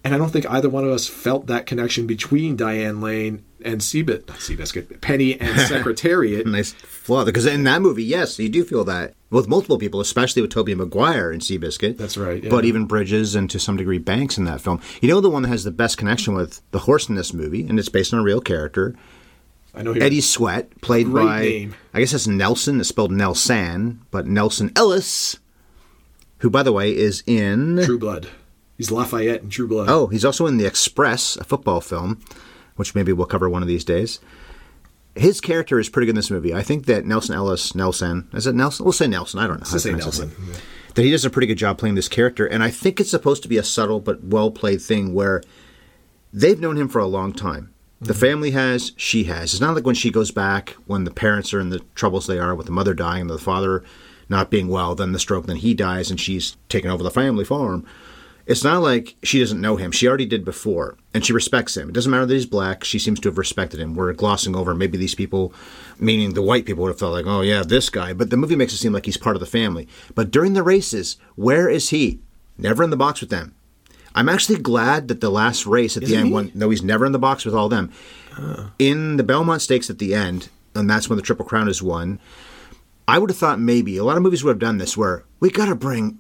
And 0.04 0.14
I 0.14 0.18
don't 0.18 0.30
think 0.30 0.46
either 0.50 0.70
one 0.70 0.84
of 0.84 0.92
us 0.92 1.08
felt 1.08 1.48
that 1.48 1.66
connection 1.66 2.06
between 2.06 2.56
Diane 2.56 3.02
Lane 3.02 3.44
and 3.66 3.82
Seabit, 3.82 4.28
not 4.28 4.38
Seabiscuit, 4.38 5.02
Penny 5.02 5.40
and 5.40 5.60
Secretariat. 5.62 6.46
nice 6.48 6.74
flaw 6.74 7.26
because 7.26 7.46
in 7.46 7.64
that 7.64 7.82
movie, 7.82 8.04
yes, 8.04 8.40
you 8.40 8.50
do 8.50 8.64
feel 8.64 8.84
that 8.86 9.14
with 9.30 9.48
multiple 9.48 9.78
people, 9.78 10.00
especially 10.00 10.42
with 10.42 10.52
Tobey 10.52 10.76
Maguire 10.76 11.32
and 11.32 11.42
Seabiscuit. 11.42 11.98
That's 11.98 12.18
right, 12.18 12.44
yeah. 12.44 12.50
But 12.50 12.66
even 12.66 12.86
Bridges 12.86 13.36
and 13.36 13.50
to 13.50 13.60
some 13.60 13.78
degree 13.78 13.98
Banks 13.98 14.38
in 14.38 14.46
that 14.46 14.62
film. 14.62 14.80
You 15.02 15.10
know 15.10 15.20
the 15.20 15.30
one 15.30 15.44
that 15.44 15.50
has 15.50 15.64
the 15.64 15.72
best 15.72 15.98
connection 15.98 16.36
with 16.36 16.62
the 16.72 16.80
horse 16.80 17.10
in 17.10 17.16
this 17.16 17.34
movie, 17.34 17.68
and 17.68 17.80
it's 17.80 17.90
based 17.90 18.14
on 18.14 18.20
a 18.20 18.24
real 18.24 18.42
character. 18.42 18.96
I 19.74 19.84
know 19.84 19.92
Eddie 19.92 20.22
Sweat, 20.22 20.80
played 20.82 21.12
by 21.14 21.42
name. 21.42 21.76
I 21.94 22.00
guess 22.00 22.12
that's 22.12 22.28
Nelson. 22.28 22.80
It's 22.80 22.90
spelled 22.90 23.12
Nelson, 23.12 24.02
but 24.10 24.26
Nelson 24.26 24.72
Ellis, 24.76 25.38
who 26.38 26.50
by 26.50 26.64
the 26.64 26.72
way 26.72 26.96
is 26.96 27.24
in 27.28 27.82
True 27.84 28.00
Blood. 28.00 28.30
He's 28.78 28.92
Lafayette 28.92 29.42
in 29.42 29.50
True 29.50 29.68
Blood. 29.68 29.90
Oh, 29.90 30.08
he's 30.08 30.26
also 30.26 30.48
in 30.48 30.58
The 30.58 30.66
Express, 30.66 31.36
a 31.38 31.44
football 31.44 31.82
film, 31.82 32.22
which 32.76 32.96
maybe 32.96 33.14
we'll 33.14 33.26
cover 33.26 33.50
one 33.50 33.62
of 33.62 33.68
these 33.68 33.84
days. 33.84 34.20
His 35.16 35.40
character 35.40 35.80
is 35.80 35.88
pretty 35.88 36.08
good 36.08 36.12
in 36.12 36.16
this 36.18 36.32
movie. 36.32 36.54
I 36.54 36.62
think 36.62 36.86
that 36.88 37.06
Nelson 37.06 37.36
Ellis, 37.36 37.74
Nelson, 37.74 38.28
is 38.34 38.48
it 38.48 38.56
Nelson? 38.56 38.84
We'll 38.84 38.94
say 38.94 39.08
Nelson. 39.08 39.40
I 39.40 39.48
don't 39.48 39.62
know. 39.62 39.68
Let's 39.72 39.84
say 39.84 39.94
Nelson. 39.94 40.32
That 40.96 41.04
he 41.04 41.12
does 41.12 41.26
a 41.26 41.30
pretty 41.30 41.48
good 41.48 41.58
job 41.58 41.78
playing 41.78 41.96
this 41.96 42.10
character, 42.10 42.46
and 42.46 42.64
I 42.64 42.70
think 42.70 43.00
it's 43.00 43.12
supposed 43.12 43.44
to 43.44 43.50
be 43.50 43.58
a 43.58 43.64
subtle 43.64 44.00
but 44.00 44.24
well 44.24 44.52
played 44.52 44.82
thing 44.82 45.14
where 45.14 45.42
they've 46.34 46.60
known 46.60 46.78
him 46.78 46.90
for 46.90 47.00
a 47.00 47.08
long 47.08 47.34
time. 47.34 47.74
The 48.02 48.14
mm-hmm. 48.14 48.20
family 48.20 48.52
has, 48.52 48.92
she 48.98 49.24
has. 49.26 49.54
It's 49.54 49.62
not 49.62 49.76
like 49.76 49.86
when 49.86 49.96
she 49.96 50.12
goes 50.12 50.32
back 50.32 50.72
when 50.86 51.06
the 51.06 51.12
parents 51.12 51.54
are 51.54 51.60
in 51.60 51.70
the 51.70 51.80
troubles 51.96 52.28
they 52.28 52.40
are 52.40 52.54
with 52.54 52.66
the 52.66 52.72
mother 52.72 52.94
dying 52.94 53.22
and 53.22 53.30
the 53.30 53.38
father 53.38 53.84
not 54.28 54.50
being 54.50 54.68
well, 54.68 54.96
then 54.96 55.12
the 55.12 55.20
stroke, 55.20 55.46
then 55.46 55.58
he 55.58 55.74
dies 55.74 56.10
and 56.10 56.20
she's 56.20 56.58
taken 56.68 56.90
over 56.90 57.04
the 57.04 57.12
family 57.12 57.46
farm. 57.46 57.86
It's 58.46 58.64
not 58.64 58.84
like 58.84 59.16
she 59.24 59.40
doesn't 59.40 59.60
know 59.60 59.76
him. 59.76 59.92
She 59.92 60.08
already 60.08 60.28
did 60.28 60.46
before, 60.46 60.98
and 61.14 61.26
she 61.26 61.34
respects 61.34 61.76
him. 61.76 61.90
It 61.90 61.94
doesn't 61.94 62.12
matter 62.12 62.28
that 62.28 62.34
he's 62.34 62.46
black. 62.46 62.84
She 62.84 63.00
seems 63.00 63.20
to 63.22 63.30
have 63.30 63.40
respected 63.40 63.80
him. 63.80 63.96
We're 63.96 64.14
glossing 64.14 64.56
over 64.56 64.76
maybe 64.76 65.00
these 65.00 65.16
people, 65.16 65.52
meaning 66.00 66.34
the 66.34 66.44
white 66.44 66.66
people 66.66 66.84
would 66.84 66.92
have 66.92 67.00
felt 67.00 67.14
like, 67.14 67.26
oh, 67.26 67.42
yeah, 67.42 67.64
this 67.64 67.90
guy. 67.90 68.14
But 68.14 68.30
the 68.30 68.38
movie 68.38 68.56
makes 68.56 68.74
it 68.74 68.78
seem 68.78 68.94
like 68.94 69.06
he's 69.06 69.18
part 69.18 69.36
of 69.36 69.40
the 69.40 69.48
family. 69.48 69.88
But 70.14 70.30
during 70.30 70.54
the 70.54 70.62
races, 70.62 71.18
where 71.36 71.68
is 71.68 71.90
he? 71.90 72.20
Never 72.58 72.84
in 72.84 72.92
the 72.92 72.98
box 72.98 73.20
with 73.20 73.32
them. 73.32 73.56
I'm 74.14 74.30
actually 74.30 74.60
glad 74.60 75.08
that 75.08 75.22
the 75.22 75.32
last 75.32 75.66
race 75.66 75.98
at 75.98 76.02
the 76.02 76.14
Isn't 76.14 76.28
end, 76.28 76.32
when 76.32 76.52
no, 76.54 76.70
he's 76.70 76.84
never 76.84 77.06
in 77.06 77.12
the 77.12 77.20
box 77.20 77.46
with 77.46 77.56
all 77.56 77.68
them. 77.68 77.92
In 78.80 79.18
the 79.18 79.24
Belmont 79.24 79.62
Stakes 79.62 79.90
at 79.90 79.98
the 79.98 80.14
end, 80.14 80.50
and 80.74 80.90
that's 80.90 81.10
when 81.10 81.18
the 81.18 81.24
Triple 81.24 81.46
Crown 81.46 81.68
is 81.68 81.82
won. 81.82 82.20
I 83.08 83.20
would 83.20 83.30
have 83.30 83.38
thought 83.38 83.60
maybe 83.60 83.98
a 83.98 84.04
lot 84.04 84.18
of 84.18 84.24
movies 84.24 84.44
would 84.44 84.52
have 84.52 84.60
done 84.60 84.78
this, 84.78 84.96
where 84.96 85.24
we 85.40 85.50
got 85.50 85.66
to 85.66 85.76
bring 85.76 86.20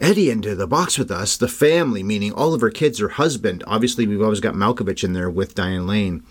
Eddie 0.00 0.30
into 0.30 0.54
the 0.54 0.66
box 0.66 0.96
with 0.98 1.10
us, 1.10 1.36
the 1.36 1.48
family, 1.48 2.02
meaning 2.02 2.32
all 2.32 2.54
of 2.54 2.62
her 2.62 2.70
kids, 2.70 2.98
her 2.98 3.10
husband. 3.10 3.62
Obviously, 3.66 4.06
we've 4.06 4.22
always 4.22 4.40
got 4.40 4.54
Malkovich 4.54 5.04
in 5.04 5.12
there 5.12 5.28
with 5.28 5.54
Diane 5.54 5.86
Lane. 5.86 6.24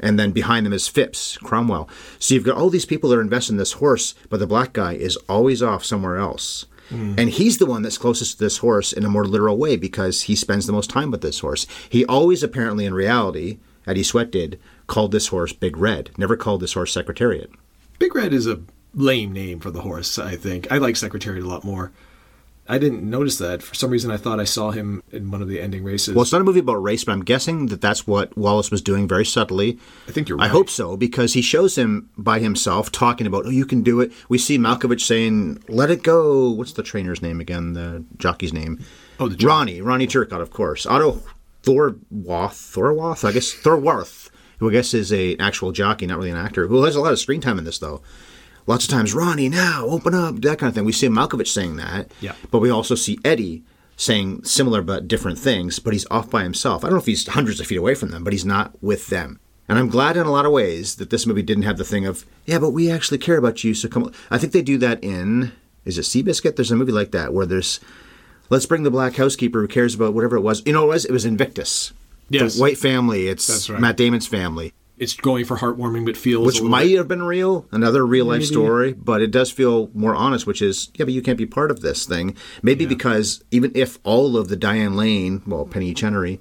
And 0.00 0.18
then 0.18 0.32
behind 0.32 0.66
them 0.66 0.72
is 0.72 0.88
Phipps, 0.88 1.36
Cromwell. 1.36 1.88
So 2.18 2.34
you've 2.34 2.44
got 2.44 2.56
all 2.56 2.70
these 2.70 2.86
people 2.86 3.10
that 3.10 3.18
are 3.18 3.22
invested 3.22 3.52
in 3.52 3.58
this 3.58 3.72
horse, 3.72 4.14
but 4.30 4.40
the 4.40 4.46
black 4.46 4.72
guy 4.72 4.94
is 4.94 5.16
always 5.28 5.62
off 5.62 5.84
somewhere 5.84 6.16
else. 6.16 6.66
Hmm. 6.88 7.14
And 7.16 7.30
he's 7.30 7.58
the 7.58 7.66
one 7.66 7.82
that's 7.82 7.98
closest 7.98 8.32
to 8.32 8.38
this 8.44 8.58
horse 8.58 8.92
in 8.92 9.04
a 9.04 9.08
more 9.08 9.26
literal 9.26 9.56
way 9.56 9.76
because 9.76 10.22
he 10.22 10.34
spends 10.34 10.66
the 10.66 10.72
most 10.72 10.90
time 10.90 11.10
with 11.10 11.20
this 11.20 11.40
horse. 11.40 11.66
He 11.88 12.04
always, 12.06 12.42
apparently, 12.42 12.84
in 12.86 12.94
reality, 12.94 13.58
Eddie 13.86 14.02
Sweat 14.02 14.30
did, 14.30 14.58
called 14.86 15.12
this 15.12 15.28
horse 15.28 15.52
Big 15.52 15.76
Red, 15.76 16.10
never 16.16 16.36
called 16.36 16.60
this 16.60 16.72
horse 16.72 16.92
Secretariat. 16.92 17.50
Big 17.98 18.14
Red 18.14 18.32
is 18.32 18.46
a 18.46 18.60
lame 18.94 19.32
name 19.32 19.60
for 19.60 19.70
the 19.70 19.82
horse, 19.82 20.18
I 20.18 20.36
think. 20.36 20.70
I 20.72 20.78
like 20.78 20.96
Secretariat 20.96 21.44
a 21.44 21.48
lot 21.48 21.64
more. 21.64 21.92
I 22.72 22.78
didn't 22.78 23.02
notice 23.02 23.36
that. 23.36 23.62
For 23.62 23.74
some 23.74 23.90
reason, 23.90 24.10
I 24.10 24.16
thought 24.16 24.40
I 24.40 24.44
saw 24.44 24.70
him 24.70 25.02
in 25.12 25.30
one 25.30 25.42
of 25.42 25.48
the 25.48 25.60
ending 25.60 25.84
races. 25.84 26.14
Well, 26.14 26.22
it's 26.22 26.32
not 26.32 26.40
a 26.40 26.44
movie 26.44 26.60
about 26.60 26.82
race, 26.82 27.04
but 27.04 27.12
I'm 27.12 27.22
guessing 27.22 27.66
that 27.66 27.82
that's 27.82 28.06
what 28.06 28.34
Wallace 28.34 28.70
was 28.70 28.80
doing 28.80 29.06
very 29.06 29.26
subtly. 29.26 29.78
I 30.08 30.12
think 30.12 30.26
you're 30.26 30.38
right. 30.38 30.46
I 30.46 30.48
hope 30.48 30.70
so 30.70 30.96
because 30.96 31.34
he 31.34 31.42
shows 31.42 31.76
him 31.76 32.08
by 32.16 32.38
himself 32.38 32.90
talking 32.90 33.26
about, 33.26 33.44
"Oh, 33.44 33.50
you 33.50 33.66
can 33.66 33.82
do 33.82 34.00
it." 34.00 34.10
We 34.30 34.38
see 34.38 34.56
Malkovich 34.56 35.02
saying, 35.02 35.62
"Let 35.68 35.90
it 35.90 36.02
go." 36.02 36.48
What's 36.48 36.72
the 36.72 36.82
trainer's 36.82 37.20
name 37.20 37.40
again? 37.40 37.74
The 37.74 38.04
jockey's 38.16 38.54
name? 38.54 38.78
Oh, 39.20 39.28
the 39.28 39.36
jockey. 39.36 39.48
Ronnie, 39.48 39.80
Ronnie 39.82 40.06
Turcotte, 40.06 40.40
of 40.40 40.50
course. 40.50 40.86
Otto 40.86 41.20
Thorwath, 41.62 42.56
Thorwath, 42.72 43.28
I 43.28 43.32
guess 43.32 43.52
Thorwarth, 43.52 44.30
who 44.60 44.70
I 44.70 44.72
guess 44.72 44.94
is 44.94 45.12
an 45.12 45.36
actual 45.40 45.72
jockey, 45.72 46.06
not 46.06 46.16
really 46.16 46.30
an 46.30 46.38
actor, 46.38 46.68
who 46.68 46.82
has 46.84 46.96
a 46.96 47.02
lot 47.02 47.12
of 47.12 47.18
screen 47.18 47.42
time 47.42 47.58
in 47.58 47.64
this 47.64 47.78
though. 47.78 48.00
Lots 48.66 48.84
of 48.84 48.90
times, 48.90 49.12
Ronnie, 49.14 49.48
now 49.48 49.84
open 49.86 50.14
up, 50.14 50.36
that 50.42 50.58
kind 50.58 50.68
of 50.68 50.74
thing. 50.74 50.84
We 50.84 50.92
see 50.92 51.08
Malkovich 51.08 51.48
saying 51.48 51.76
that, 51.76 52.10
Yeah. 52.20 52.34
but 52.50 52.60
we 52.60 52.70
also 52.70 52.94
see 52.94 53.18
Eddie 53.24 53.62
saying 53.96 54.44
similar 54.44 54.82
but 54.82 55.08
different 55.08 55.38
things. 55.38 55.78
But 55.78 55.92
he's 55.92 56.06
off 56.10 56.30
by 56.30 56.42
himself. 56.44 56.84
I 56.84 56.88
don't 56.88 56.94
know 56.94 57.00
if 57.00 57.06
he's 57.06 57.26
hundreds 57.26 57.60
of 57.60 57.66
feet 57.66 57.78
away 57.78 57.94
from 57.94 58.10
them, 58.10 58.22
but 58.24 58.32
he's 58.32 58.44
not 58.44 58.74
with 58.82 59.08
them. 59.08 59.40
And 59.68 59.78
I'm 59.78 59.88
glad 59.88 60.16
in 60.16 60.26
a 60.26 60.30
lot 60.32 60.44
of 60.46 60.52
ways 60.52 60.96
that 60.96 61.10
this 61.10 61.26
movie 61.26 61.42
didn't 61.42 61.62
have 61.64 61.78
the 61.78 61.84
thing 61.84 62.04
of, 62.06 62.24
yeah, 62.46 62.58
but 62.58 62.70
we 62.70 62.90
actually 62.90 63.18
care 63.18 63.36
about 63.38 63.64
you, 63.64 63.74
so 63.74 63.88
come. 63.88 64.04
on." 64.04 64.12
I 64.30 64.38
think 64.38 64.52
they 64.52 64.62
do 64.62 64.76
that 64.78 65.02
in 65.02 65.52
is 65.84 65.98
it 65.98 66.02
Seabiscuit? 66.02 66.54
There's 66.56 66.70
a 66.70 66.76
movie 66.76 66.92
like 66.92 67.10
that 67.12 67.32
where 67.32 67.46
there's 67.46 67.80
let's 68.50 68.66
bring 68.66 68.82
the 68.84 68.90
black 68.90 69.16
housekeeper 69.16 69.60
who 69.60 69.68
cares 69.68 69.94
about 69.94 70.14
whatever 70.14 70.36
it 70.36 70.42
was. 70.42 70.62
You 70.66 70.72
know, 70.72 70.82
what 70.82 70.90
it 70.90 70.94
was 70.94 71.04
it 71.06 71.12
was 71.12 71.24
Invictus. 71.24 71.92
Yes. 72.28 72.54
the 72.54 72.60
white 72.60 72.78
family. 72.78 73.26
It's 73.28 73.46
That's 73.46 73.68
right. 73.70 73.80
Matt 73.80 73.96
Damon's 73.96 74.26
family, 74.26 74.72
it's 75.02 75.14
going 75.14 75.44
for 75.44 75.56
heartwarming, 75.56 76.06
but 76.06 76.16
feels 76.16 76.46
which 76.46 76.62
might 76.62 76.84
bit- 76.84 76.98
have 76.98 77.08
been 77.08 77.22
real, 77.22 77.66
another 77.72 78.06
real 78.06 78.26
life 78.26 78.44
story, 78.44 78.92
but 78.92 79.20
it 79.20 79.32
does 79.32 79.50
feel 79.50 79.90
more 79.94 80.14
honest. 80.14 80.46
Which 80.46 80.62
is, 80.62 80.90
yeah, 80.94 81.04
but 81.04 81.12
you 81.12 81.22
can't 81.22 81.38
be 81.38 81.46
part 81.46 81.70
of 81.70 81.80
this 81.80 82.06
thing. 82.06 82.36
Maybe 82.62 82.86
because 82.86 83.42
even 83.50 83.72
if 83.74 83.98
all 84.04 84.36
of 84.36 84.48
the 84.48 84.56
Diane 84.56 84.96
Lane, 84.96 85.42
well, 85.46 85.66
Penny 85.66 85.92
Chenery 85.92 86.40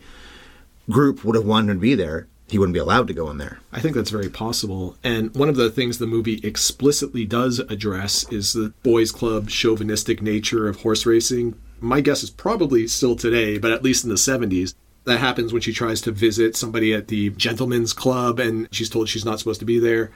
group 0.89 1.23
would 1.23 1.35
have 1.35 1.45
wanted 1.45 1.73
to 1.73 1.79
be 1.79 1.95
there, 1.95 2.27
he 2.49 2.59
wouldn't 2.59 2.73
be 2.73 2.79
allowed 2.79 3.07
to 3.07 3.13
go 3.13 3.29
in 3.29 3.37
there. 3.37 3.59
I 3.71 3.79
think 3.79 3.95
that's 3.95 4.09
very 4.09 4.29
possible. 4.29 4.97
And 5.03 5.33
one 5.33 5.49
of 5.49 5.55
the 5.55 5.69
things 5.71 5.97
the 5.97 6.05
movie 6.05 6.41
explicitly 6.43 7.25
does 7.25 7.59
address 7.59 8.25
is 8.31 8.53
the 8.53 8.73
boys' 8.83 9.11
club 9.11 9.49
chauvinistic 9.49 10.21
nature 10.21 10.67
of 10.67 10.81
horse 10.81 11.05
racing. 11.05 11.55
My 11.79 12.01
guess 12.01 12.23
is 12.23 12.29
probably 12.29 12.87
still 12.87 13.15
today, 13.15 13.57
but 13.57 13.71
at 13.71 13.83
least 13.83 14.03
in 14.03 14.09
the 14.09 14.17
70s. 14.17 14.75
That 15.05 15.19
happens 15.19 15.51
when 15.51 15.61
she 15.61 15.73
tries 15.73 16.01
to 16.01 16.11
visit 16.11 16.55
somebody 16.55 16.93
at 16.93 17.07
the 17.07 17.31
gentleman's 17.31 17.93
club 17.93 18.39
and 18.39 18.67
she's 18.71 18.89
told 18.89 19.09
she's 19.09 19.25
not 19.25 19.39
supposed 19.39 19.59
to 19.59 19.65
be 19.65 19.79
there. 19.79 20.11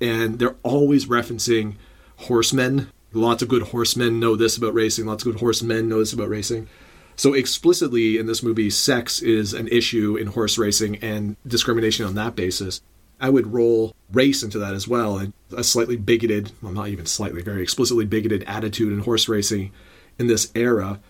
And 0.00 0.38
they're 0.38 0.56
always 0.62 1.06
referencing 1.06 1.74
horsemen. 2.16 2.90
Lots 3.12 3.42
of 3.42 3.48
good 3.48 3.62
horsemen 3.62 4.20
know 4.20 4.36
this 4.36 4.56
about 4.56 4.72
racing, 4.72 5.06
lots 5.06 5.24
of 5.24 5.32
good 5.32 5.40
horsemen 5.40 5.88
know 5.88 5.98
this 5.98 6.12
about 6.12 6.28
racing. 6.28 6.68
So 7.16 7.34
explicitly 7.34 8.16
in 8.16 8.26
this 8.26 8.42
movie, 8.42 8.70
sex 8.70 9.20
is 9.20 9.52
an 9.52 9.68
issue 9.68 10.16
in 10.16 10.28
horse 10.28 10.56
racing 10.56 10.96
and 11.02 11.36
discrimination 11.46 12.06
on 12.06 12.14
that 12.14 12.34
basis. 12.34 12.80
I 13.20 13.28
would 13.28 13.52
roll 13.52 13.94
race 14.10 14.42
into 14.42 14.58
that 14.60 14.72
as 14.72 14.88
well, 14.88 15.18
and 15.18 15.34
a 15.54 15.62
slightly 15.62 15.96
bigoted, 15.96 16.52
well, 16.62 16.72
not 16.72 16.88
even 16.88 17.04
slightly, 17.04 17.42
very 17.42 17.62
explicitly 17.62 18.06
bigoted 18.06 18.44
attitude 18.44 18.92
in 18.92 19.00
horse 19.00 19.28
racing 19.28 19.72
in 20.18 20.28
this 20.28 20.50
era. 20.54 21.00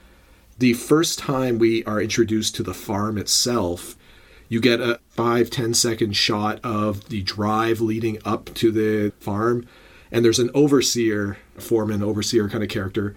The 0.60 0.74
first 0.74 1.18
time 1.18 1.58
we 1.58 1.82
are 1.84 2.02
introduced 2.02 2.54
to 2.56 2.62
the 2.62 2.74
farm 2.74 3.16
itself, 3.16 3.96
you 4.50 4.60
get 4.60 4.78
a 4.78 5.00
five 5.08 5.48
ten 5.48 5.72
second 5.72 6.12
shot 6.12 6.60
of 6.62 7.08
the 7.08 7.22
drive 7.22 7.80
leading 7.80 8.18
up 8.26 8.52
to 8.56 8.70
the 8.70 9.14
farm, 9.20 9.66
and 10.12 10.22
there's 10.22 10.38
an 10.38 10.50
overseer, 10.52 11.38
foreman, 11.56 12.02
overseer 12.02 12.50
kind 12.50 12.62
of 12.62 12.68
character, 12.68 13.16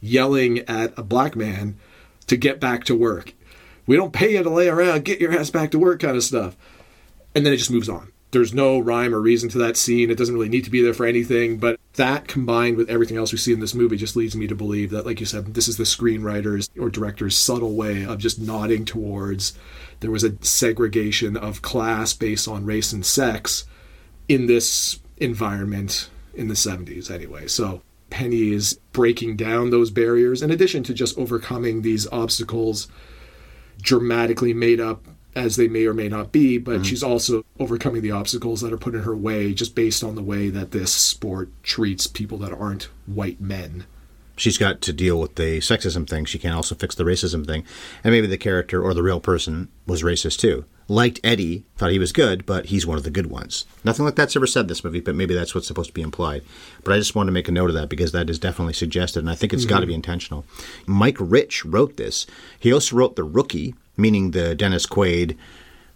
yelling 0.00 0.60
at 0.60 0.98
a 0.98 1.02
black 1.02 1.36
man 1.36 1.76
to 2.26 2.38
get 2.38 2.58
back 2.58 2.84
to 2.84 2.94
work. 2.94 3.34
We 3.86 3.94
don't 3.94 4.14
pay 4.14 4.32
you 4.32 4.42
to 4.42 4.48
lay 4.48 4.68
around, 4.68 5.04
get 5.04 5.20
your 5.20 5.38
ass 5.38 5.50
back 5.50 5.70
to 5.72 5.78
work 5.78 6.00
kind 6.00 6.16
of 6.16 6.24
stuff. 6.24 6.56
And 7.34 7.44
then 7.44 7.52
it 7.52 7.58
just 7.58 7.70
moves 7.70 7.90
on. 7.90 8.12
There's 8.30 8.52
no 8.52 8.78
rhyme 8.78 9.14
or 9.14 9.20
reason 9.20 9.48
to 9.50 9.58
that 9.58 9.76
scene. 9.76 10.10
It 10.10 10.18
doesn't 10.18 10.34
really 10.34 10.50
need 10.50 10.64
to 10.64 10.70
be 10.70 10.82
there 10.82 10.92
for 10.92 11.06
anything, 11.06 11.58
but 11.58 11.80
that 11.94 12.28
combined 12.28 12.76
with 12.76 12.90
everything 12.90 13.16
else 13.16 13.32
we 13.32 13.38
see 13.38 13.54
in 13.54 13.60
this 13.60 13.74
movie 13.74 13.96
just 13.96 14.16
leads 14.16 14.36
me 14.36 14.46
to 14.46 14.54
believe 14.54 14.90
that, 14.90 15.06
like 15.06 15.20
you 15.20 15.26
said, 15.26 15.54
this 15.54 15.66
is 15.66 15.78
the 15.78 15.84
screenwriter's 15.84 16.68
or 16.78 16.90
director's 16.90 17.38
subtle 17.38 17.74
way 17.74 18.04
of 18.04 18.18
just 18.18 18.38
nodding 18.38 18.84
towards 18.84 19.58
there 20.00 20.10
was 20.10 20.24
a 20.24 20.36
segregation 20.44 21.36
of 21.36 21.62
class 21.62 22.12
based 22.12 22.46
on 22.46 22.64
race 22.64 22.92
and 22.92 23.04
sex 23.04 23.64
in 24.28 24.46
this 24.46 25.00
environment 25.16 26.10
in 26.34 26.48
the 26.48 26.54
70s, 26.54 27.10
anyway. 27.10 27.46
So 27.46 27.82
Penny 28.10 28.52
is 28.52 28.78
breaking 28.92 29.36
down 29.36 29.70
those 29.70 29.90
barriers 29.90 30.42
in 30.42 30.50
addition 30.50 30.82
to 30.84 30.94
just 30.94 31.18
overcoming 31.18 31.82
these 31.82 32.06
obstacles 32.12 32.88
dramatically 33.82 34.54
made 34.54 34.80
up 34.80 35.06
as 35.38 35.56
they 35.56 35.68
may 35.68 35.86
or 35.86 35.94
may 35.94 36.08
not 36.08 36.32
be, 36.32 36.58
but 36.58 36.76
mm-hmm. 36.76 36.82
she's 36.82 37.02
also 37.02 37.44
overcoming 37.58 38.02
the 38.02 38.10
obstacles 38.10 38.60
that 38.60 38.72
are 38.72 38.78
put 38.78 38.94
in 38.94 39.02
her 39.02 39.16
way 39.16 39.54
just 39.54 39.74
based 39.74 40.02
on 40.02 40.14
the 40.14 40.22
way 40.22 40.48
that 40.50 40.72
this 40.72 40.92
sport 40.92 41.50
treats 41.62 42.06
people 42.06 42.38
that 42.38 42.52
aren't 42.52 42.88
white 43.06 43.40
men. 43.40 43.86
She's 44.38 44.56
got 44.56 44.80
to 44.82 44.92
deal 44.92 45.20
with 45.20 45.34
the 45.34 45.58
sexism 45.58 46.08
thing. 46.08 46.24
She 46.24 46.38
can 46.38 46.52
also 46.52 46.74
fix 46.74 46.94
the 46.94 47.04
racism 47.04 47.46
thing. 47.46 47.64
And 48.04 48.12
maybe 48.12 48.26
the 48.26 48.38
character 48.38 48.82
or 48.82 48.94
the 48.94 49.02
real 49.02 49.20
person 49.20 49.68
was 49.86 50.02
racist 50.02 50.38
too. 50.38 50.64
Liked 50.90 51.20
Eddie, 51.22 51.66
thought 51.76 51.90
he 51.90 51.98
was 51.98 52.12
good, 52.12 52.46
but 52.46 52.66
he's 52.66 52.86
one 52.86 52.96
of 52.96 53.04
the 53.04 53.10
good 53.10 53.26
ones. 53.26 53.66
Nothing 53.84 54.06
like 54.06 54.14
that's 54.14 54.36
ever 54.36 54.46
said 54.46 54.60
in 54.60 54.66
this 54.68 54.82
movie, 54.82 55.00
but 55.00 55.14
maybe 55.14 55.34
that's 55.34 55.54
what's 55.54 55.66
supposed 55.66 55.90
to 55.90 55.94
be 55.94 56.00
implied. 56.00 56.42
But 56.82 56.94
I 56.94 56.98
just 56.98 57.14
wanted 57.14 57.26
to 57.26 57.34
make 57.34 57.48
a 57.48 57.52
note 57.52 57.68
of 57.68 57.74
that 57.74 57.90
because 57.90 58.12
that 58.12 58.30
is 58.30 58.38
definitely 58.38 58.72
suggested, 58.72 59.20
and 59.20 59.28
I 59.28 59.34
think 59.34 59.52
it's 59.52 59.66
got 59.66 59.80
to 59.80 59.86
be 59.86 59.92
mm-hmm. 59.92 59.98
intentional. 59.98 60.46
Mike 60.86 61.18
Rich 61.20 61.66
wrote 61.66 61.98
this. 61.98 62.26
He 62.58 62.72
also 62.72 62.96
wrote 62.96 63.16
The 63.16 63.24
Rookie, 63.24 63.74
meaning 63.98 64.30
the 64.30 64.54
Dennis 64.54 64.86
Quaid 64.86 65.36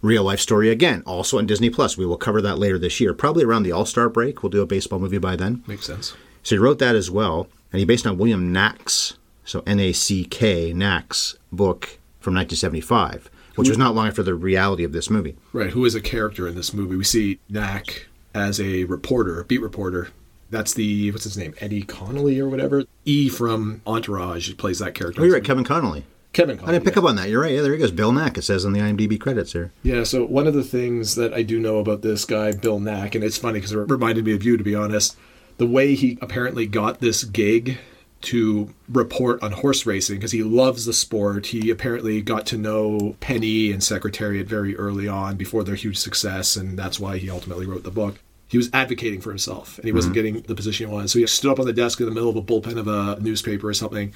real 0.03 0.23
life 0.23 0.41
story 0.41 0.69
again, 0.69 1.01
also 1.07 1.39
on 1.39 1.47
Disney 1.47 1.71
Plus. 1.71 1.97
We 1.97 2.05
will 2.05 2.17
cover 2.17 2.41
that 2.41 2.59
later 2.59 2.77
this 2.77 2.99
year, 2.99 3.15
probably 3.15 3.45
around 3.45 3.63
the 3.63 3.71
All 3.71 3.85
Star 3.85 4.09
break. 4.09 4.43
We'll 4.43 4.51
do 4.51 4.61
a 4.61 4.67
baseball 4.67 4.99
movie 4.99 5.17
by 5.17 5.35
then. 5.35 5.63
Makes 5.65 5.87
sense. 5.87 6.13
So 6.43 6.55
he 6.55 6.59
wrote 6.59 6.79
that 6.79 6.95
as 6.95 7.09
well, 7.09 7.47
and 7.71 7.79
he 7.79 7.85
based 7.85 8.05
on 8.05 8.17
William 8.17 8.51
Nack's, 8.51 9.17
so 9.45 9.63
N 9.65 9.79
A 9.79 9.93
C 9.93 10.25
K, 10.25 10.73
Nack's 10.73 11.35
book 11.51 11.99
from 12.19 12.35
1975, 12.35 13.29
which 13.55 13.69
was 13.69 13.77
not 13.77 13.95
long 13.95 14.07
after 14.07 14.23
the 14.23 14.35
reality 14.35 14.83
of 14.83 14.91
this 14.91 15.09
movie. 15.09 15.35
Right, 15.51 15.71
who 15.71 15.85
is 15.85 15.95
a 15.95 16.01
character 16.01 16.47
in 16.47 16.55
this 16.55 16.73
movie? 16.73 16.95
We 16.95 17.03
see 17.03 17.39
Nack 17.49 18.07
as 18.35 18.59
a 18.59 18.83
reporter, 18.85 19.39
a 19.39 19.45
beat 19.45 19.61
reporter. 19.61 20.09
That's 20.49 20.73
the 20.73 21.11
what's 21.11 21.23
his 21.23 21.37
name, 21.37 21.55
Eddie 21.59 21.83
Connolly 21.83 22.39
or 22.39 22.47
whatever. 22.47 22.83
E 23.05 23.29
from 23.29 23.81
Entourage 23.87 24.55
plays 24.57 24.79
that 24.79 24.93
character. 24.93 25.21
Oh, 25.21 25.25
you're 25.25 25.33
right, 25.33 25.43
Kevin 25.43 25.63
Connolly. 25.63 26.05
Kevin 26.33 26.59
I 26.61 26.71
didn't 26.71 26.85
pick 26.85 26.97
up 26.97 27.03
on 27.03 27.15
that. 27.17 27.29
You're 27.29 27.41
right. 27.41 27.53
Yeah, 27.53 27.61
there 27.61 27.73
he 27.73 27.77
goes. 27.77 27.91
Bill 27.91 28.11
Nack. 28.11 28.37
It 28.39 28.41
says 28.41 28.65
on 28.65 28.73
the 28.73 28.79
IMDb 28.79 29.19
credits 29.19 29.53
here. 29.53 29.71
Yeah, 29.83 30.03
so 30.03 30.25
one 30.25 30.47
of 30.47 30.55
the 30.55 30.63
things 30.63 31.13
that 31.13 31.31
I 31.31 31.43
do 31.43 31.59
know 31.59 31.77
about 31.77 32.01
this 32.01 32.25
guy, 32.25 32.51
Bill 32.51 32.79
Nack, 32.79 33.13
and 33.13 33.23
it's 33.23 33.37
funny 33.37 33.59
because 33.59 33.71
it 33.71 33.77
reminded 33.77 34.25
me 34.25 34.33
of 34.33 34.43
you, 34.43 34.57
to 34.57 34.63
be 34.63 34.73
honest. 34.73 35.15
The 35.57 35.67
way 35.67 35.95
he 35.95 36.17
apparently 36.21 36.65
got 36.65 36.99
this 36.99 37.23
gig 37.23 37.77
to 38.21 38.73
report 38.87 39.43
on 39.43 39.51
horse 39.51 39.85
racing 39.85 40.15
because 40.17 40.31
he 40.31 40.43
loves 40.43 40.85
the 40.85 40.93
sport. 40.93 41.47
He 41.47 41.69
apparently 41.69 42.21
got 42.21 42.45
to 42.47 42.57
know 42.57 43.15
Penny 43.19 43.71
and 43.71 43.83
Secretariat 43.83 44.47
very 44.47 44.75
early 44.77 45.07
on 45.07 45.35
before 45.35 45.63
their 45.63 45.75
huge 45.75 45.97
success, 45.97 46.55
and 46.55 46.79
that's 46.79 46.99
why 46.99 47.17
he 47.17 47.29
ultimately 47.29 47.65
wrote 47.65 47.83
the 47.83 47.91
book. 47.91 48.19
He 48.47 48.57
was 48.57 48.69
advocating 48.71 49.19
for 49.19 49.31
himself 49.31 49.77
and 49.79 49.85
he 49.85 49.91
wasn't 49.91 50.15
mm-hmm. 50.15 50.25
getting 50.25 50.41
the 50.43 50.53
position 50.53 50.87
he 50.87 50.93
wanted. 50.93 51.09
So 51.09 51.17
he 51.17 51.25
stood 51.25 51.51
up 51.51 51.59
on 51.59 51.65
the 51.65 51.73
desk 51.73 51.99
in 51.99 52.05
the 52.05 52.11
middle 52.11 52.29
of 52.29 52.35
a 52.35 52.41
bullpen 52.41 52.77
of 52.77 52.87
a 52.87 53.19
newspaper 53.19 53.67
or 53.67 53.73
something 53.73 54.13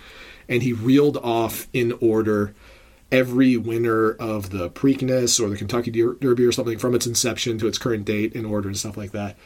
and 0.47 0.63
he 0.63 0.73
reeled 0.73 1.17
off 1.17 1.67
in 1.73 1.93
order 2.01 2.53
every 3.11 3.57
winner 3.57 4.11
of 4.11 4.49
the 4.49 4.69
Preakness 4.69 5.39
or 5.39 5.49
the 5.49 5.57
Kentucky 5.57 5.91
Derby 5.91 6.45
or 6.45 6.51
something 6.51 6.77
from 6.77 6.93
its 6.93 7.07
inception 7.07 7.57
to 7.57 7.67
its 7.67 7.77
current 7.77 8.05
date 8.05 8.33
in 8.33 8.45
order 8.45 8.67
and 8.67 8.77
stuff 8.77 8.97
like 8.97 9.11
that. 9.11 9.37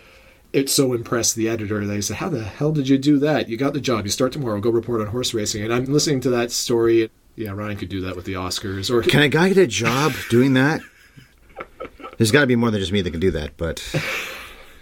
It 0.54 0.70
so 0.70 0.92
impressed 0.94 1.36
the 1.36 1.48
editor 1.48 1.86
They 1.86 2.02
said, 2.02 2.18
How 2.18 2.30
the 2.30 2.44
hell 2.44 2.72
did 2.74 2.90
you 2.90 2.98
do 2.98 3.18
that? 3.20 3.48
You 3.48 3.58
got 3.58 3.74
the 3.74 3.80
job. 3.80 4.06
You 4.06 4.12
start 4.12 4.34
tomorrow. 4.34 4.60
Go 4.60 4.70
report 4.70 5.02
on 5.02 5.08
horse 5.08 5.34
racing. 5.34 5.64
And 5.64 5.74
I'm 5.74 5.86
listening 5.86 6.20
to 6.22 6.30
that 6.32 6.52
story. 6.52 7.10
Yeah, 7.36 7.52
Ryan 7.52 7.78
could 7.78 7.90
do 7.90 8.02
that 8.02 8.16
with 8.16 8.26
the 8.26 8.34
Oscars. 8.34 8.90
Or 8.92 9.02
Can 9.02 9.22
a 9.22 9.30
guy 9.30 9.48
get 9.48 9.58
a 9.58 9.68
job 9.68 10.14
doing 10.30 10.54
that? 10.54 10.82
There's 12.18 12.32
got 12.32 12.42
to 12.42 12.48
be 12.48 12.56
more 12.56 12.70
than 12.70 12.80
just 12.80 12.92
me 12.92 13.02
that 13.02 13.12
can 13.12 13.20
do 13.20 13.32
that, 13.32 13.56
but 13.58 13.82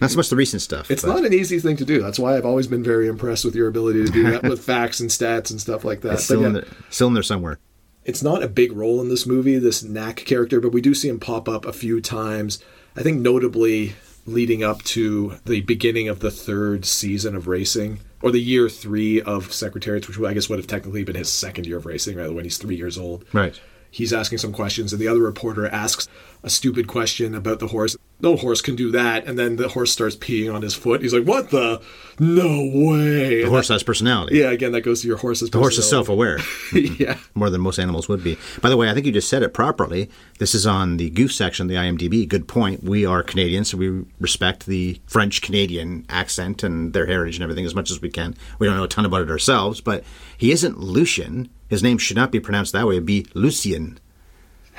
not 0.01 0.09
so 0.09 0.17
much 0.17 0.29
the 0.29 0.35
recent 0.35 0.61
stuff. 0.61 0.89
It's 0.89 1.03
but 1.03 1.13
not 1.13 1.25
an 1.25 1.33
easy 1.33 1.59
thing 1.59 1.77
to 1.77 1.85
do. 1.85 2.01
That's 2.01 2.19
why 2.19 2.35
I've 2.35 2.45
always 2.45 2.67
been 2.67 2.83
very 2.83 3.07
impressed 3.07 3.45
with 3.45 3.55
your 3.55 3.67
ability 3.67 4.05
to 4.05 4.11
do 4.11 4.31
that 4.31 4.43
with 4.43 4.61
facts 4.65 4.99
and 4.99 5.09
stats 5.09 5.51
and 5.51 5.61
stuff 5.61 5.85
like 5.85 6.01
that. 6.01 6.13
It's 6.13 6.25
still, 6.25 6.41
yeah. 6.41 6.47
in 6.47 6.53
there, 6.53 6.67
still 6.89 7.07
in 7.07 7.13
there 7.13 7.23
somewhere. 7.23 7.59
it's 8.03 8.23
not 8.23 8.43
a 8.43 8.47
big 8.47 8.71
role 8.71 9.01
in 9.01 9.09
this 9.09 9.25
movie, 9.27 9.57
this 9.59 9.83
Nack 9.83 10.17
character, 10.17 10.59
but 10.59 10.71
we 10.71 10.81
do 10.81 10.93
see 10.93 11.07
him 11.09 11.19
pop 11.19 11.47
up 11.47 11.65
a 11.65 11.71
few 11.71 12.01
times. 12.01 12.61
I 12.95 13.03
think 13.03 13.21
notably 13.21 13.95
leading 14.25 14.63
up 14.63 14.83
to 14.83 15.35
the 15.45 15.61
beginning 15.61 16.07
of 16.07 16.19
the 16.19 16.31
third 16.31 16.85
season 16.85 17.35
of 17.35 17.47
racing, 17.47 17.99
or 18.21 18.31
the 18.31 18.41
year 18.41 18.69
three 18.69 19.21
of 19.21 19.53
Secretariats, 19.53 20.07
which 20.07 20.19
I 20.19 20.33
guess 20.33 20.49
would 20.49 20.59
have 20.59 20.67
technically 20.67 21.03
been 21.03 21.15
his 21.15 21.31
second 21.31 21.65
year 21.65 21.77
of 21.77 21.85
racing, 21.85 22.17
rather 22.17 22.33
when 22.33 22.43
he's 22.43 22.57
three 22.57 22.75
years 22.75 22.97
old. 22.97 23.25
Right. 23.33 23.59
He's 23.91 24.13
asking 24.13 24.37
some 24.37 24.53
questions, 24.53 24.93
and 24.93 25.01
the 25.01 25.07
other 25.07 25.21
reporter 25.21 25.67
asks 25.67 26.07
a 26.43 26.49
stupid 26.49 26.87
question 26.87 27.33
about 27.33 27.59
the 27.59 27.67
horse. 27.67 27.97
No 28.21 28.35
horse 28.35 28.61
can 28.61 28.75
do 28.75 28.91
that, 28.91 29.25
and 29.25 29.39
then 29.39 29.55
the 29.55 29.69
horse 29.69 29.91
starts 29.93 30.15
peeing 30.15 30.53
on 30.53 30.61
his 30.61 30.75
foot. 30.75 31.01
He's 31.01 31.13
like, 31.13 31.23
"What 31.23 31.51
the? 31.51 31.81
No 32.19 32.69
way!" 32.73 33.43
The 33.43 33.49
horse 33.49 33.69
has 33.69 33.81
personality. 33.81 34.37
Yeah, 34.39 34.51
again, 34.51 34.73
that 34.73 34.81
goes 34.81 35.01
to 35.01 35.07
your 35.07 35.17
horse's. 35.17 35.49
Personality. 35.49 35.51
The 35.51 35.63
horse 35.63 35.77
is 35.77 35.89
self 35.89 36.09
aware. 36.09 36.37
Mm-hmm. 36.69 37.01
yeah. 37.01 37.17
more 37.33 37.49
than 37.49 37.61
most 37.61 37.79
animals 37.79 38.07
would 38.09 38.23
be. 38.23 38.37
By 38.61 38.69
the 38.69 38.77
way, 38.77 38.89
I 38.89 38.93
think 38.93 39.05
you 39.05 39.11
just 39.11 39.27
said 39.29 39.41
it 39.41 39.53
properly. 39.55 40.09
This 40.37 40.53
is 40.53 40.67
on 40.67 40.97
the 40.97 41.09
Goofs 41.09 41.31
section, 41.31 41.65
of 41.65 41.69
the 41.69 41.75
IMDb. 41.75 42.27
Good 42.27 42.47
point. 42.47 42.83
We 42.83 43.05
are 43.07 43.23
Canadian, 43.23 43.65
so 43.65 43.77
we 43.77 44.05
respect 44.19 44.65
the 44.67 45.01
French 45.07 45.41
Canadian 45.41 46.05
accent 46.09 46.61
and 46.61 46.93
their 46.93 47.07
heritage 47.07 47.37
and 47.37 47.43
everything 47.43 47.65
as 47.65 47.73
much 47.73 47.89
as 47.89 48.01
we 48.01 48.09
can. 48.09 48.35
We 48.59 48.67
don't 48.67 48.77
know 48.77 48.83
a 48.83 48.87
ton 48.87 49.05
about 49.05 49.21
it 49.23 49.31
ourselves, 49.31 49.81
but 49.81 50.03
he 50.37 50.51
isn't 50.51 50.77
Lucian. 50.79 51.49
His 51.69 51.81
name 51.81 51.97
should 51.97 52.17
not 52.17 52.31
be 52.31 52.39
pronounced 52.39 52.73
that 52.73 52.85
way. 52.85 52.95
It'd 52.95 53.05
be 53.05 53.25
Lucien. 53.33 53.99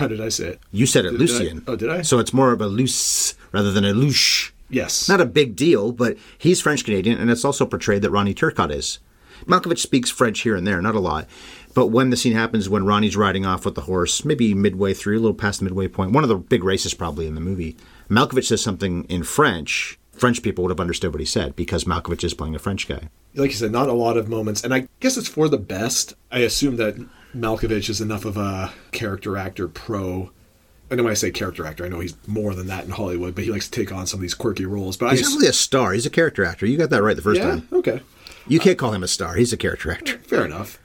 How 0.01 0.09
did 0.09 0.21
I 0.21 0.29
say 0.31 0.49
it? 0.49 0.61
You 0.73 0.87
said 0.87 1.05
it, 1.05 1.11
Did 1.13 1.21
I- 1.21 1.23
Lucien. 1.23 1.65
oh, 1.69 1.77
did 1.77 1.91
I? 1.91 2.03
So 2.03 2.19
it's 2.19 2.33
more 2.33 2.53
of 2.53 2.61
a 2.61 2.67
loose 2.67 3.35
rather 3.53 3.71
than 3.71 3.85
a 3.85 3.93
louche. 3.93 4.51
Yes. 4.69 5.09
Not 5.09 5.21
a 5.21 5.27
big 5.27 5.55
deal, 5.57 5.93
but 5.93 6.17
he's 6.39 6.61
French 6.61 6.85
Canadian, 6.85 7.19
and 7.19 7.31
it's 7.31 7.45
also 7.45 7.67
portrayed 7.67 8.03
that 8.03 8.11
Ronnie 8.11 8.35
Turcotte 8.35 8.73
is. 8.75 8.99
Malkovich 9.47 9.79
speaks 9.79 10.11
French 10.11 10.41
here 10.41 10.55
and 10.57 10.67
there, 10.67 10.81
not 10.83 10.95
a 10.95 11.01
lot. 11.01 11.27
But 11.75 11.87
when 11.89 12.11
the 12.11 12.17
scene 12.17 12.33
happens, 12.35 12.69
when 12.69 12.85
Ronnie's 12.85 13.17
riding 13.17 13.47
off 13.47 13.65
with 13.65 13.75
the 13.75 13.83
horse, 13.83 14.25
maybe 14.25 14.55
midway 14.55 14.93
through, 14.93 15.19
a 15.19 15.21
little 15.21 15.35
past 15.35 15.61
the 15.61 15.65
midway 15.65 15.89
point, 15.89 16.13
one 16.13 16.25
of 16.25 16.29
the 16.29 16.37
big 16.37 16.65
races 16.65 16.95
probably 16.95 17.27
in 17.27 17.35
the 17.35 17.41
movie, 17.41 17.77
Malkovich 18.09 18.47
says 18.49 18.61
something 18.63 19.05
in 19.05 19.23
French. 19.23 19.99
French 20.13 20.43
people 20.43 20.63
would 20.65 20.71
have 20.71 20.81
understood 20.81 21.13
what 21.13 21.21
he 21.21 21.27
said 21.27 21.57
because 21.57 21.85
Malkovich 21.85 22.25
is 22.25 22.35
playing 22.35 22.55
a 22.55 22.59
French 22.59 22.87
guy. 22.89 23.09
like 23.35 23.51
you 23.51 23.57
said, 23.57 23.73
not 23.73 23.89
a 23.89 23.93
lot 23.93 24.17
of 24.17 24.29
moments, 24.29 24.63
and 24.63 24.75
I 24.75 24.89
guess 25.01 25.17
it's 25.17 25.29
for 25.29 25.49
the 25.49 25.59
best. 25.59 26.15
I 26.31 26.41
assume 26.41 26.77
that 26.77 26.97
Malkovich 27.35 27.89
is 27.89 28.01
enough 28.01 28.25
of 28.25 28.37
a 28.37 28.73
character 28.93 29.37
actor 29.37 29.69
pro. 29.69 30.31
I 30.91 30.97
know 30.97 31.05
when 31.05 31.13
I 31.13 31.15
say 31.15 31.31
character 31.31 31.65
actor, 31.65 31.85
I 31.85 31.89
know 31.89 32.01
he's 32.01 32.17
more 32.27 32.55
than 32.55 32.67
that 32.67 32.85
in 32.85 32.91
Hollywood, 32.91 33.35
but 33.37 33.45
he 33.45 33.51
likes 33.53 33.69
to 33.69 33.71
take 33.81 33.93
on 33.93 34.07
some 34.09 34.19
of 34.19 34.23
these 34.23 34.35
quirky 34.35 34.67
roles. 34.67 34.97
But 34.97 35.13
He's 35.13 35.21
I 35.21 35.31
not 35.31 35.37
really 35.37 35.49
a 35.49 35.53
star. 35.53 35.93
He's 35.93 36.07
a 36.07 36.11
character 36.11 36.45
actor. 36.45 36.67
You 36.67 36.77
got 36.77 36.91
that 36.91 37.03
right 37.03 37.15
the 37.15 37.23
first 37.23 37.41
yeah, 37.41 37.51
time. 37.51 37.69
okay, 37.73 38.01
You 38.49 38.59
can't 38.59 38.77
call 38.77 38.93
him 38.93 39.05
a 39.05 39.09
star. 39.09 39.35
He's 39.37 39.53
a 39.53 39.57
character 39.57 39.93
actor. 39.93 40.19
fair 40.19 40.45
enough. 40.45 40.81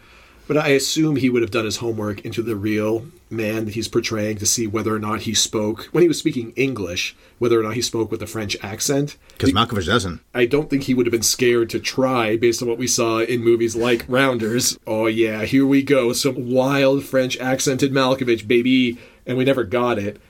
But 0.48 0.58
I 0.58 0.70
assume 0.70 1.16
he 1.16 1.30
would 1.30 1.42
have 1.42 1.52
done 1.52 1.66
his 1.66 1.78
homework 1.78 2.22
into 2.22 2.44
the 2.44 2.56
real 2.56 3.08
man 3.32 3.66
that 3.66 3.74
he's 3.74 3.88
portraying 3.88 4.38
to 4.38 4.46
see 4.46 4.68
whether 4.68 4.94
or 4.94 5.00
not 5.00 5.22
he 5.22 5.34
spoke 5.34 5.86
when 5.86 6.04
he 6.04 6.08
was 6.08 6.20
speaking 6.20 6.54
English, 6.56 7.16
whether 7.40 7.60
or 7.60 7.64
not 7.64 7.74
he 7.74 7.82
spoke 7.82 8.12
with 8.12 8.22
a 8.22 8.28
French 8.28 8.56
accent. 8.62 9.18
Because 9.34 9.52
Malkovich 9.52 9.88
doesn't. 9.88 10.22
I 10.36 10.46
don't 10.46 10.70
think 10.70 10.84
he 10.84 10.94
would 10.94 11.08
have 11.08 11.12
been 11.12 11.24
scared 11.24 11.70
to 11.72 11.80
try 11.80 12.38
based 12.38 12.62
on 12.62 12.68
what 12.68 12.78
we 12.78 12.88
saw 12.88 13.20
in 13.20 13.44
movies 13.44 13.76
like 13.76 14.06
Rounders. 14.08 14.78
Oh, 14.86 15.08
yeah, 15.08 15.46
here 15.46 15.66
we 15.66 15.82
go. 15.82 16.14
Some 16.14 16.52
wild 16.52 17.04
French 17.04 17.38
accented 17.40 17.92
Malkovich, 17.92 18.48
baby. 18.48 19.00
And 19.26 19.38
we 19.38 19.46
never 19.46 19.64
got 19.64 19.98
it. 19.98 20.22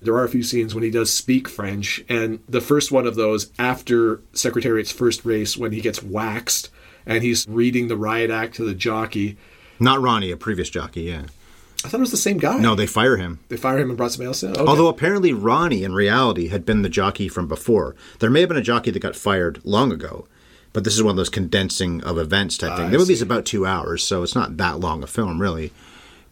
There 0.00 0.14
are 0.14 0.24
a 0.24 0.30
few 0.30 0.42
scenes 0.42 0.74
when 0.74 0.84
he 0.84 0.90
does 0.90 1.12
speak 1.12 1.48
French. 1.48 2.02
And 2.08 2.38
the 2.48 2.62
first 2.62 2.90
one 2.90 3.06
of 3.06 3.16
those, 3.16 3.50
after 3.58 4.22
Secretariat's 4.32 4.92
first 4.92 5.26
race, 5.26 5.56
when 5.56 5.72
he 5.72 5.82
gets 5.82 6.02
waxed 6.02 6.70
and 7.04 7.22
he's 7.22 7.46
reading 7.48 7.88
the 7.88 7.96
riot 7.96 8.30
act 8.30 8.54
to 8.56 8.64
the 8.64 8.74
jockey. 8.74 9.36
Not 9.80 10.00
Ronnie, 10.00 10.30
a 10.30 10.36
previous 10.36 10.70
jockey, 10.70 11.02
yeah. 11.02 11.22
I 11.84 11.88
thought 11.88 11.98
it 11.98 12.00
was 12.00 12.10
the 12.10 12.16
same 12.16 12.38
guy. 12.38 12.58
No, 12.58 12.74
they 12.74 12.86
fire 12.86 13.16
him. 13.16 13.38
they 13.48 13.56
fire 13.56 13.78
him 13.78 13.88
and 13.90 13.96
brought 13.96 14.10
somebody 14.10 14.26
else 14.26 14.42
in. 14.42 14.50
Okay. 14.50 14.60
Although 14.64 14.88
apparently 14.88 15.32
Ronnie 15.32 15.84
in 15.84 15.94
reality 15.94 16.48
had 16.48 16.66
been 16.66 16.82
the 16.82 16.88
jockey 16.88 17.28
from 17.28 17.46
before. 17.46 17.94
There 18.18 18.30
may 18.30 18.40
have 18.40 18.48
been 18.48 18.58
a 18.58 18.62
jockey 18.62 18.90
that 18.90 18.98
got 18.98 19.14
fired 19.14 19.60
long 19.64 19.92
ago, 19.92 20.26
but 20.72 20.82
this 20.82 20.94
is 20.94 21.02
one 21.04 21.12
of 21.12 21.16
those 21.16 21.28
condensing 21.30 22.02
of 22.02 22.18
events 22.18 22.58
type 22.58 22.76
thing. 22.76 22.86
I 22.86 22.90
The 22.90 22.98
movie's 22.98 23.18
see. 23.20 23.24
about 23.24 23.44
two 23.44 23.64
hours, 23.64 24.02
so 24.02 24.24
it's 24.24 24.34
not 24.34 24.56
that 24.56 24.80
long 24.80 25.04
a 25.04 25.06
film 25.06 25.40
really. 25.40 25.72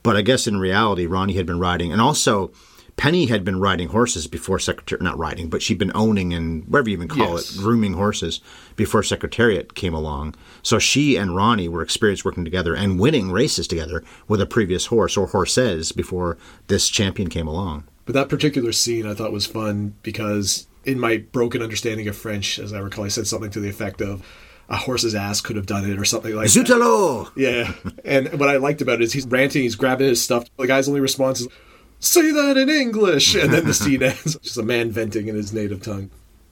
But 0.03 0.17
I 0.17 0.23
guess 0.23 0.47
in 0.49 0.59
reality, 0.59 1.07
Ronnie 1.07 1.35
had 1.35 1.47
been 1.47 1.61
riding, 1.61 1.93
and 1.93 2.01
also 2.01 2.51
Penny 2.97 3.27
had 3.27 3.45
been 3.45 3.61
riding 3.61 3.89
horses 3.89 4.27
before 4.27 4.59
Secretary, 4.59 4.99
not 5.03 5.19
riding, 5.19 5.51
but 5.51 5.61
she'd 5.63 5.77
been 5.79 5.93
owning 5.95 6.33
and 6.33 6.67
whatever 6.67 6.89
you 6.89 6.95
even 6.97 7.09
call 7.09 7.35
Yes. 7.35 7.55
it, 7.55 7.59
grooming 7.59 7.93
horses 7.93 8.41
before 8.75 9.03
Secretariat 9.03 9.75
came 9.75 9.93
along. 9.93 10.35
So 10.63 10.79
she 10.79 11.17
and 11.17 11.37
Ronnie 11.37 11.69
were 11.69 11.83
experienced 11.83 12.25
working 12.25 12.45
together 12.45 12.75
and 12.75 12.99
winning 12.99 13.31
races 13.31 13.67
together 13.69 14.03
with 14.29 14.41
a 14.41 14.47
previous 14.47 14.87
horse 14.87 15.17
or 15.17 15.27
horses 15.27 15.93
before 15.93 16.39
this 16.69 16.89
champion 16.89 17.29
came 17.29 17.47
along. 17.47 17.85
But 18.07 18.15
that 18.15 18.29
particular 18.31 18.73
scene 18.73 19.05
I 19.07 19.13
thought 19.15 19.33
was 19.33 19.47
fun 19.47 19.95
because, 20.03 20.67
in 20.85 20.99
my 20.99 21.19
broken 21.19 21.61
understanding 21.61 22.09
of 22.09 22.17
French, 22.17 22.59
as 22.59 22.73
I 22.73 22.79
recall, 22.79 23.05
I 23.05 23.09
said 23.09 23.27
something 23.27 23.51
to 23.51 23.61
the 23.61 23.69
effect 23.69 24.01
of, 24.01 24.23
"A 24.71 24.77
horse's 24.77 25.15
ass 25.15 25.41
could 25.43 25.57
have 25.57 25.67
done 25.67 25.85
it," 25.91 25.99
or 25.99 26.05
something 26.05 26.35
like 26.35 26.51
that. 26.51 26.67
Zutalo! 26.67 27.29
Yeah, 27.37 27.73
and 28.05 28.33
what 28.41 28.49
I 28.49 28.57
liked 28.57 28.81
about 28.81 29.01
it 29.01 29.05
is 29.05 29.13
he's 29.13 29.27
ranting, 29.27 29.63
he's 29.63 29.75
grabbing 29.75 30.09
his 30.09 30.23
stuff. 30.23 30.45
The 30.57 30.67
guy's 30.67 30.89
only 30.89 31.01
response 31.01 31.41
is, 31.43 31.49
"Say 32.01 32.31
that 32.31 32.57
in 32.57 32.69
English," 32.69 33.35
and 33.35 33.53
then 33.53 33.65
the 33.65 33.75
scene 33.75 34.03
ends. 34.05 34.39
Just 34.39 34.59
a 34.59 34.63
man 34.63 34.91
venting 34.91 35.29
in 35.29 35.35
his 35.35 35.53
native 35.53 35.83
tongue. 35.83 36.11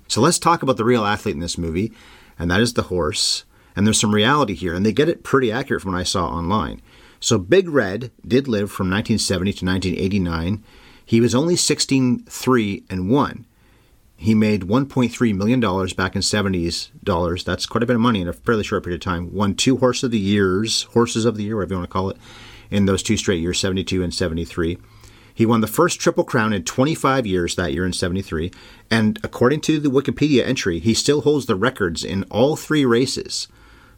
So 0.09 0.21
let's 0.21 0.39
talk 0.39 0.63
about 0.63 0.77
the 0.77 0.85
real 0.85 1.05
athlete 1.05 1.35
in 1.35 1.41
this 1.41 1.59
movie, 1.59 1.93
and 2.39 2.51
that 2.51 2.61
is 2.61 2.75
the 2.75 2.83
horse. 2.83 3.45
And 3.77 3.87
there's 3.87 3.99
some 3.99 4.15
reality 4.15 4.55
here, 4.55 4.75
and 4.75 4.87
they 4.87 4.93
get 4.93 5.09
it 5.09 5.25
pretty 5.25 5.51
accurate 5.51 5.83
from 5.83 5.93
what 5.93 5.99
I 5.99 6.05
saw 6.05 6.29
online. 6.29 6.81
So 7.19 7.39
Big 7.39 7.69
Red 7.69 8.11
did 8.27 8.47
live 8.47 8.71
from 8.71 8.91
1970 8.91 9.53
to 9.55 9.65
1989. 9.65 10.63
He 11.05 11.21
was 11.21 11.35
only 11.35 11.57
16, 11.57 12.25
3, 12.29 12.85
and 12.89 13.11
1. 13.11 13.47
He 14.17 14.35
made 14.35 14.63
1.3 14.63 15.35
million 15.37 15.61
dollars 15.61 15.93
back 15.93 16.15
in 16.15 16.23
70s 16.23 16.91
dollars. 17.03 17.45
That's 17.45 17.67
quite 17.67 17.83
a 17.83 17.87
bit 17.87 17.97
of 17.97 18.03
money 18.03 18.21
in 18.21 18.29
a 18.29 18.33
fairly 18.33 18.63
short 18.63 18.85
period 18.85 19.01
of 19.01 19.05
time. 19.05 19.35
Won 19.35 19.55
two 19.55 19.79
horse 19.79 20.03
of 20.03 20.13
the 20.13 20.19
years, 20.19 20.85
horses 20.85 21.25
of 21.25 21.37
the 21.37 21.45
year, 21.45 21.57
whatever 21.57 21.75
you 21.75 21.79
want 21.79 21.91
to 21.91 21.93
call 21.93 22.11
it, 22.11 22.17
in 22.71 22.87
those 22.87 23.03
two 23.03 23.17
straight 23.17 23.41
years, 23.41 23.59
72 23.59 24.03
and 24.03 24.15
73. 24.15 24.79
He 25.35 25.45
won 25.45 25.61
the 25.61 25.67
first 25.67 25.99
Triple 25.99 26.25
Crown 26.25 26.53
in 26.53 26.63
25 26.63 27.27
years 27.27 27.57
that 27.57 27.73
year 27.73 27.85
in 27.85 27.93
73. 27.93 28.53
And 28.91 29.19
according 29.25 29.63
to 29.63 29.81
the 29.81 29.91
Wikipedia 29.91 30.47
entry, 30.47 30.79
he 30.79 30.95
still 30.95 31.23
holds 31.23 31.47
the 31.47 31.57
records 31.57 32.05
in 32.05 32.23
all 32.31 32.57
three 32.57 32.85
races 32.85 33.49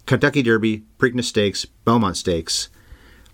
Kentucky 0.07 0.43
Derby, 0.43 0.85
Preakness 0.99 1.25
Stakes, 1.25 1.67
Belmont 1.85 2.17
Stakes, 2.17 2.69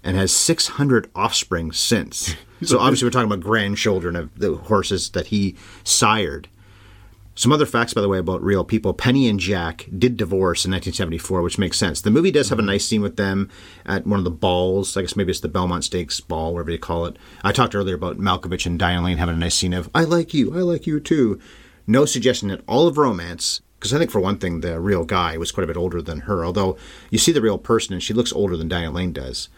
and 0.03 0.17
has 0.17 0.33
600 0.35 1.11
offspring 1.15 1.71
since. 1.71 2.35
so 2.63 2.79
obviously, 2.79 3.07
we're 3.07 3.11
talking 3.11 3.31
about 3.31 3.41
grandchildren 3.41 4.17
of 4.17 4.37
the 4.39 4.57
horses 4.57 5.11
that 5.11 5.29
he 5.29 5.55
sired. 5.85 6.49
Some 7.35 7.51
other 7.51 7.65
facts, 7.65 7.95
by 7.95 8.03
the 8.03 8.09
way, 8.09 8.19
about 8.19 8.43
real 8.43 8.63
people. 8.63 8.93
Penny 8.93 9.27
and 9.27 9.41
Jack 9.41 9.89
did 9.97 10.19
divorce 10.19 10.67
in 10.67 10.71
1974, 10.71 11.41
which 11.41 11.59
makes 11.59 11.79
sense. 11.79 12.03
The 12.03 12.11
movie 12.11 12.31
does 12.31 12.51
have 12.51 12.59
a 12.59 12.63
nice 12.63 12.87
scene 12.87 13.01
with 13.01 13.17
them 13.17 13.49
at 13.87 14.07
one 14.07 14.19
of 14.19 14.25
the 14.25 14.31
balls. 14.31 14.97
I 14.97 15.01
guess 15.01 15.17
maybe 15.17 15.31
it's 15.31 15.41
the 15.41 15.49
Belmont 15.49 15.85
Stakes 15.85 16.21
ball, 16.21 16.53
whatever 16.53 16.73
you 16.73 16.79
call 16.79 17.07
it. 17.07 17.17
I 17.43 17.53
talked 17.53 17.75
earlier 17.75 17.95
about 17.95 18.19
Malkovich 18.19 18.67
and 18.67 18.79
Diane 18.79 19.05
Lane 19.05 19.17
having 19.17 19.37
a 19.37 19.39
nice 19.39 19.55
scene 19.55 19.73
of, 19.73 19.89
I 19.95 20.05
like 20.05 20.35
you, 20.35 20.55
I 20.55 20.61
like 20.61 20.87
you 20.87 21.01
too. 21.01 21.41
No 21.87 22.05
suggestion 22.05 22.51
at 22.51 22.61
all 22.69 22.87
of 22.87 22.99
romance, 22.99 23.63
because 23.79 23.95
I 23.95 23.99
think, 23.99 24.11
for 24.11 24.21
one 24.21 24.39
thing, 24.39 24.61
the 24.61 24.79
real 24.79 25.05
guy 25.05 25.39
was 25.39 25.51
quite 25.51 25.65
a 25.65 25.67
bit 25.67 25.77
older 25.77 26.03
than 26.03 26.21
her, 26.21 26.45
although 26.45 26.77
you 27.11 27.19
see 27.19 27.33
the 27.33 27.41
real 27.41 27.59
person 27.59 27.95
and 27.95 28.03
she 28.03 28.15
looks 28.15 28.33
older 28.33 28.57
than 28.57 28.69
Diane 28.69 28.95
Lane 28.95 29.13
does. 29.13 29.49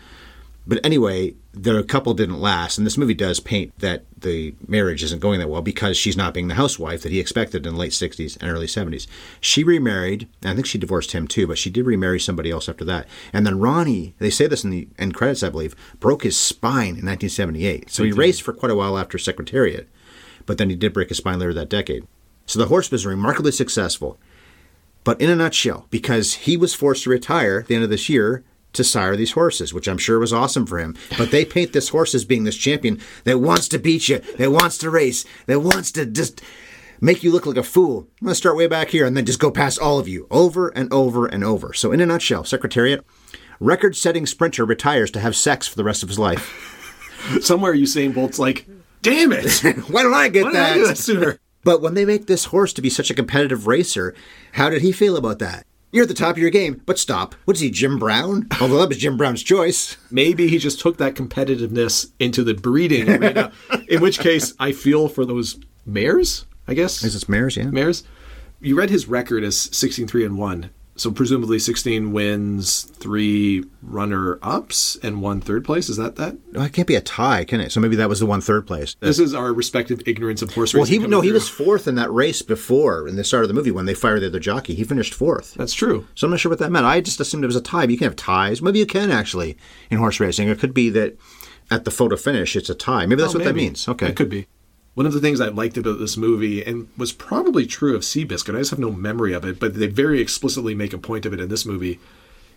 But 0.67 0.85
anyway, 0.85 1.35
the 1.53 1.83
couple 1.83 2.15
didn't 2.15 2.41
last, 2.41 2.79
and 2.79 2.87
this 2.87 2.97
movie 2.97 3.15
does 3.15 3.39
paint 3.39 3.79
that 3.79 4.05
the 4.17 4.55
marriage 4.67 5.03
isn't 5.03 5.21
going 5.21 5.39
that 5.41 5.51
well 5.51 5.61
because 5.61 5.97
she's 5.97 6.17
not 6.17 6.33
being 6.33 6.49
the 6.49 6.55
housewife 6.55 7.03
that 7.03 7.13
he 7.13 7.21
expected 7.21 7.67
in 7.67 7.75
the 7.75 7.79
late 7.79 7.93
60s 7.93 8.39
and 8.41 8.51
early 8.51 8.67
70s. 8.67 9.07
She 9.41 9.63
remarried, 9.63 10.27
and 10.43 10.51
I 10.51 10.55
think 10.55 10.67
she 10.67 10.79
divorced 10.79 11.13
him 11.13 11.29
too, 11.29 11.47
but 11.47 11.59
she 11.59 11.69
did 11.69 11.85
remarry 11.85 12.19
somebody 12.19 12.51
else 12.51 12.69
after 12.69 12.85
that. 12.87 13.07
And 13.33 13.47
then 13.47 13.61
Ronnie, 13.61 14.15
they 14.19 14.31
say 14.31 14.47
this 14.47 14.65
in 14.65 14.71
the 14.71 14.89
end 14.99 15.15
credits, 15.15 15.43
I 15.43 15.51
believe, 15.51 15.77
broke 16.01 16.23
his 16.23 16.39
spine 16.39 16.97
in 16.97 17.05
1978. 17.05 17.91
So 17.91 18.03
he 18.03 18.13
raced 18.13 18.43
for 18.43 18.55
quite 18.55 18.73
a 18.73 18.77
while 18.77 18.97
after 18.97 19.19
Secretariat, 19.19 19.87
but 20.47 20.57
then 20.57 20.71
he 20.71 20.77
did 20.77 20.95
break 20.95 21.11
his 21.11 21.19
spine 21.19 21.39
later 21.39 21.53
that 21.55 21.69
decade. 21.69 22.07
So 22.47 22.59
the 22.59 22.67
horse 22.67 22.91
was 22.91 23.05
remarkably 23.05 23.53
successful. 23.53 24.19
But 25.03 25.21
in 25.21 25.29
a 25.29 25.37
nutshell, 25.37 25.87
because 25.91 26.35
he 26.35 26.57
was 26.57 26.73
forced 26.73 27.05
to 27.05 27.11
retire 27.11 27.61
at 27.61 27.67
the 27.67 27.75
end 27.75 27.85
of 27.85 27.91
this 27.91 28.09
year 28.09 28.43
to 28.75 28.85
sire 28.85 29.17
these 29.17 29.33
horses, 29.33 29.73
which 29.73 29.89
I'm 29.89 29.99
sure 29.99 30.19
was 30.19 30.33
awesome 30.33 30.67
for 30.67 30.79
him. 30.79 30.97
But 31.17 31.31
they 31.31 31.45
paint 31.45 31.73
this 31.73 31.89
horse 31.89 32.15
as 32.15 32.25
being 32.25 32.45
this 32.45 32.57
champion 32.57 33.01
that 33.25 33.39
wants 33.39 33.69
to 33.69 33.79
beat 33.79 34.09
you, 34.09 34.19
that 34.39 34.51
wants 34.51 34.79
to 34.79 34.91
race, 34.91 35.25
that 35.47 35.61
wants 35.61 35.91
to 35.93 36.07
just 36.07 36.43
make 37.01 37.23
you 37.23 37.31
look 37.31 37.47
like 37.47 37.57
a 37.57 37.63
fool. 37.63 38.09
I'm 38.21 38.27
going 38.27 38.33
to 38.33 38.35
start 38.35 38.57
way 38.57 38.67
back 38.67 38.89
here 38.89 39.07
and 39.07 39.17
then 39.17 39.27
just 39.27 39.41
go 39.41 39.51
past 39.51 39.79
all 39.79 39.99
of 39.99 40.09
you 40.09 40.27
over 40.31 40.69
and 40.69 40.93
over 40.93 41.27
and 41.27 41.45
over. 41.45 41.73
So, 41.73 41.93
in 41.93 42.01
a 42.01 42.07
nutshell, 42.07 42.45
Secretariat, 42.45 43.05
record 43.61 43.97
setting 43.97 44.27
sprinter 44.27 44.65
retires 44.65 45.11
to 45.13 45.21
have 45.21 45.37
sex 45.37 45.67
for 45.69 45.77
the 45.77 45.85
rest 45.85 46.03
of 46.03 46.09
his 46.09 46.19
life. 46.19 46.71
Somewhere 47.41 47.75
Usain 47.75 48.15
Bolt's 48.15 48.39
like, 48.39 48.67
"Damn 49.03 49.33
it! 49.33 49.51
Why 49.89 50.03
don't 50.03 50.15
I 50.15 50.29
get 50.29 50.45
Why 50.45 50.51
did 50.51 50.57
that? 50.57 50.73
I 50.73 50.75
do 50.75 50.87
that 50.87 50.99
sooner?" 50.99 51.39
But 51.63 51.81
when 51.81 51.95
they 51.95 52.05
make 52.05 52.27
this 52.27 52.47
horse 52.47 52.75
to 52.75 52.83
be 52.83 52.91
such 52.91 53.11
a 53.11 53.15
competitive 53.15 53.67
racer, 53.67 54.15
how 54.53 54.69
did 54.69 54.83
he 54.83 54.93
feel 54.93 55.17
about 55.17 55.39
that? 55.39 55.67
You're 55.95 56.03
at 56.03 56.09
the 56.09 56.15
top 56.15 56.33
of 56.33 56.39
your 56.39 56.51
game, 56.51 56.83
but 56.87 56.99
stop. 56.99 57.37
What's 57.45 57.61
he, 57.61 57.71
Jim 57.71 58.01
Brown? 58.01 58.49
Although 58.61 58.81
that 58.81 58.89
was 58.89 58.99
Jim 58.99 59.17
Brown's 59.17 59.45
choice. 59.45 59.97
Maybe 60.11 60.49
he 60.49 60.59
just 60.59 60.81
took 60.81 60.97
that 60.99 61.15
competitiveness 61.15 62.11
into 62.19 62.43
the 62.43 62.53
breeding 62.53 63.09
arena. 63.09 63.53
in 63.89 64.01
which 64.03 64.19
case, 64.19 64.55
I 64.59 64.73
feel 64.73 65.09
for 65.09 65.25
those 65.25 65.57
mares. 65.87 66.47
I 66.67 66.75
guess 66.75 67.05
Is 67.05 67.13
this 67.15 67.29
Mares, 67.29 67.57
yeah? 67.57 67.67
mares. 67.67 68.03
You 68.61 68.77
read 68.77 68.91
his 68.91 69.07
record 69.07 69.45
as 69.45 69.57
16 69.57 70.09
3 70.09 70.25
and 70.25 70.37
1. 70.37 70.71
So 70.97 71.11
presumably 71.11 71.59
16 71.59 72.13
wins, 72.13 72.83
3 72.83 73.65
runner 73.83 74.39
ups, 74.43 74.97
and 75.03 75.21
1 75.21 75.41
third 75.41 75.65
place. 75.65 75.89
Is 75.89 75.97
that 75.97 76.15
that? 76.17 76.37
No, 76.53 76.63
it 76.63 76.73
can't 76.73 76.87
be 76.87 76.95
a 76.95 77.01
tie, 77.01 77.45
can 77.45 77.61
it? 77.61 77.73
So 77.73 77.81
maybe 77.81 77.97
that 77.97 78.09
was 78.09 78.21
the 78.21 78.27
one 78.27 78.41
third 78.41 78.65
place. 78.67 78.95
This 79.01 79.19
is 79.19 79.35
our 79.35 79.53
respective 79.53 80.03
ignorance 80.07 80.41
of 80.41 80.55
horse 80.55 80.73
racing. 80.73 81.01
well, 81.01 81.07
he 81.07 81.11
no, 81.11 81.21
he 81.21 81.33
was 81.33 81.49
fourth 81.49 81.89
in 81.89 81.97
that 81.97 82.13
race 82.13 82.43
before 82.43 83.09
in 83.09 83.17
the 83.17 83.25
start 83.25 83.43
of 83.43 83.49
the 83.49 83.55
movie 83.55 83.73
when 83.73 83.87
they 83.87 83.95
fired 83.95 84.21
the 84.21 84.27
other 84.27 84.39
jockey. 84.39 84.75
He 84.75 84.85
finished 84.85 85.15
fourth. 85.15 85.55
That's 85.55 85.75
true. 85.75 86.07
So 86.15 86.27
I'm 86.27 86.31
not 86.31 86.39
sure 86.41 86.51
what 86.51 86.61
that 86.61 86.71
meant. 86.71 86.87
I 86.87 87.01
just 87.01 87.19
assumed 87.21 87.43
it 87.43 87.49
was 87.49 87.57
a 87.57 87.61
tie. 87.61 87.87
But 87.87 87.91
you 87.91 87.99
can 87.99 88.05
have 88.07 88.17
ties. 88.17 88.63
Maybe 88.63 88.79
you 88.79 88.87
can 88.87 89.11
actually 89.11 89.57
in 89.91 89.99
horse 89.99 90.21
racing. 90.21 90.49
It 90.49 90.59
could 90.61 90.75
be 90.75 90.91
that 90.91 91.19
at 91.71 91.85
the 91.85 91.91
photo 91.91 92.15
finish 92.17 92.55
it's 92.55 92.71
a 92.71 92.75
tie. 92.75 93.05
Maybe 93.07 93.21
that's 93.21 93.35
Oh, 93.35 93.39
what 93.39 93.45
that 93.45 93.57
means. 93.57 93.89
Okay. 93.89 94.09
It 94.09 94.17
could 94.17 94.29
be. 94.31 94.47
One 94.95 95.07
of 95.07 95.13
the 95.13 95.21
things 95.21 95.41
I 95.41 95.49
liked 95.49 95.77
about 95.77 95.99
this 95.99 96.17
movie, 96.17 96.65
and 96.65 96.89
was 96.97 97.13
probably 97.13 97.67
true 97.67 97.97
of 97.97 98.03
Seabiscuit, 98.03 98.55
I 98.55 98.61
just 98.61 98.71
have 98.71 98.79
no 98.79 98.93
memory 98.93 99.33
of 99.33 99.45
it, 99.45 99.59
but 99.59 99.75
they 99.75 99.89
very 99.89 100.21
explicitly 100.21 100.75
make 100.75 100.93
a 100.93 100.99
point 100.99 101.27
of 101.27 101.33
it 101.33 101.41
in 101.41 101.49
this 101.49 101.67
movie, 101.67 101.99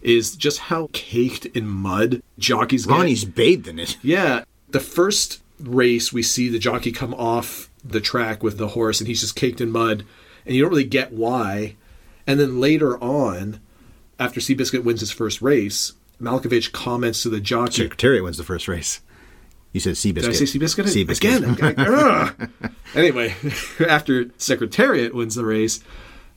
is 0.01 0.35
just 0.35 0.59
how 0.59 0.89
caked 0.93 1.47
in 1.47 1.67
mud 1.67 2.21
jockeys 2.37 2.85
get. 2.85 2.93
Ronnie's 2.93 3.25
bathed 3.25 3.67
in 3.67 3.79
it. 3.79 3.97
Yeah. 4.03 4.43
The 4.69 4.79
first 4.79 5.41
race, 5.59 6.13
we 6.13 6.21
see 6.21 6.49
the 6.49 6.59
jockey 6.59 6.91
come 6.91 7.15
off 7.15 7.71
the 7.83 8.01
track 8.01 8.43
with 8.43 8.59
the 8.59 8.69
horse, 8.69 8.99
and 8.99 9.07
he's 9.07 9.21
just 9.21 9.35
caked 9.35 9.59
in 9.59 9.71
mud, 9.71 10.05
and 10.45 10.55
you 10.55 10.61
don't 10.61 10.71
really 10.71 10.83
get 10.83 11.11
why. 11.11 11.75
And 12.27 12.39
then 12.39 12.59
later 12.59 13.01
on, 13.01 13.59
after 14.19 14.39
Seabiscuit 14.39 14.83
wins 14.83 14.99
his 14.99 15.11
first 15.11 15.41
race, 15.41 15.93
Malkovich 16.21 16.71
comments 16.71 17.23
to 17.23 17.29
the 17.29 17.39
jockey. 17.39 17.83
Secretariat 17.83 18.23
wins 18.23 18.37
the 18.37 18.43
first 18.43 18.67
race. 18.67 19.01
You 19.77 19.81
said 19.81 19.93
Seabiscuit. 19.93 20.21
Did 20.21 20.29
I 20.29 20.31
say 20.31 20.45
Seabiscuit? 20.45 21.05
Seabiscuit. 21.05 21.53
Again. 21.53 22.51
I- 22.65 22.69
anyway, 22.99 23.35
after 23.87 24.31
Secretariat 24.37 25.13
wins 25.13 25.35
the 25.35 25.45
race, 25.45 25.83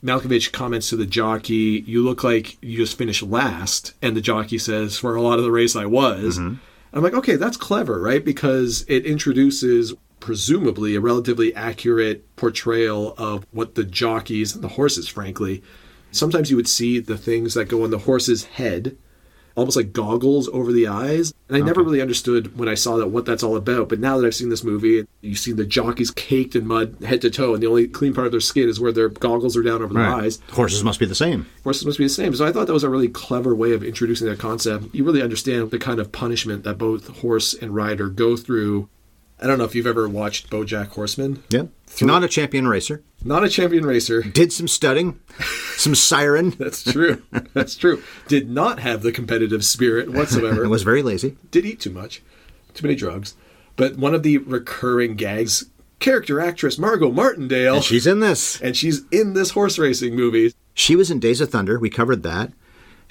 Malkovich 0.03 0.51
comments 0.51 0.89
to 0.89 0.95
the 0.95 1.07
jockey, 1.07 1.83
You 1.87 2.03
look 2.03 2.23
like 2.23 2.61
you 2.61 2.77
just 2.77 2.99
finished 2.99 3.23
last. 3.23 3.95
And 3.99 4.15
the 4.15 4.21
jockey 4.21 4.59
says, 4.59 4.95
For 4.97 5.15
a 5.15 5.23
lot 5.23 5.39
of 5.39 5.43
the 5.43 5.51
race, 5.51 5.75
I 5.75 5.87
was. 5.87 6.37
Mm-hmm. 6.37 6.57
I'm 6.93 7.01
like, 7.01 7.15
okay, 7.15 7.35
that's 7.35 7.57
clever, 7.57 7.99
right? 7.99 8.23
Because 8.23 8.85
it 8.87 9.07
introduces, 9.07 9.93
presumably, 10.19 10.95
a 10.95 11.01
relatively 11.01 11.55
accurate 11.55 12.35
portrayal 12.35 13.15
of 13.17 13.47
what 13.51 13.73
the 13.73 13.83
jockeys 13.83 14.53
and 14.53 14.63
the 14.63 14.67
horses, 14.67 15.07
frankly. 15.07 15.63
Sometimes 16.11 16.51
you 16.51 16.57
would 16.57 16.67
see 16.69 16.99
the 16.99 17.17
things 17.17 17.55
that 17.55 17.69
go 17.69 17.83
on 17.83 17.89
the 17.89 17.97
horse's 17.99 18.43
head 18.43 18.97
almost 19.55 19.77
like 19.77 19.93
goggles 19.93 20.47
over 20.49 20.71
the 20.71 20.87
eyes. 20.87 21.33
And 21.47 21.57
I 21.57 21.65
never 21.65 21.83
really 21.83 22.01
understood 22.01 22.57
when 22.57 22.69
I 22.69 22.75
saw 22.75 22.97
that 22.97 23.07
what 23.07 23.25
that's 23.25 23.43
all 23.43 23.55
about. 23.55 23.89
But 23.89 23.99
now 23.99 24.17
that 24.17 24.25
I've 24.25 24.35
seen 24.35 24.49
this 24.49 24.63
movie, 24.63 25.05
you 25.21 25.35
see 25.35 25.51
the 25.51 25.65
jockeys 25.65 26.11
caked 26.11 26.55
in 26.55 26.65
mud 26.65 26.95
head 27.05 27.21
to 27.21 27.29
toe, 27.29 27.53
and 27.53 27.61
the 27.61 27.67
only 27.67 27.87
clean 27.87 28.13
part 28.13 28.25
of 28.25 28.31
their 28.31 28.39
skin 28.39 28.69
is 28.69 28.79
where 28.79 28.91
their 28.91 29.09
goggles 29.09 29.57
are 29.57 29.63
down 29.63 29.81
over 29.81 29.93
their 29.93 30.03
eyes. 30.03 30.39
Horses 30.51 30.83
must 30.83 30.99
be 30.99 31.05
the 31.05 31.15
same. 31.15 31.45
Horses 31.63 31.85
must 31.85 31.97
be 31.97 32.05
the 32.05 32.09
same. 32.09 32.33
So 32.35 32.45
I 32.45 32.51
thought 32.51 32.67
that 32.67 32.73
was 32.73 32.83
a 32.83 32.89
really 32.89 33.09
clever 33.09 33.53
way 33.53 33.73
of 33.73 33.83
introducing 33.83 34.27
that 34.27 34.39
concept. 34.39 34.93
You 34.93 35.03
really 35.03 35.21
understand 35.21 35.71
the 35.71 35.79
kind 35.79 35.99
of 35.99 36.11
punishment 36.11 36.63
that 36.63 36.77
both 36.77 37.19
horse 37.19 37.53
and 37.53 37.75
rider 37.75 38.07
go 38.07 38.37
through. 38.37 38.89
I 39.41 39.47
don't 39.47 39.57
know 39.57 39.63
if 39.63 39.73
you've 39.73 39.87
ever 39.87 40.07
watched 40.07 40.49
BoJack 40.49 40.89
Horseman. 40.89 41.43
Yeah. 41.49 41.63
Not 42.01 42.23
a 42.23 42.27
champion 42.27 42.67
racer. 42.67 43.01
Not 43.23 43.43
a 43.43 43.49
champion 43.49 43.85
racer. 43.85 44.21
Did 44.21 44.53
some 44.53 44.67
studying, 44.67 45.19
some 45.77 45.95
siren. 45.95 46.51
That's 46.59 46.83
true. 46.83 47.23
That's 47.53 47.75
true. 47.75 48.03
Did 48.27 48.49
not 48.49 48.79
have 48.79 49.01
the 49.01 49.11
competitive 49.11 49.65
spirit 49.65 50.11
whatsoever. 50.11 50.63
It 50.65 50.69
was 50.69 50.83
very 50.83 51.01
lazy. 51.01 51.37
did 51.49 51.65
eat 51.65 51.79
too 51.79 51.89
much. 51.89 52.21
too 52.73 52.85
many 52.85 52.95
drugs. 52.95 53.35
But 53.77 53.97
one 53.97 54.13
of 54.13 54.21
the 54.23 54.37
recurring 54.37 55.15
gags, 55.15 55.65
character 55.99 56.39
actress 56.39 56.77
Margot 56.77 57.11
Martindale, 57.11 57.75
And 57.75 57.83
she's 57.83 58.05
in 58.07 58.19
this. 58.19 58.61
and 58.61 58.75
she's 58.77 59.01
in 59.11 59.33
this 59.33 59.51
horse 59.51 59.79
racing 59.79 60.15
movie. 60.15 60.53
She 60.73 60.95
was 60.95 61.09
in 61.11 61.19
Days 61.19 61.41
of 61.41 61.49
Thunder. 61.49 61.79
We 61.79 61.89
covered 61.89 62.21
that. 62.23 62.51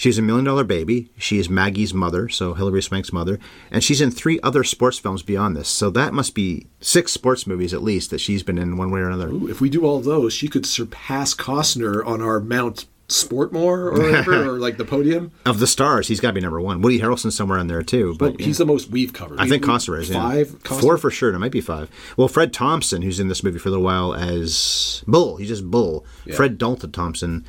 She's 0.00 0.16
a 0.16 0.22
Million 0.22 0.46
Dollar 0.46 0.64
Baby. 0.64 1.10
She 1.18 1.38
is 1.38 1.50
Maggie's 1.50 1.92
mother, 1.92 2.26
so 2.30 2.54
Hilary 2.54 2.80
Swank's 2.80 3.12
mother. 3.12 3.38
And 3.70 3.84
she's 3.84 4.00
in 4.00 4.10
three 4.10 4.40
other 4.42 4.64
sports 4.64 4.98
films 4.98 5.22
beyond 5.22 5.54
this. 5.54 5.68
So 5.68 5.90
that 5.90 6.14
must 6.14 6.34
be 6.34 6.68
six 6.80 7.12
sports 7.12 7.46
movies 7.46 7.74
at 7.74 7.82
least 7.82 8.08
that 8.08 8.18
she's 8.18 8.42
been 8.42 8.56
in 8.56 8.78
one 8.78 8.90
way 8.90 9.00
or 9.00 9.10
another. 9.10 9.28
Ooh, 9.28 9.50
if 9.50 9.60
we 9.60 9.68
do 9.68 9.84
all 9.84 10.00
those, 10.00 10.32
she 10.32 10.48
could 10.48 10.64
surpass 10.64 11.34
Costner 11.34 12.02
on 12.06 12.22
our 12.22 12.40
Mount 12.40 12.86
Sportmore 13.08 13.92
or 13.92 13.92
whatever, 13.92 14.54
or 14.54 14.58
like 14.58 14.78
the 14.78 14.86
podium. 14.86 15.32
Of 15.44 15.58
the 15.58 15.66
stars, 15.66 16.08
he's 16.08 16.18
got 16.18 16.28
to 16.28 16.34
be 16.34 16.40
number 16.40 16.62
one. 16.62 16.80
Woody 16.80 16.98
Harrelson's 16.98 17.34
somewhere 17.34 17.58
in 17.58 17.66
there 17.66 17.82
too. 17.82 18.16
But 18.18 18.40
yeah. 18.40 18.46
he's 18.46 18.56
the 18.56 18.64
most 18.64 18.88
we've 18.88 19.12
covered. 19.12 19.38
I 19.38 19.48
think 19.48 19.64
Costner 19.64 20.00
is 20.00 20.08
yeah. 20.08 20.16
five, 20.16 20.48
Costner? 20.62 20.80
four 20.80 20.96
for 20.96 21.10
sure. 21.10 21.28
and 21.28 21.36
It 21.36 21.40
might 21.40 21.52
be 21.52 21.60
five. 21.60 21.90
Well, 22.16 22.28
Fred 22.28 22.54
Thompson, 22.54 23.02
who's 23.02 23.20
in 23.20 23.28
this 23.28 23.44
movie 23.44 23.58
for 23.58 23.68
a 23.68 23.72
little 23.72 23.84
while 23.84 24.14
as 24.14 25.04
Bull, 25.06 25.36
he's 25.36 25.48
just 25.48 25.70
Bull. 25.70 26.06
Yeah. 26.24 26.36
Fred 26.36 26.56
Dalton 26.56 26.90
Thompson, 26.92 27.44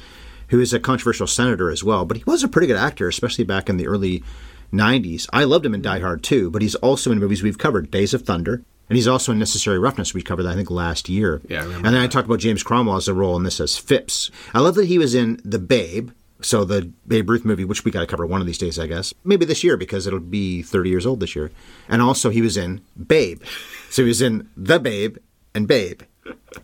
who 0.51 0.59
is 0.61 0.73
a 0.73 0.79
controversial 0.79 1.27
senator 1.27 1.71
as 1.71 1.83
well, 1.83 2.05
but 2.05 2.17
he 2.17 2.23
was 2.25 2.43
a 2.43 2.47
pretty 2.47 2.67
good 2.67 2.77
actor, 2.77 3.07
especially 3.07 3.43
back 3.43 3.67
in 3.69 3.77
the 3.77 3.87
early 3.87 4.23
'90s. 4.71 5.27
I 5.33 5.43
loved 5.45 5.65
him 5.65 5.73
in 5.73 5.81
Die 5.81 5.99
Hard 5.99 6.23
too, 6.23 6.49
but 6.51 6.61
he's 6.61 6.75
also 6.75 7.11
in 7.11 7.19
movies 7.19 7.41
we've 7.43 7.57
covered, 7.57 7.89
Days 7.91 8.13
of 8.13 8.21
Thunder. 8.21 8.63
And 8.89 8.97
he's 8.97 9.07
also 9.07 9.31
in 9.31 9.39
Necessary 9.39 9.79
Roughness. 9.79 10.13
We 10.13 10.21
covered 10.21 10.43
that, 10.43 10.51
I 10.51 10.55
think, 10.55 10.69
last 10.69 11.07
year. 11.07 11.41
Yeah, 11.47 11.63
And 11.63 11.85
then 11.85 11.95
I 11.95 12.07
talked 12.07 12.25
about 12.27 12.39
James 12.41 12.61
Cromwell 12.61 12.97
as 12.97 13.07
a 13.07 13.13
role 13.13 13.37
in 13.37 13.43
this 13.43 13.61
as 13.61 13.77
Phipps. 13.77 14.29
I 14.53 14.59
love 14.59 14.75
that 14.75 14.87
he 14.87 14.97
was 14.97 15.15
in 15.15 15.39
The 15.45 15.59
Babe, 15.59 16.11
so 16.41 16.65
the 16.65 16.91
Babe 17.07 17.29
Ruth 17.29 17.45
movie, 17.45 17.63
which 17.63 17.85
we 17.85 17.91
got 17.91 18.01
to 18.01 18.05
cover 18.07 18.25
one 18.25 18.41
of 18.41 18.47
these 18.47 18.57
days, 18.57 18.77
I 18.77 18.87
guess. 18.87 19.13
Maybe 19.23 19.45
this 19.45 19.63
year 19.63 19.77
because 19.77 20.07
it'll 20.07 20.19
be 20.19 20.61
30 20.61 20.89
years 20.89 21.05
old 21.05 21.21
this 21.21 21.37
year. 21.37 21.51
And 21.87 22.01
also 22.01 22.31
he 22.31 22.41
was 22.41 22.57
in 22.57 22.81
Babe. 23.07 23.41
So 23.89 24.01
he 24.01 24.09
was 24.09 24.21
in 24.21 24.49
The 24.57 24.77
Babe 24.77 25.17
and 25.55 25.69
Babe. 25.69 26.01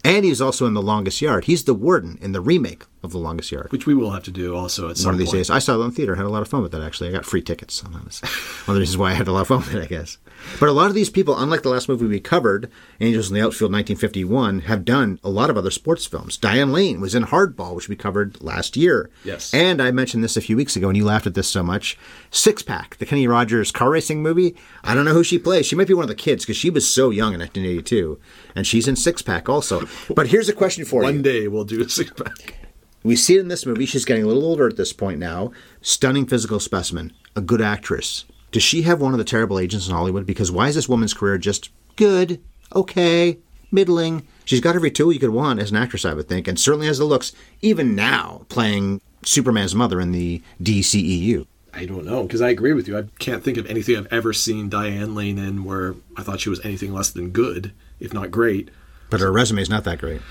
And 0.03 0.25
he's 0.25 0.41
also 0.41 0.65
in 0.65 0.73
The 0.73 0.81
Longest 0.81 1.21
Yard. 1.21 1.45
He's 1.45 1.63
the 1.63 1.73
warden 1.73 2.17
in 2.21 2.33
the 2.33 2.41
remake 2.41 2.83
of 3.03 3.11
The 3.11 3.17
Longest 3.19 3.51
Yard. 3.51 3.71
which 3.71 3.85
we 3.85 3.93
will 3.93 4.11
have 4.11 4.23
to 4.23 4.31
do 4.31 4.55
also 4.55 4.89
at 4.89 4.97
some 4.97 5.05
One 5.09 5.15
of 5.15 5.19
these 5.19 5.29
point. 5.29 5.37
days. 5.39 5.49
I 5.49 5.59
saw 5.59 5.79
it 5.79 5.85
in 5.85 5.91
theater. 5.91 6.15
Had 6.15 6.25
a 6.25 6.29
lot 6.29 6.41
of 6.41 6.47
fun 6.49 6.61
with 6.61 6.71
that, 6.73 6.81
actually. 6.81 7.09
I 7.09 7.13
got 7.13 7.25
free 7.25 7.41
tickets. 7.41 7.75
So 7.75 7.87
that 7.87 8.03
was 8.03 8.19
one 8.21 8.29
of 8.67 8.73
the 8.75 8.79
reasons 8.81 8.97
why 8.97 9.11
I 9.11 9.13
had 9.13 9.27
a 9.27 9.31
lot 9.31 9.41
of 9.41 9.47
fun 9.47 9.59
with 9.59 9.73
it, 9.75 9.81
I 9.83 9.85
guess. 9.85 10.17
But 10.59 10.69
a 10.69 10.71
lot 10.73 10.87
of 10.87 10.93
these 10.93 11.09
people, 11.09 11.37
unlike 11.37 11.63
the 11.63 11.69
last 11.69 11.87
movie 11.89 12.05
we 12.05 12.19
covered, 12.19 12.69
Angels 12.99 13.29
in 13.29 13.33
the 13.35 13.41
Outfield 13.41 13.71
1951, 13.71 14.61
have 14.61 14.83
done 14.85 15.19
a 15.23 15.29
lot 15.29 15.49
of 15.49 15.57
other 15.57 15.71
sports 15.71 16.05
films. 16.05 16.37
Diane 16.37 16.71
Lane 16.73 16.99
was 16.99 17.15
in 17.15 17.23
Hardball, 17.25 17.75
which 17.75 17.87
we 17.89 17.95
covered 17.95 18.41
last 18.41 18.75
year. 18.77 19.09
Yes. 19.23 19.53
And 19.53 19.81
I 19.81 19.91
mentioned 19.91 20.23
this 20.23 20.37
a 20.37 20.41
few 20.41 20.55
weeks 20.57 20.75
ago, 20.75 20.89
and 20.89 20.97
you 20.97 21.05
laughed 21.05 21.27
at 21.27 21.33
this 21.33 21.47
so 21.47 21.63
much. 21.63 21.97
Six 22.29 22.61
Pack, 22.61 22.97
the 22.97 23.05
Kenny 23.05 23.27
Rogers 23.27 23.71
car 23.71 23.89
racing 23.91 24.21
movie. 24.21 24.55
I 24.83 24.93
don't 24.93 25.05
know 25.05 25.13
who 25.13 25.23
she 25.23 25.39
plays. 25.39 25.65
She 25.65 25.75
might 25.75 25.87
be 25.87 25.93
one 25.93 26.03
of 26.03 26.09
the 26.09 26.15
kids 26.15 26.43
because 26.45 26.57
she 26.57 26.69
was 26.69 26.87
so 26.91 27.09
young 27.09 27.33
in 27.33 27.39
1982. 27.39 28.19
And 28.55 28.67
she's 28.67 28.87
in 28.87 28.95
Six 28.95 29.21
Pack 29.21 29.47
also. 29.49 29.76
But 30.13 30.27
here's 30.27 30.49
a 30.49 30.53
question 30.53 30.85
for 30.85 31.01
you. 31.01 31.07
One 31.07 31.21
day 31.21 31.47
we'll 31.47 31.63
do 31.63 31.83
a 31.83 31.89
six 31.89 32.11
pack. 32.11 32.55
We 33.03 33.15
see 33.15 33.35
it 33.35 33.41
in 33.41 33.47
this 33.47 33.65
movie. 33.65 33.85
She's 33.85 34.05
getting 34.05 34.23
a 34.23 34.27
little 34.27 34.45
older 34.45 34.67
at 34.67 34.77
this 34.77 34.91
point 34.91 35.19
now. 35.19 35.51
Stunning 35.81 36.25
physical 36.25 36.59
specimen, 36.59 37.13
a 37.35 37.41
good 37.41 37.61
actress. 37.61 38.25
Does 38.51 38.63
she 38.63 38.81
have 38.83 39.01
one 39.01 39.13
of 39.13 39.17
the 39.17 39.23
terrible 39.23 39.59
agents 39.59 39.87
in 39.87 39.93
Hollywood? 39.93 40.25
Because 40.25 40.51
why 40.51 40.67
is 40.67 40.75
this 40.75 40.89
woman's 40.89 41.13
career 41.13 41.37
just 41.37 41.69
good, 41.95 42.41
okay, 42.75 43.37
middling? 43.71 44.27
She's 44.45 44.61
got 44.61 44.75
every 44.75 44.91
tool 44.91 45.11
you 45.13 45.19
could 45.19 45.29
want 45.29 45.59
as 45.59 45.71
an 45.71 45.77
actress, 45.77 46.05
I 46.05 46.13
would 46.13 46.27
think, 46.27 46.47
and 46.47 46.59
certainly 46.59 46.87
has 46.87 46.97
the 46.97 47.05
looks, 47.05 47.33
even 47.61 47.95
now, 47.95 48.45
playing 48.49 49.01
Superman's 49.23 49.75
mother 49.75 49.99
in 49.99 50.11
the 50.11 50.41
DCEU. 50.61 51.45
I 51.73 51.85
don't 51.85 52.05
know 52.05 52.23
because 52.23 52.41
I 52.41 52.49
agree 52.49 52.73
with 52.73 52.87
you. 52.87 52.97
I 52.97 53.03
can't 53.19 53.43
think 53.43 53.57
of 53.57 53.67
anything 53.67 53.97
I've 53.97 54.11
ever 54.11 54.33
seen 54.33 54.67
Diane 54.67 55.13
Lane 55.13 55.37
in 55.37 55.63
where 55.63 55.95
I 56.15 56.23
thought 56.23 56.39
she 56.39 56.49
was 56.49 56.65
anything 56.65 56.93
less 56.93 57.11
than 57.11 57.29
good, 57.29 57.71
if 57.99 58.13
not 58.13 58.31
great. 58.31 58.69
But 59.09 59.19
her 59.19 59.31
resume 59.31 59.61
is 59.61 59.69
not 59.69 59.83
that 59.85 59.99
great. 59.99 60.21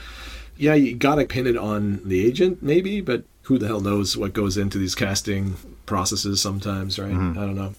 Yeah, 0.56 0.74
you 0.74 0.94
gotta 0.94 1.24
pin 1.24 1.46
it 1.46 1.56
on 1.56 2.00
the 2.04 2.24
agent, 2.24 2.62
maybe, 2.62 3.00
but 3.00 3.24
who 3.42 3.58
the 3.58 3.66
hell 3.66 3.80
knows 3.80 4.16
what 4.16 4.32
goes 4.32 4.56
into 4.56 4.78
these 4.78 4.94
casting 4.94 5.56
processes 5.84 6.40
sometimes, 6.40 6.98
right? 6.98 7.12
Mm-hmm. 7.12 7.38
I 7.38 7.42
don't 7.42 7.54
know. 7.54 7.74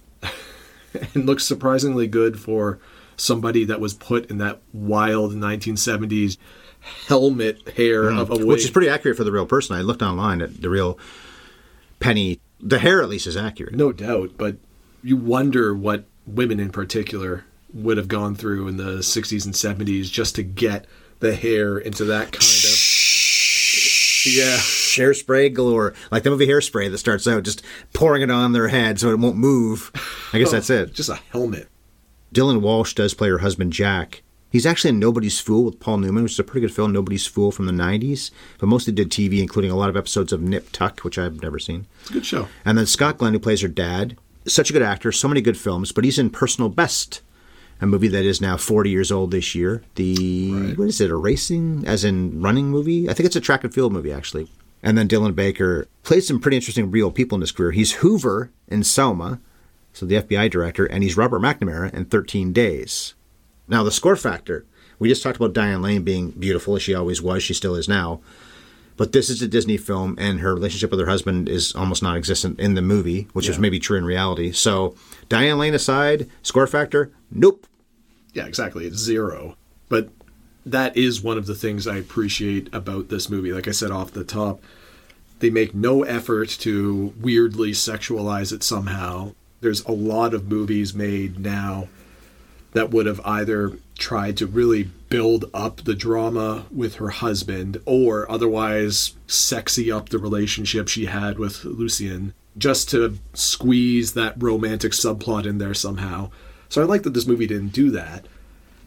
and 1.13 1.25
looks 1.25 1.45
surprisingly 1.45 2.07
good 2.07 2.39
for 2.39 2.79
somebody 3.17 3.65
that 3.65 3.79
was 3.79 3.93
put 3.93 4.29
in 4.29 4.37
that 4.37 4.61
wild 4.71 5.33
1970s 5.33 6.37
helmet 7.07 7.67
hair 7.75 8.03
mm-hmm. 8.03 8.19
of 8.19 8.29
a 8.29 8.35
wig. 8.35 8.45
Which 8.45 8.63
is 8.63 8.71
pretty 8.71 8.89
accurate 8.89 9.17
for 9.17 9.23
the 9.23 9.31
real 9.31 9.45
person. 9.45 9.75
I 9.75 9.81
looked 9.81 10.01
online 10.01 10.41
at 10.41 10.61
the 10.61 10.69
real 10.69 10.97
Penny. 11.99 12.39
The 12.59 12.79
hair, 12.79 13.01
at 13.01 13.09
least, 13.09 13.27
is 13.27 13.37
accurate. 13.37 13.75
No 13.75 13.91
doubt, 13.91 14.31
but 14.37 14.57
you 15.03 15.17
wonder 15.17 15.75
what 15.75 16.05
women 16.25 16.59
in 16.59 16.71
particular 16.71 17.45
would 17.77 17.97
have 17.97 18.07
gone 18.07 18.35
through 18.35 18.67
in 18.67 18.77
the 18.77 18.97
60s 18.99 19.45
and 19.45 19.53
70s 19.53 20.11
just 20.11 20.35
to 20.35 20.43
get 20.43 20.85
the 21.19 21.35
hair 21.35 21.77
into 21.77 22.05
that 22.05 22.31
kind 22.31 22.43
of. 22.43 22.93
Yeah. 24.25 24.57
hairspray 24.57 25.53
galore, 25.53 25.93
like 26.11 26.23
the 26.23 26.29
movie 26.29 26.47
Hairspray 26.47 26.91
that 26.91 26.97
starts 26.97 27.27
out 27.27 27.43
just 27.43 27.63
pouring 27.93 28.21
it 28.23 28.31
on 28.31 28.51
their 28.51 28.67
head 28.67 28.99
so 28.99 29.09
it 29.09 29.19
won't 29.19 29.37
move. 29.37 29.91
I 30.33 30.39
guess 30.39 30.49
oh, 30.49 30.51
that's 30.51 30.69
it. 30.69 30.93
Just 30.93 31.09
a 31.09 31.19
helmet. 31.31 31.69
Dylan 32.33 32.61
Walsh 32.61 32.93
does 32.93 33.13
play 33.13 33.29
her 33.29 33.37
husband 33.37 33.71
Jack. 33.73 34.23
He's 34.49 34.65
actually 34.65 34.89
in 34.89 34.99
Nobody's 34.99 35.39
Fool 35.39 35.65
with 35.65 35.79
Paul 35.79 35.97
Newman, 35.97 36.23
which 36.23 36.33
is 36.33 36.39
a 36.39 36.43
pretty 36.43 36.65
good 36.65 36.73
film, 36.73 36.91
Nobody's 36.91 37.27
Fool 37.27 37.51
from 37.51 37.65
the 37.65 37.71
90s, 37.73 38.31
but 38.59 38.67
mostly 38.67 38.93
did 38.93 39.09
TV, 39.09 39.39
including 39.39 39.71
a 39.71 39.75
lot 39.75 39.89
of 39.89 39.97
episodes 39.97 40.31
of 40.33 40.41
Nip 40.41 40.71
Tuck, 40.71 41.01
which 41.01 41.17
I've 41.17 41.41
never 41.41 41.59
seen. 41.59 41.85
It's 42.01 42.09
a 42.09 42.13
good 42.13 42.25
show. 42.25 42.47
And 42.65 42.77
then 42.77 42.85
Scott 42.85 43.17
Glenn, 43.17 43.33
who 43.33 43.39
plays 43.39 43.61
her 43.61 43.67
dad, 43.67 44.17
such 44.45 44.69
a 44.69 44.73
good 44.73 44.81
actor, 44.81 45.11
so 45.11 45.27
many 45.27 45.41
good 45.41 45.57
films, 45.57 45.91
but 45.91 46.05
he's 46.05 46.17
in 46.17 46.29
Personal 46.29 46.69
Best, 46.69 47.21
a 47.79 47.85
movie 47.85 48.07
that 48.07 48.25
is 48.25 48.41
now 48.41 48.57
40 48.57 48.89
years 48.89 49.11
old 49.11 49.31
this 49.31 49.53
year. 49.55 49.83
The, 49.95 50.73
what 50.75 50.87
is 50.87 51.01
it, 51.01 51.11
a 51.11 51.15
racing, 51.15 51.83
as 51.85 52.03
in 52.03 52.41
running 52.41 52.69
movie? 52.69 53.09
I 53.09 53.13
think 53.13 53.27
it's 53.27 53.35
a 53.35 53.41
track 53.41 53.63
and 53.63 53.73
field 53.73 53.93
movie, 53.93 54.11
actually. 54.11 54.49
And 54.83 54.97
then 54.97 55.07
Dylan 55.07 55.35
Baker 55.35 55.87
played 56.03 56.23
some 56.23 56.39
pretty 56.39 56.57
interesting 56.57 56.91
real 56.91 57.11
people 57.11 57.35
in 57.35 57.41
his 57.41 57.51
career. 57.51 57.71
He's 57.71 57.93
Hoover 57.93 58.51
in 58.67 58.83
Selma, 58.83 59.39
so 59.93 60.05
the 60.05 60.15
FBI 60.15 60.49
director, 60.51 60.85
and 60.85 61.03
he's 61.03 61.17
Robert 61.17 61.41
McNamara 61.41 61.93
in 61.93 62.05
13 62.05 62.53
Days. 62.53 63.15
Now, 63.67 63.83
the 63.83 63.91
score 63.91 64.15
factor. 64.15 64.65
We 64.99 65.09
just 65.09 65.21
talked 65.21 65.37
about 65.37 65.53
Diane 65.53 65.81
Lane 65.81 66.03
being 66.03 66.31
beautiful, 66.31 66.75
as 66.75 66.81
she 66.83 66.95
always 66.95 67.21
was. 67.21 67.43
She 67.43 67.53
still 67.53 67.75
is 67.75 67.87
now. 67.87 68.21
But 68.95 69.11
this 69.11 69.29
is 69.29 69.43
a 69.43 69.47
Disney 69.47 69.77
film, 69.77 70.15
and 70.17 70.39
her 70.39 70.55
relationship 70.55 70.89
with 70.89 70.99
her 70.99 71.05
husband 71.05 71.47
is 71.47 71.75
almost 71.75 72.01
non 72.01 72.17
existent 72.17 72.59
in 72.59 72.73
the 72.73 72.81
movie, 72.81 73.27
which 73.33 73.47
is 73.47 73.59
maybe 73.59 73.79
true 73.79 73.97
in 73.97 74.05
reality. 74.05 74.51
So, 74.51 74.95
Diane 75.29 75.57
Lane 75.57 75.73
aside, 75.73 76.29
score 76.41 76.67
factor, 76.67 77.11
nope. 77.31 77.67
Yeah, 78.33 78.45
exactly. 78.45 78.85
It's 78.85 78.97
zero. 78.97 79.57
But 79.89 80.09
that 80.65 80.95
is 80.95 81.21
one 81.21 81.37
of 81.37 81.47
the 81.47 81.55
things 81.55 81.87
I 81.87 81.97
appreciate 81.97 82.73
about 82.73 83.09
this 83.09 83.29
movie. 83.29 83.51
Like 83.51 83.67
I 83.67 83.71
said 83.71 83.91
off 83.91 84.11
the 84.11 84.23
top, 84.23 84.61
they 85.39 85.49
make 85.49 85.73
no 85.73 86.03
effort 86.03 86.49
to 86.59 87.13
weirdly 87.19 87.71
sexualize 87.71 88.51
it 88.51 88.63
somehow. 88.63 89.33
There's 89.61 89.83
a 89.85 89.91
lot 89.91 90.33
of 90.33 90.49
movies 90.49 90.93
made 90.93 91.39
now 91.39 91.87
that 92.73 92.91
would 92.91 93.05
have 93.05 93.21
either 93.25 93.73
tried 93.97 94.37
to 94.37 94.45
really 94.45 94.83
build 95.09 95.45
up 95.53 95.77
the 95.83 95.95
drama 95.95 96.65
with 96.71 96.95
her 96.95 97.09
husband 97.09 97.81
or 97.85 98.29
otherwise 98.29 99.13
sexy 99.25 99.91
up 99.91 100.09
the 100.09 100.19
relationship 100.19 100.87
she 100.87 101.05
had 101.05 101.39
with 101.39 101.63
Lucian 101.65 102.33
just 102.57 102.89
to 102.89 103.17
squeeze 103.33 104.13
that 104.13 104.41
romantic 104.41 104.91
subplot 104.91 105.45
in 105.45 105.57
there 105.57 105.73
somehow. 105.73 106.31
So 106.69 106.81
I 106.81 106.85
like 106.85 107.03
that 107.03 107.13
this 107.13 107.27
movie 107.27 107.47
didn't 107.47 107.69
do 107.69 107.91
that. 107.91 108.25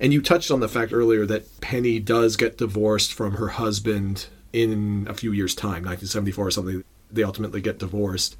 And 0.01 0.13
you 0.13 0.23
touched 0.23 0.51
on 0.51 0.61
the 0.61 0.69
fact 0.69 0.93
earlier 0.93 1.27
that 1.27 1.61
Penny 1.61 1.99
does 1.99 2.37
get 2.37 2.59
divorced 2.59 3.13
from 3.13 3.35
her 3.35 3.49
husband 3.49 4.27
in 4.53 5.07
a 5.09 5.15
few 5.15 5.33
years' 5.33 5.55
time, 5.55 5.85
1974 5.85 6.47
or 6.47 6.51
something. 6.51 6.85
They 7.11 7.23
ultimately 7.23 7.61
get 7.61 7.79
divorced. 7.79 8.37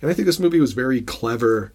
And 0.00 0.10
I 0.10 0.14
think 0.14 0.26
this 0.26 0.40
movie 0.40 0.60
was 0.60 0.72
very 0.72 1.02
clever 1.02 1.72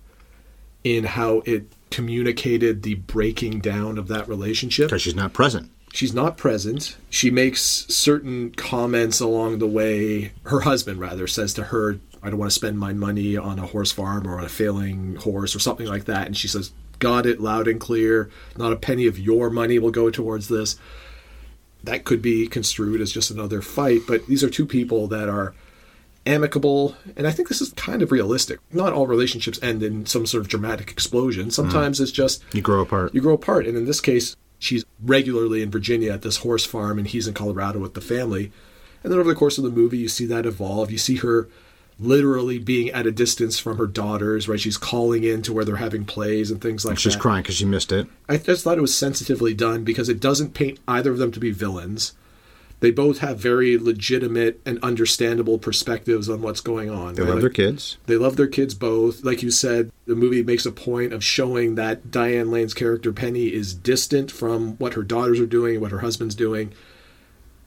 in 0.84 1.04
how 1.04 1.44
it 1.46 1.72
communicated 1.92 2.84
the 2.84 2.96
breaking 2.96 3.60
down 3.60 3.98
of 3.98 4.08
that 4.08 4.28
relationship. 4.28 4.88
Because 4.88 5.02
she's 5.02 5.16
not 5.16 5.34
present. 5.34 5.70
She's 5.94 6.14
not 6.14 6.38
present. 6.38 6.98
She 7.10 7.30
makes 7.30 7.62
certain 7.62 8.52
comments 8.52 9.20
along 9.20 9.60
the 9.60 9.68
way. 9.68 10.32
Her 10.44 10.62
husband, 10.62 11.00
rather, 11.00 11.28
says 11.28 11.54
to 11.56 11.66
her, 11.66 12.00
I 12.24 12.30
don't 12.30 12.40
want 12.40 12.52
to 12.52 12.56
spend 12.56 12.78
my 12.80 12.94
money 12.94 13.36
on 13.38 13.58
a 13.60 13.66
horse 13.66 13.92
farm 13.92 14.28
or 14.28 14.38
on 14.38 14.44
a 14.46 14.50
failing 14.50 15.16
horse 15.16 15.56
or 15.56 15.60
something 15.60 15.88
like 15.88 16.06
that. 16.06 16.28
And 16.28 16.38
she 16.38 16.48
says, 16.48 16.72
Got 17.00 17.26
it 17.26 17.40
loud 17.42 17.68
and 17.68 17.80
clear. 17.80 18.30
Not 18.58 18.72
a 18.72 18.76
penny 18.76 19.08
of 19.08 19.18
your 19.18 19.50
money 19.50 19.80
will 19.80 19.90
go 19.92 20.12
towards 20.12 20.50
this. 20.50 20.78
That 21.84 22.04
could 22.04 22.22
be 22.22 22.48
construed 22.48 23.02
as 23.02 23.12
just 23.12 23.32
another 23.32 23.62
fight, 23.64 24.02
but 24.08 24.28
these 24.28 24.44
are 24.44 24.50
two 24.52 24.68
people 24.68 25.08
that 25.08 25.28
are 25.28 25.56
amicable, 26.28 26.96
and 27.18 27.26
I 27.26 27.32
think 27.32 27.48
this 27.50 27.62
is 27.62 27.74
kind 27.74 28.04
of 28.04 28.12
realistic. 28.12 28.60
Not 28.72 28.94
all 28.94 29.08
relationships 29.08 29.60
end 29.64 29.82
in 29.82 30.06
some 30.06 30.26
sort 30.28 30.42
of 30.42 30.48
dramatic 30.48 30.92
explosion. 30.92 31.46
Mm-hmm. 31.46 31.50
Sometimes 31.52 32.00
it's 32.00 32.12
just 32.12 32.44
You 32.54 32.62
grow 32.62 32.82
apart. 32.82 33.14
you 33.16 33.22
grow 33.22 33.34
apart. 33.34 33.66
And 33.66 33.76
in 33.76 33.86
this 33.86 34.00
case, 34.02 34.36
she's 34.60 34.86
regularly 35.02 35.64
in 35.64 35.72
Virginia 35.72 36.12
at 36.14 36.22
this 36.22 36.38
horse 36.38 36.66
farm, 36.66 37.00
and 37.00 37.08
he's 37.08 37.28
in 37.28 37.34
Colorado 37.34 37.80
with 37.80 37.96
the 37.96 38.02
family. 38.02 38.52
And 39.04 39.12
then 39.12 39.20
over 39.20 39.30
the 39.30 39.36
course 39.36 39.58
of 39.58 39.64
the 39.64 39.72
movie, 39.72 39.98
you 39.98 40.08
see 40.08 40.28
that 40.28 40.46
evolve. 40.46 40.92
You 40.92 41.00
see 41.00 41.16
her 41.18 41.50
literally 42.02 42.58
being 42.58 42.90
at 42.90 43.06
a 43.06 43.12
distance 43.12 43.60
from 43.60 43.78
her 43.78 43.88
daughters, 43.88 44.48
right? 44.48 44.60
She's 44.60 44.78
calling 44.78 45.24
in 45.24 45.42
to 45.44 45.54
where 45.54 45.64
they're 45.64 45.76
having 45.76 46.04
plays 46.04 46.50
and 46.50 46.60
things 46.60 46.84
like 46.84 46.98
She's 46.98 47.04
that. 47.04 47.10
She's 47.12 47.22
crying 47.22 47.44
because 47.44 47.56
she 47.56 47.66
missed 47.66 47.92
it. 47.92 48.08
I 48.28 48.38
just 48.38 48.64
thought 48.64 48.78
it 48.78 48.82
was 48.82 48.98
sensitively 48.98 49.54
done 49.54 49.84
because 49.84 50.10
it 50.10 50.20
doesn't 50.20 50.54
paint 50.54 50.80
either 50.88 51.12
of 51.12 51.20
them 51.20 51.32
to 51.32 51.40
be 51.40 51.52
villains. 51.52 52.14
They 52.80 52.90
both 52.90 53.20
have 53.20 53.38
very 53.38 53.78
legitimate 53.78 54.60
and 54.66 54.80
understandable 54.84 55.60
perspectives 55.60 56.28
on 56.28 56.42
what's 56.42 56.62
going 56.62 56.90
on. 56.90 57.14
They 57.14 57.22
right? 57.22 57.28
love 57.28 57.36
Like, 57.36 57.42
their 57.42 57.50
kids. 57.52 57.98
They 58.08 58.18
love 58.18 58.38
their 58.38 58.48
kids 58.48 58.74
both. 58.74 59.24
Like 59.24 59.44
you 59.44 59.52
said, 59.52 59.92
the 60.08 60.16
movie 60.16 60.42
makes 60.42 60.66
a 60.66 60.72
point 60.72 61.14
of 61.14 61.24
showing 61.24 61.76
that 61.76 62.10
Diane 62.10 62.50
Lane's 62.50 62.74
character 62.74 63.14
Penny 63.14 63.54
is 63.54 63.76
distant 63.76 64.32
from 64.32 64.78
what 64.78 64.96
her 64.96 65.04
daughters 65.04 65.40
are 65.40 65.46
doing 65.46 65.74
and 65.76 65.82
what 65.84 65.92
her 65.92 66.00
husband's 66.00 66.34
doing. 66.34 66.74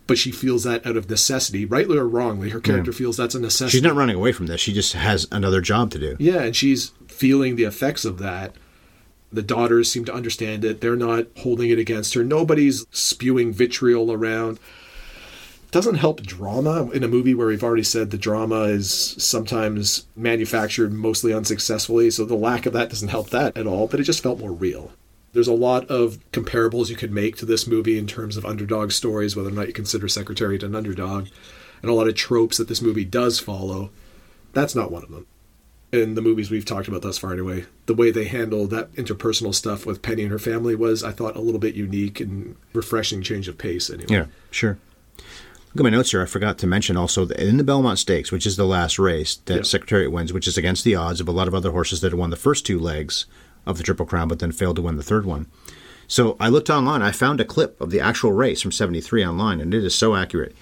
But 0.07 0.19
she 0.19 0.33
feels 0.33 0.65
that 0.65 0.87
out 0.87 0.99
of 0.99 1.09
necessity, 1.09 1.65
rightly 1.65 1.97
or 1.97 2.07
wrongly. 2.07 2.51
Her 2.51 2.61
character 2.61 2.93
feels 2.93 3.17
that's 3.17 3.35
a 3.35 3.41
necessity. 3.41 3.79
She's 3.79 3.83
not 3.83 3.95
running 3.95 4.17
away 4.17 4.33
from 4.33 4.47
this. 4.47 4.61
She 4.61 4.75
just 4.75 4.93
has 4.93 5.27
another 5.33 5.63
job 5.63 5.91
to 5.93 5.99
do. 5.99 6.17
Yeah, 6.19 6.43
and 6.43 6.55
she's 6.55 6.93
feeling 7.09 7.57
the 7.57 7.65
effects 7.65 8.05
of 8.05 8.19
that. 8.19 8.55
The 9.33 9.43
daughters 9.43 9.91
seem 9.91 10.05
to 10.05 10.15
understand 10.15 10.65
it. 10.65 10.81
They're 10.81 10.95
not 10.95 11.27
holding 11.39 11.71
it 11.71 11.79
against 11.79 12.15
her. 12.15 12.23
Nobody's 12.23 12.87
spewing 12.91 13.53
vitriol 13.53 14.13
around. 14.13 14.61
Doesn't 15.71 15.97
help 15.97 16.23
drama 16.23 16.89
in 16.91 17.03
a 17.03 17.09
movie 17.09 17.35
where 17.35 17.49
we've 17.49 17.65
already 17.65 17.83
said 17.83 18.11
the 18.11 18.19
drama 18.19 18.65
is 18.65 19.17
sometimes 19.19 20.07
manufactured 20.15 20.93
mostly 20.93 21.33
unsuccessfully. 21.33 22.11
So 22.11 22.25
the 22.25 22.37
lack 22.37 22.67
of 22.67 22.75
that 22.75 22.91
doesn't 22.91 23.09
help 23.09 23.31
that 23.31 23.57
at 23.57 23.67
all, 23.67 23.89
but 23.89 23.99
it 23.99 24.05
just 24.05 24.23
felt 24.23 24.39
more 24.39 24.53
real. 24.53 24.93
There's 25.35 25.49
a 25.49 25.53
lot 25.53 25.87
of 25.91 26.19
comparables 26.33 26.89
you 26.89 26.97
could 26.97 27.13
make 27.13 27.37
to 27.37 27.45
this 27.47 27.67
movie 27.67 27.99
in 27.99 28.07
terms 28.07 28.37
of 28.37 28.47
underdog 28.47 28.93
stories, 28.93 29.37
whether 29.37 29.51
or 29.51 29.53
not 29.53 29.67
you 29.67 29.73
consider 29.73 30.09
Secretariat 30.09 30.63
an 30.63 30.75
underdog, 30.75 31.27
and 31.83 31.91
a 31.91 31.95
lot 31.95 32.09
of 32.09 32.15
tropes 32.15 32.57
that 32.57 32.69
this 32.69 32.81
movie 32.81 33.05
does 33.05 33.39
follow. 33.39 33.91
That's 34.53 34.75
not 34.75 34.91
one 34.91 35.03
of 35.03 35.11
them 35.11 35.27
in 35.93 36.15
the 36.15 36.23
movies 36.23 36.51
we've 36.51 36.65
talked 36.65 36.89
about 36.89 37.03
thus 37.03 37.19
far 37.19 37.33
anyway 37.33 37.65
the 37.87 37.95
way 37.95 38.11
they 38.11 38.25
handled 38.25 38.71
that 38.71 38.91
interpersonal 38.95 39.55
stuff 39.55 39.87
with 39.87 40.03
penny 40.03 40.23
and 40.23 40.33
her 40.33 40.41
family 40.41 40.75
was 40.75 41.05
i 41.05 41.13
thought 41.13 41.37
a 41.37 41.41
little 41.41 41.61
bit 41.61 41.77
unique 41.77 42.19
and 42.19 42.57
refreshing 42.73 43.23
change 43.23 43.47
of 43.47 43.57
pace 43.57 43.89
anyway 43.91 44.07
Yeah, 44.09 44.27
sure. 44.51 44.77
Look 45.75 45.81
at 45.81 45.91
my 45.91 45.91
notes 45.91 46.13
here. 46.13 46.23
I 46.23 46.27
forgot 46.27 46.59
to 46.59 46.69
mention 46.69 46.97
also 46.97 47.25
that 47.25 47.41
in 47.41 47.57
the 47.57 47.65
Belmont 47.65 47.99
Stakes, 47.99 48.31
which 48.31 48.47
is 48.47 48.55
the 48.57 48.65
last 48.65 48.97
race 48.97 49.37
that 49.47 49.57
Yeah. 49.57 49.63
Secretariat 49.63 50.13
wins, 50.13 50.33
which 50.33 50.47
is 50.47 50.57
against 50.57 50.85
the 50.85 50.95
odds 50.95 51.21
of 51.21 51.27
a 51.27 51.33
lot 51.33 51.49
of 51.49 51.55
other 51.55 51.73
horses 51.73 52.01
that 52.01 52.13
had 52.13 52.19
won 52.19 52.31
the 52.31 52.37
first 52.37 52.65
two 52.65 52.79
legs 52.79 53.27
of 53.67 53.79
the 53.79 53.85
Triple 53.85 54.07
Crown, 54.07 54.29
but 54.29 54.39
then 54.39 54.53
failed 54.53 54.77
to 54.77 54.83
win 54.83 54.97
the 54.97 55.03
third 55.03 55.25
one. 55.25 55.47
So 56.07 56.37
I 56.39 56.49
looked 56.49 56.71
online. 56.71 57.03
I 57.03 57.13
found 57.13 57.41
a 57.41 57.45
clip 57.45 57.81
of 57.81 57.91
the 57.91 58.01
actual 58.01 58.33
race 58.33 58.61
from 58.61 58.73
'73 58.73 59.25
online, 59.25 59.61
and 59.61 59.73
it 59.73 59.85
is 59.85 59.95
so 59.95 60.15
accurate. 60.15 60.55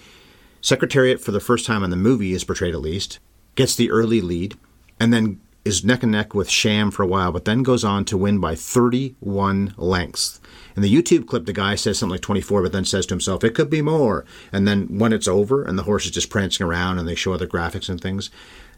Secretariat, 0.60 1.20
for 1.20 1.32
the 1.32 1.40
first 1.40 1.66
time 1.66 1.82
in 1.82 1.90
the 1.90 1.96
movie, 1.96 2.32
is 2.32 2.44
portrayed 2.44 2.74
at 2.74 2.80
least, 2.80 3.18
gets 3.56 3.74
the 3.74 3.90
early 3.90 4.20
lead, 4.20 4.54
and 5.00 5.12
then 5.12 5.40
is 5.64 5.84
neck 5.84 6.02
and 6.02 6.12
neck 6.12 6.34
with 6.34 6.50
Sham 6.50 6.90
for 6.90 7.02
a 7.02 7.06
while, 7.06 7.30
but 7.32 7.44
then 7.44 7.62
goes 7.62 7.84
on 7.84 8.04
to 8.06 8.16
win 8.16 8.38
by 8.38 8.54
31 8.54 9.74
lengths. 9.76 10.40
In 10.74 10.82
the 10.82 10.92
YouTube 10.92 11.26
clip, 11.26 11.46
the 11.46 11.52
guy 11.52 11.74
says 11.74 11.98
something 11.98 12.14
like 12.14 12.20
24, 12.20 12.62
but 12.62 12.72
then 12.72 12.84
says 12.84 13.06
to 13.06 13.14
himself, 13.14 13.44
it 13.44 13.54
could 13.54 13.70
be 13.70 13.82
more. 13.82 14.24
And 14.50 14.66
then 14.66 14.98
when 14.98 15.12
it's 15.12 15.28
over 15.28 15.62
and 15.62 15.78
the 15.78 15.84
horse 15.84 16.04
is 16.04 16.10
just 16.10 16.30
prancing 16.30 16.66
around 16.66 16.98
and 16.98 17.06
they 17.06 17.14
show 17.14 17.32
other 17.32 17.46
graphics 17.46 17.88
and 17.88 18.00
things, 18.00 18.30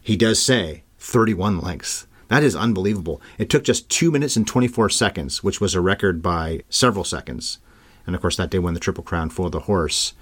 he 0.03 0.17
does 0.17 0.43
say 0.43 0.83
31 0.99 1.61
lengths. 1.61 2.07
That 2.29 2.43
is 2.43 2.57
unbelievable. 2.57 3.21
It 3.39 3.51
took 3.51 3.65
just 3.65 3.89
2 3.91 4.11
minutes 4.11 4.37
and 4.37 4.47
24 4.47 4.91
seconds, 4.91 5.43
which 5.43 5.61
was 5.61 5.75
a 5.75 5.81
record 5.81 6.23
by 6.23 6.63
several 6.69 7.05
seconds. 7.05 7.59
And 8.07 8.15
of 8.15 8.21
course, 8.21 8.37
that 8.37 8.51
day 8.51 8.59
won 8.59 8.75
the 8.75 8.81
Triple 8.81 9.05
Crown 9.05 9.31
for 9.31 9.51
the 9.51 9.61
horse. 9.61 10.15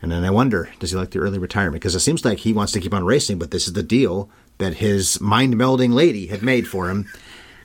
And 0.00 0.12
then 0.12 0.24
I 0.24 0.30
wonder, 0.30 0.70
does 0.78 0.90
he 0.90 0.96
like 0.96 1.10
the 1.10 1.18
early 1.18 1.38
retirement? 1.38 1.80
Because 1.80 1.94
it 1.94 2.00
seems 2.00 2.24
like 2.24 2.38
he 2.38 2.52
wants 2.52 2.72
to 2.72 2.80
keep 2.80 2.94
on 2.94 3.04
racing, 3.04 3.38
but 3.38 3.50
this 3.50 3.66
is 3.66 3.72
the 3.72 3.82
deal 3.82 4.30
that 4.58 4.74
his 4.74 5.20
mind 5.20 5.54
melding 5.54 5.92
lady 5.92 6.26
had 6.28 6.42
made 6.42 6.68
for 6.68 6.88
him. 6.88 7.08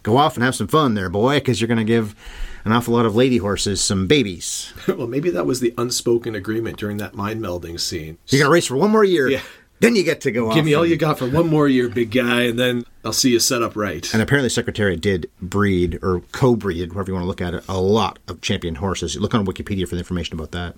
Go 0.02 0.18
off 0.18 0.36
and 0.36 0.44
have 0.44 0.56
some 0.56 0.68
fun 0.68 0.96
there, 0.96 1.10
boy, 1.10 1.38
because 1.38 1.62
you're 1.62 1.68
going 1.68 1.78
to 1.78 1.84
give 1.84 2.16
an 2.66 2.72
awful 2.72 2.94
lot 2.94 3.06
of 3.06 3.16
lady 3.16 3.38
horses 3.38 3.82
some 3.82 4.08
babies. 4.08 4.74
well 4.88 5.08
maybe 5.08 5.30
that 5.30 5.46
was 5.46 5.60
the 5.60 5.74
unspoken 5.78 6.36
agreement 6.36 6.78
during 6.78 6.98
that 6.98 7.14
mind 7.14 7.42
melding 7.42 7.80
scene 7.80 8.18
You're 8.28 8.40
going 8.40 8.50
to 8.50 8.54
race 8.54 8.68
for 8.68 8.78
one 8.78 8.92
more 8.92 9.04
year. 9.04 9.30
Yeah. 9.30 9.42
Then 9.84 9.96
you 9.96 10.04
get 10.04 10.22
to 10.22 10.32
go 10.32 10.50
off. 10.50 10.56
give 10.56 10.66
me 10.66 10.74
all 10.74 10.86
you 10.86 10.98
got 10.98 11.20
for 11.20 11.30
one 11.30 11.48
more 11.48 11.68
year 11.68 11.90
big 11.90 12.12
guy 12.12 12.44
and 12.44 12.58
then 12.58 12.86
i'll 13.06 13.14
see 13.14 13.32
you 13.32 13.40
set 13.40 13.62
up 13.62 13.76
right 13.76 14.12
And 14.14 14.22
apparently, 14.22 14.50
Secretariat 14.50 15.02
did 15.02 15.30
breed 15.42 16.00
or 16.02 16.22
co-breed, 16.32 16.94
however 16.94 17.12
you 17.12 17.14
want 17.14 17.24
to 17.24 17.28
look 17.28 17.42
at 17.42 17.54
it, 17.54 17.64
a 17.68 17.80
lot 17.80 18.20
of 18.28 18.42
champion 18.42 18.76
horses. 18.76 19.16
Look 19.18 19.36
on 19.36 19.46
Wikipedia 19.46 19.88
for 19.88 19.96
the 19.96 20.00
information 20.00 20.34
about 20.36 20.52
that. 20.52 20.76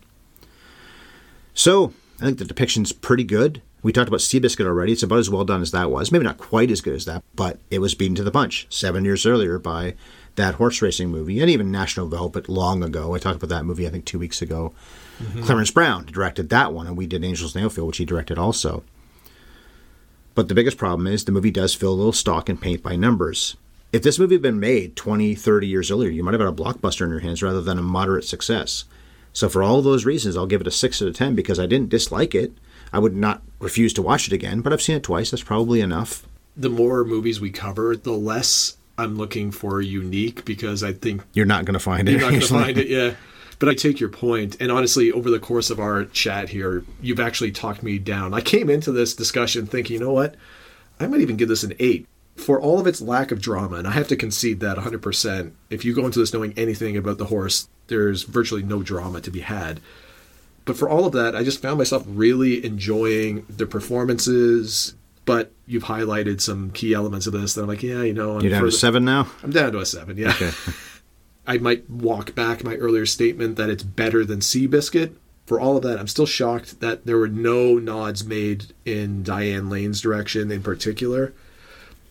So 1.54 1.94
I 2.22 2.26
think 2.26 2.38
the 2.38 2.46
depiction's 2.46 2.92
pretty 2.92 3.24
good. 3.24 3.62
We 3.84 3.92
talked 3.94 4.08
about 4.08 4.22
Seabiscuit 4.22 4.66
already. 4.66 4.94
It's 4.94 5.04
about 5.04 5.20
as 5.20 5.30
well 5.30 5.46
done 5.46 5.62
as 5.62 5.72
that 5.72 5.92
was. 5.92 6.12
Maybe 6.12 6.24
not 6.26 6.38
quite 6.40 6.72
as 6.72 6.82
good 6.82 6.96
as 6.96 7.06
that, 7.06 7.24
but 7.36 7.60
it 7.70 7.80
was 7.80 7.94
beaten 7.94 8.16
to 8.16 8.24
the 8.24 8.32
punch 8.32 8.66
seven 8.70 9.06
years 9.06 9.26
earlier 9.26 9.60
by 9.60 9.94
that 10.36 10.56
horse 10.56 10.82
racing 10.82 11.10
movie, 11.10 11.40
and 11.40 11.50
even 11.50 11.72
National 11.72 12.08
Velvet 12.08 12.50
long 12.50 12.84
ago. 12.84 13.14
I 13.14 13.20
talked 13.20 13.38
about 13.38 13.56
that 13.56 13.64
movie, 13.64 13.88
I 13.88 13.90
think, 13.92 14.06
two 14.06 14.20
weeks 14.20 14.42
ago. 14.42 14.74
Mm-hmm. 15.22 15.44
Clarence 15.44 15.72
Brown 15.72 16.06
directed 16.08 16.50
that 16.50 16.74
one, 16.74 16.88
and 16.88 16.98
we 16.98 17.06
did 17.08 17.24
Angels 17.24 17.54
Nailfield, 17.54 17.88
which 17.88 17.98
he 17.98 18.06
directed 18.06 18.38
also. 18.38 18.84
But 20.36 20.48
the 20.50 20.56
biggest 20.56 20.78
problem 20.78 21.08
is 21.08 21.26
the 21.26 21.32
movie 21.32 21.52
does 21.52 21.74
fill 21.74 21.94
a 21.94 21.96
little 21.96 22.12
stock 22.14 22.50
and 22.50 22.60
paint 22.60 22.84
by 22.84 22.96
numbers. 22.96 23.56
If 23.94 24.04
this 24.04 24.20
movie 24.20 24.36
had 24.36 24.42
been 24.42 24.60
made 24.60 24.96
20, 24.98 25.34
30 25.36 25.68
years 25.68 25.90
earlier, 25.90 26.10
you 26.10 26.24
might 26.24 26.34
have 26.34 26.42
had 26.42 26.50
a 26.50 26.52
blockbuster 26.52 27.06
in 27.06 27.10
your 27.12 27.20
hands 27.22 27.42
rather 27.42 27.62
than 27.62 27.78
a 27.78 27.82
moderate 27.82 28.26
success. 28.26 28.84
So 29.32 29.48
for 29.48 29.64
all 29.64 29.82
those 29.82 30.06
reasons, 30.06 30.36
I'll 30.36 30.46
give 30.46 30.62
it 30.62 30.68
a 30.68 30.72
6 30.72 31.02
out 31.02 31.08
of 31.08 31.16
10 31.16 31.36
because 31.36 31.60
I 31.60 31.66
didn't 31.66 31.90
dislike 31.90 32.36
it. 32.36 32.52
I 32.92 33.00
would 33.00 33.16
not 33.16 33.42
refuse 33.60 33.94
to 33.94 34.02
watch 34.02 34.28
it 34.28 34.34
again, 34.34 34.62
but 34.62 34.74
I've 34.74 34.82
seen 34.82 34.98
it 34.98 35.04
twice. 35.04 35.32
That's 35.32 35.44
probably 35.44 35.80
enough. 35.82 36.26
the 36.58 36.70
more 36.70 37.04
movies 37.04 37.40
we 37.42 37.50
cover 37.50 37.98
the 37.98 38.14
less 38.14 38.78
i'm 38.98 39.18
looking 39.18 39.52
for 39.52 39.82
unique 39.82 40.46
because 40.46 40.82
i 40.86 40.94
think 40.94 41.22
You're 41.34 41.46
not 41.46 41.66
going 41.66 41.74
to 41.74 41.82
find 41.82 42.08
it. 42.08 42.14
You're 42.14 42.22
not 42.22 42.30
going 42.30 42.42
to 42.48 42.48
find 42.48 42.78
it, 42.78 42.88
yeah. 42.88 43.16
But 43.60 43.70
I 43.70 43.74
take 43.74 44.00
your 44.00 44.10
point, 44.10 44.58
and 44.60 44.72
honestly, 44.72 45.12
over 45.12 45.30
the 45.30 45.40
course 45.40 45.70
of 45.70 45.80
our 45.80 46.06
chat 46.06 46.50
here, 46.50 46.84
you've 47.02 47.20
actually 47.20 47.52
talked 47.52 47.84
me 47.84 48.00
down. 48.00 48.34
I 48.34 48.42
came 48.42 48.70
into 48.70 48.92
this 48.92 49.16
discussion 49.16 49.66
thinking, 49.66 49.94
you 49.96 50.00
know 50.00 50.12
what, 50.12 50.36
I 51.00 51.08
might 51.08 51.22
even 51.22 51.38
give 51.38 51.48
this 51.48 51.64
an 51.64 51.74
eight 51.80 52.08
for 52.36 52.60
all 52.60 52.80
of 52.80 52.88
its 52.88 53.02
lack 53.02 53.32
of 53.32 53.42
drama, 53.42 53.78
and 53.78 53.88
I 53.88 53.92
have 53.92 54.10
to 54.10 54.16
concede 54.18 54.60
that 54.60 54.78
100%. 54.78 55.52
If 55.70 55.86
you 55.86 55.94
go 55.94 56.06
into 56.06 56.20
this 56.20 56.34
knowing 56.34 56.54
anything 56.58 56.98
about 56.98 57.18
the 57.18 57.26
horse, 57.26 57.70
there's 57.88 58.24
virtually 58.24 58.64
no 58.64 58.84
drama 58.84 59.22
to 59.22 59.32
be 59.32 59.40
had. 59.40 59.80
But 60.66 60.78
for 60.78 60.90
all 60.90 61.06
of 61.06 61.14
that, 61.14 61.36
I 61.36 61.44
just 61.44 61.62
found 61.62 61.78
myself 61.78 62.04
really 62.08 62.66
enjoying 62.66 63.46
the 63.50 63.66
performances. 63.66 64.96
But 65.24 65.52
you've 65.66 65.86
highlighted 65.86 66.42
some 66.42 66.72
key 66.72 66.94
elements 66.94 67.26
of 67.26 67.34
this 67.34 67.54
that 67.54 67.62
I'm 67.62 67.68
like, 67.68 67.84
yeah, 67.84 68.04
you 68.04 68.14
know, 68.14 68.40
You're 68.42 68.52
down 68.52 68.64
to 68.64 68.72
7 68.72 69.06
now? 69.06 69.28
I'm 69.44 69.52
down 69.52 69.72
to 69.72 69.80
a 69.80 69.86
seven, 69.86 70.18
yeah. 70.18 70.34
I 71.48 71.58
might 71.58 71.90
walk 71.90 72.36
back 72.36 72.64
my 72.64 72.76
earlier 72.76 73.06
statement 73.06 73.56
that 73.58 73.70
it's 73.70 73.84
better 73.84 74.26
than 74.26 74.40
Seabiscuit. 74.40 75.14
For 75.46 75.60
all 75.60 75.78
of 75.78 75.84
that, 75.84 76.00
I'm 76.00 76.08
still 76.08 76.26
shocked 76.26 76.80
that 76.80 77.06
there 77.06 77.18
were 77.18 77.28
no 77.28 77.76
nods 77.76 78.26
made 78.26 78.74
in 78.84 79.22
Diane 79.22 79.70
Lane's 79.70 80.02
direction 80.02 80.52
in 80.52 80.64
particular. 80.64 81.34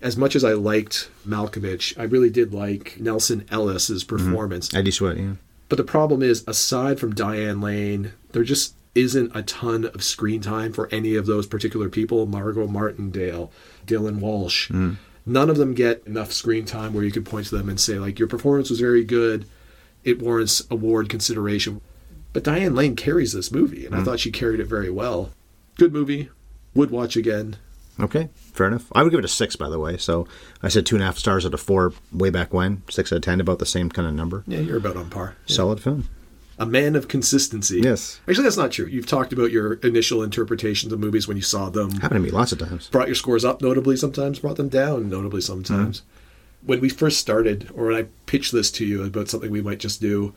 As 0.01 0.17
much 0.17 0.37
as 0.37 0.45
I 0.45 0.53
liked 0.53 1.11
Malkovich, 1.27 1.99
I 1.99 2.05
really 2.05 2.31
did 2.31 2.55
like 2.55 2.97
Nelsan 3.01 3.47
Ellis's 3.51 4.05
mm-hmm. 4.05 4.17
performance. 4.17 4.73
Eddie 4.73 4.91
Sweat, 4.91 5.17
yeah. 5.17 5.33
But 5.69 5.79
the 5.79 5.85
problem 5.85 6.23
is, 6.23 6.45
aside 6.47 7.01
from 7.01 7.15
Diane 7.15 7.61
Lane, 7.61 8.13
there 8.33 8.45
just 8.45 8.75
isn't 8.95 9.35
a 9.35 9.43
ton 9.43 9.87
of 9.87 10.05
screen 10.05 10.41
time 10.41 10.73
for 10.73 10.89
any 10.93 11.17
of 11.17 11.27
those 11.27 11.47
particular 11.47 11.89
people. 11.89 12.27
Margot 12.27 12.69
Martindale, 12.69 13.51
Dylan 13.87 14.21
Walsh. 14.21 14.71
Mm. 14.71 14.97
None 15.27 15.49
of 15.49 15.57
them 15.57 15.75
get 15.75 16.07
enough 16.07 16.33
screen 16.33 16.65
time 16.65 16.93
where 16.93 17.05
you 17.05 17.11
could 17.11 17.25
point 17.25 17.47
to 17.47 17.57
them 17.57 17.69
and 17.69 17.81
say, 17.81 17.99
like, 17.99 18.19
your 18.19 18.29
performance 18.29 18.71
was 18.71 18.81
very 18.81 19.05
good. 19.05 19.47
It 20.03 20.21
warrants 20.21 20.63
award 20.71 21.09
consideration. 21.09 21.81
But 22.35 22.45
Diane 22.45 22.75
Lane 22.75 22.97
carries 22.97 23.33
this 23.33 23.51
movie, 23.51 23.87
and 23.87 23.95
I 23.95 24.01
mm. 24.01 24.05
thought 24.05 24.21
she 24.21 24.31
carried 24.31 24.61
it 24.61 24.67
very 24.67 24.91
well. 24.91 25.31
Good 25.77 25.93
movie. 25.93 26.29
Would 26.75 26.91
watch 26.91 27.17
again. 27.17 27.57
Okay, 28.01 28.29
fair 28.35 28.67
enough. 28.67 28.91
I 28.93 29.03
would 29.03 29.11
give 29.11 29.21
it 29.21 29.25
a 29.25 29.29
6, 29.29 29.57
by 29.57 29.69
the 29.69 29.79
way. 29.79 29.97
So 29.97 30.27
I 30.63 30.69
said 30.69 30.85
2.5 30.85 31.17
stars 31.17 31.47
out 31.47 31.55
of 31.55 31.61
4 31.61 31.93
way 32.13 32.31
back 32.31 32.53
when. 32.53 32.83
6 32.91 33.13
out 33.13 33.17
of 33.17 33.23
10, 33.23 33.41
about 33.41 33.61
the 33.61 33.67
same 33.67 33.89
kind 33.89 34.09
of 34.09 34.15
number. 34.15 34.43
Yeah, 34.47 34.61
you're 34.61 34.79
about 34.79 34.97
on 34.97 35.11
par. 35.11 35.37
Solid 35.47 35.81
film. 35.81 36.09
A 36.59 36.67
man 36.67 36.95
of 36.95 37.09
consistency. 37.09 37.81
Yes. 37.81 38.21
Actually, 38.29 38.45
that's 38.45 38.57
not 38.57 38.71
true. 38.71 38.87
You've 38.87 39.07
talked 39.07 39.33
about 39.33 39.51
your 39.51 39.75
initial 39.75 40.23
interpretations 40.23 40.93
of 40.93 41.01
movies 41.01 41.27
when 41.27 41.37
you 41.37 41.43
saw 41.43 41.69
them. 41.69 41.91
Happened 41.93 42.25
to 42.25 42.31
me 42.31 42.31
lots 42.31 42.53
of 42.53 42.59
times. 42.59 42.89
brought 42.89 43.09
your 43.09 43.17
scores 43.17 43.45
up 43.45 43.61
notably 43.61 43.97
sometimes, 43.97 44.39
brought 44.39 44.57
them 44.57 44.69
down 44.69 45.09
notably 45.09 45.41
sometimes. 45.41 46.01
Mm-hmm. 46.01 46.67
When 46.67 46.81
we 46.81 46.89
first 46.89 47.19
started, 47.19 47.71
or 47.75 47.87
when 47.87 47.97
I 47.97 48.07
pitched 48.27 48.53
this 48.53 48.71
to 48.73 48.87
you 48.87 49.03
about 49.03 49.29
something 49.29 49.51
we 49.51 49.63
might 49.63 49.81
just 49.81 50.01
do, 50.01 50.33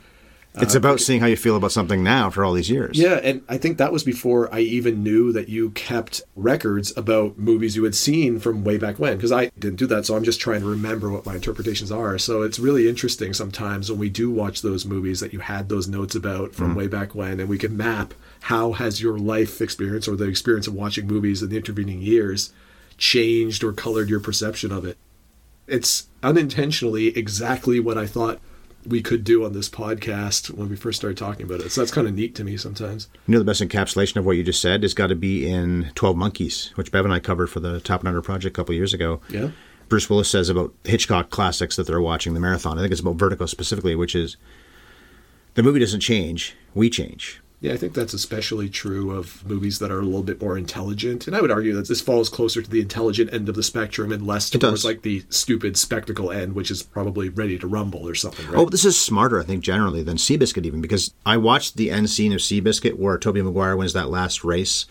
Uh, 0.57 0.61
it's 0.61 0.75
about 0.75 0.99
seeing 0.99 1.19
how 1.19 1.27
you 1.27 1.35
feel 1.35 1.55
about 1.55 1.71
something 1.71 2.03
now 2.03 2.27
after 2.27 2.43
all 2.43 2.53
these 2.53 2.69
years. 2.69 2.97
yeah, 2.97 3.19
and 3.23 3.43
I 3.47 3.57
think 3.57 3.77
that 3.77 3.91
was 3.91 4.03
before 4.03 4.53
I 4.53 4.59
even 4.61 5.03
knew 5.03 5.31
that 5.31 5.49
you 5.49 5.69
kept 5.71 6.23
records 6.35 6.95
about 6.97 7.37
movies 7.37 7.75
you 7.75 7.83
had 7.83 7.93
seen 7.93 8.39
from 8.39 8.63
way 8.63 8.77
back 8.77 8.97
when, 8.97 9.17
because 9.17 9.31
I 9.31 9.47
didn't 9.59 9.75
do 9.75 9.85
that, 9.87 10.05
so 10.05 10.15
I'm 10.15 10.23
just 10.23 10.41
trying 10.41 10.61
to 10.61 10.69
remember 10.69 11.11
what 11.11 11.25
my 11.25 11.35
interpretations 11.35 11.91
are. 11.91 12.17
So 12.17 12.41
it's 12.41 12.57
really 12.59 12.89
interesting 12.89 13.33
sometimes 13.33 13.91
when 13.91 13.99
we 13.99 14.09
do 14.09 14.31
watch 14.31 14.61
those 14.61 14.85
movies 14.85 15.19
that 15.19 15.33
you 15.33 15.39
had 15.39 15.69
those 15.69 15.87
notes 15.87 16.15
about 16.15 16.55
from 16.55 16.73
mm. 16.73 16.77
way 16.77 16.87
back 16.87 17.13
when, 17.13 17.39
and 17.39 17.49
we 17.49 17.57
can 17.57 17.77
map 17.77 18.13
how 18.41 18.71
has 18.73 19.01
your 19.01 19.17
life 19.17 19.61
experience 19.61 20.07
or 20.07 20.15
the 20.15 20.27
experience 20.27 20.67
of 20.67 20.73
watching 20.73 21.05
movies 21.07 21.43
in 21.43 21.49
the 21.49 21.57
intervening 21.57 22.01
years 22.01 22.51
changed 22.97 23.63
or 23.63 23.73
colored 23.73 24.09
your 24.09 24.19
perception 24.19 24.71
of 24.71 24.85
it. 24.85 24.97
It's 25.67 26.07
unintentionally 26.23 27.07
exactly 27.07 27.79
what 27.79 27.97
I 27.97 28.07
thought 28.07 28.39
we 28.85 29.01
could 29.01 29.23
do 29.23 29.43
on 29.43 29.53
this 29.53 29.69
podcast 29.69 30.49
when 30.51 30.69
we 30.69 30.75
first 30.75 30.97
started 30.97 31.17
talking 31.17 31.45
about 31.45 31.59
it. 31.59 31.71
So 31.71 31.81
that's 31.81 31.91
kind 31.91 32.07
of 32.07 32.13
neat 32.13 32.35
to 32.35 32.43
me 32.43 32.57
sometimes. 32.57 33.09
You 33.27 33.33
know, 33.33 33.39
the 33.39 33.45
best 33.45 33.61
encapsulation 33.61 34.17
of 34.17 34.25
what 34.25 34.37
you 34.37 34.43
just 34.43 34.61
said 34.61 34.83
has 34.83 34.93
got 34.93 35.07
to 35.07 35.15
be 35.15 35.47
in 35.47 35.91
12 35.95 36.15
Monkeys, 36.15 36.71
which 36.75 36.91
Bev 36.91 37.03
and 37.03 37.13
I 37.13 37.19
covered 37.19 37.47
for 37.47 37.59
the 37.59 37.79
Top 37.81 38.01
and 38.01 38.07
Under 38.07 38.21
project 38.21 38.55
a 38.55 38.55
couple 38.55 38.73
years 38.75 38.93
ago. 38.93 39.19
Yeah. 39.29 39.49
Bruce 39.89 40.09
Willis 40.09 40.29
says 40.29 40.49
about 40.49 40.73
Hitchcock 40.83 41.29
classics 41.29 41.75
that 41.77 41.87
they're 41.87 42.01
watching, 42.01 42.33
the 42.33 42.39
marathon. 42.39 42.77
I 42.77 42.81
think 42.81 42.91
it's 42.91 43.01
about 43.01 43.15
Vertigo 43.15 43.45
specifically, 43.45 43.95
which 43.95 44.15
is 44.15 44.37
the 45.53 45.63
movie 45.63 45.79
doesn't 45.79 46.01
change, 46.01 46.55
we 46.73 46.89
change. 46.89 47.41
Yeah, 47.59 47.73
I 47.73 47.77
think 47.77 47.95
that's 47.95 48.13
especially 48.13 48.69
true 48.69 49.09
of 49.11 49.43
movies 49.47 49.79
that 49.79 49.89
are 49.89 49.99
a 49.99 50.03
little 50.03 50.21
bit 50.21 50.39
more 50.39 50.59
intelligent. 50.59 51.25
And 51.25 51.35
I 51.35 51.41
would 51.41 51.49
argue 51.49 51.73
that 51.73 51.87
this 51.87 52.01
falls 52.01 52.29
closer 52.29 52.61
to 52.61 52.69
the 52.69 52.81
intelligent 52.81 53.33
end 53.33 53.49
of 53.49 53.55
the 53.55 53.63
spectrum 53.63 54.11
and 54.11 54.27
less 54.27 54.51
towards 54.51 54.85
like 54.85 55.01
the 55.01 55.23
stupid 55.31 55.75
spectacle 55.75 56.31
end, 56.31 56.53
which 56.53 56.69
is 56.69 56.83
probably 56.83 57.29
ready 57.29 57.57
to 57.57 57.65
rumble 57.65 58.07
or 58.07 58.13
something, 58.13 58.45
right? 58.45 58.57
Oh, 58.57 58.69
this 58.69 58.85
is 58.85 58.99
smarter, 58.99 59.39
I 59.39 59.43
think, 59.43 59.63
generally 59.63 60.03
than 60.03 60.17
Seabiscuit 60.17 60.67
even, 60.67 60.81
because 60.81 61.15
I 61.25 61.37
watched 61.37 61.77
the 61.77 61.89
end 61.89 62.11
scene 62.11 62.31
of 62.31 62.41
Seabiscuit 62.41 62.93
where 62.93 63.17
Tobey 63.17 63.41
Maguire 63.41 63.75
wins 63.75 63.93
that 63.93 64.11
last 64.11 64.43
race, 64.43 64.85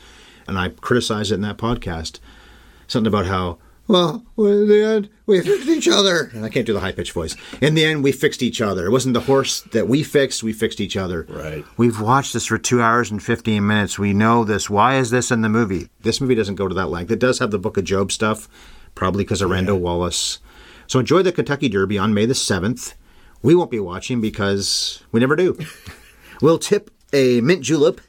and 0.48 0.58
I 0.58 0.70
criticized 0.70 1.30
it 1.30 1.36
in 1.36 1.42
that 1.42 1.58
podcast. 1.58 2.18
Something 2.88 3.12
about 3.12 3.26
how, 3.26 3.58
well, 3.89 4.24
in 4.39 4.68
the 4.68 4.84
end, 4.84 5.11
we 5.26 5.41
fixed 5.43 5.68
each 5.68 5.89
other. 5.89 6.30
And 6.34 6.45
I 6.45 6.49
can't 6.49 6.66
do 6.66 6.72
the 6.72 6.80
high 6.80 6.93
pitched 6.93 7.12
voice. 7.12 7.37
In 7.61 7.74
the 7.74 7.84
end, 7.84 8.03
we 8.03 8.12
fixed 8.12 8.43
each 8.43 8.61
other. 8.61 8.87
It 8.87 8.91
wasn't 8.91 9.14
the 9.14 9.20
horse 9.20 9.61
that 9.72 9.89
we 9.89 10.03
fixed, 10.03 10.43
we 10.43 10.53
fixed 10.53 10.80
each 10.80 10.97
other. 10.97 11.26
Right. 11.28 11.64
We've 11.76 12.01
watched 12.01 12.32
this 12.32 12.47
for 12.47 12.59
two 12.59 12.82
hours 12.82 13.11
and 13.11 13.22
15 13.22 13.66
minutes. 13.66 13.99
We 13.99 14.12
know 14.12 14.45
this. 14.45 14.68
Why 14.68 14.97
is 14.97 15.11
this 15.11 15.30
in 15.30 15.43
the 15.43 15.49
movie? 15.49 15.89
This 16.01 16.20
movie 16.20 16.34
doesn't 16.34 16.57
go 16.57 16.68
to 16.68 16.74
that 16.74 16.89
length. 16.89 17.11
It 17.11 17.20
does 17.20 17.39
have 17.39 17.51
the 17.51 17.59
Book 17.59 17.76
of 17.76 17.84
Job 17.84 18.11
stuff, 18.11 18.49
probably 18.95 19.24
because 19.24 19.43
of 19.43 19.51
Randall 19.51 19.78
Wallace. 19.78 20.39
So 20.87 20.99
enjoy 20.99 21.22
the 21.22 21.32
Kentucky 21.32 21.68
Derby 21.68 21.99
on 21.99 22.14
May 22.14 22.26
the 22.26 22.34
7th. 22.34 22.95
We 23.43 23.55
won't 23.55 23.70
be 23.70 23.80
watching 23.80 24.20
because 24.20 25.03
we 25.12 25.20
never 25.20 25.37
do. 25.37 25.59
we'll 26.41 26.59
tip 26.59 26.91
a 27.12 27.41
mint 27.41 27.62
julep, 27.62 28.01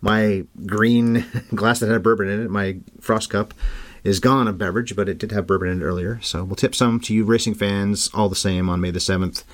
my 0.00 0.44
green 0.66 1.24
glass 1.54 1.80
that 1.80 1.88
had 1.88 2.02
bourbon 2.02 2.28
in 2.28 2.42
it, 2.42 2.50
my 2.50 2.78
frost 3.00 3.30
cup, 3.30 3.54
is 4.04 4.20
gone 4.20 4.48
of 4.48 4.58
beverage, 4.58 4.96
but 4.96 5.08
it 5.08 5.18
did 5.18 5.32
have 5.32 5.46
bourbon 5.46 5.68
in 5.68 5.82
it 5.82 5.84
earlier. 5.84 6.20
So 6.22 6.44
we'll 6.44 6.56
tip 6.56 6.74
some 6.74 7.00
to 7.00 7.14
you 7.14 7.24
racing 7.24 7.54
fans, 7.54 8.10
all 8.14 8.28
the 8.28 8.36
same, 8.36 8.68
on 8.68 8.80
May 8.80 8.90
the 8.90 8.98
7th. 8.98 9.44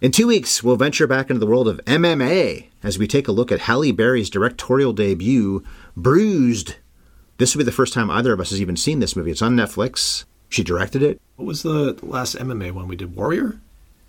In 0.00 0.12
two 0.12 0.28
weeks, 0.28 0.62
we'll 0.62 0.76
venture 0.76 1.08
back 1.08 1.28
into 1.28 1.40
the 1.40 1.46
world 1.46 1.66
of 1.66 1.84
MMA 1.84 2.66
as 2.84 2.98
we 2.98 3.08
take 3.08 3.26
a 3.26 3.32
look 3.32 3.50
at 3.50 3.60
Halle 3.60 3.90
Berry's 3.90 4.30
directorial 4.30 4.92
debut, 4.92 5.64
Bruised. 5.96 6.76
This 7.38 7.54
will 7.54 7.60
be 7.60 7.64
the 7.64 7.72
first 7.72 7.94
time 7.94 8.10
either 8.10 8.32
of 8.32 8.40
us 8.40 8.50
has 8.50 8.60
even 8.60 8.76
seen 8.76 9.00
this 9.00 9.16
movie. 9.16 9.32
It's 9.32 9.42
on 9.42 9.56
Netflix. 9.56 10.24
She 10.48 10.62
directed 10.62 11.02
it. 11.02 11.20
what 11.36 11.46
was 11.46 11.62
the 11.62 11.98
last 12.02 12.36
MMA 12.36 12.72
one 12.72 12.88
we 12.88 12.96
did? 12.96 13.14
Warrior? 13.14 13.60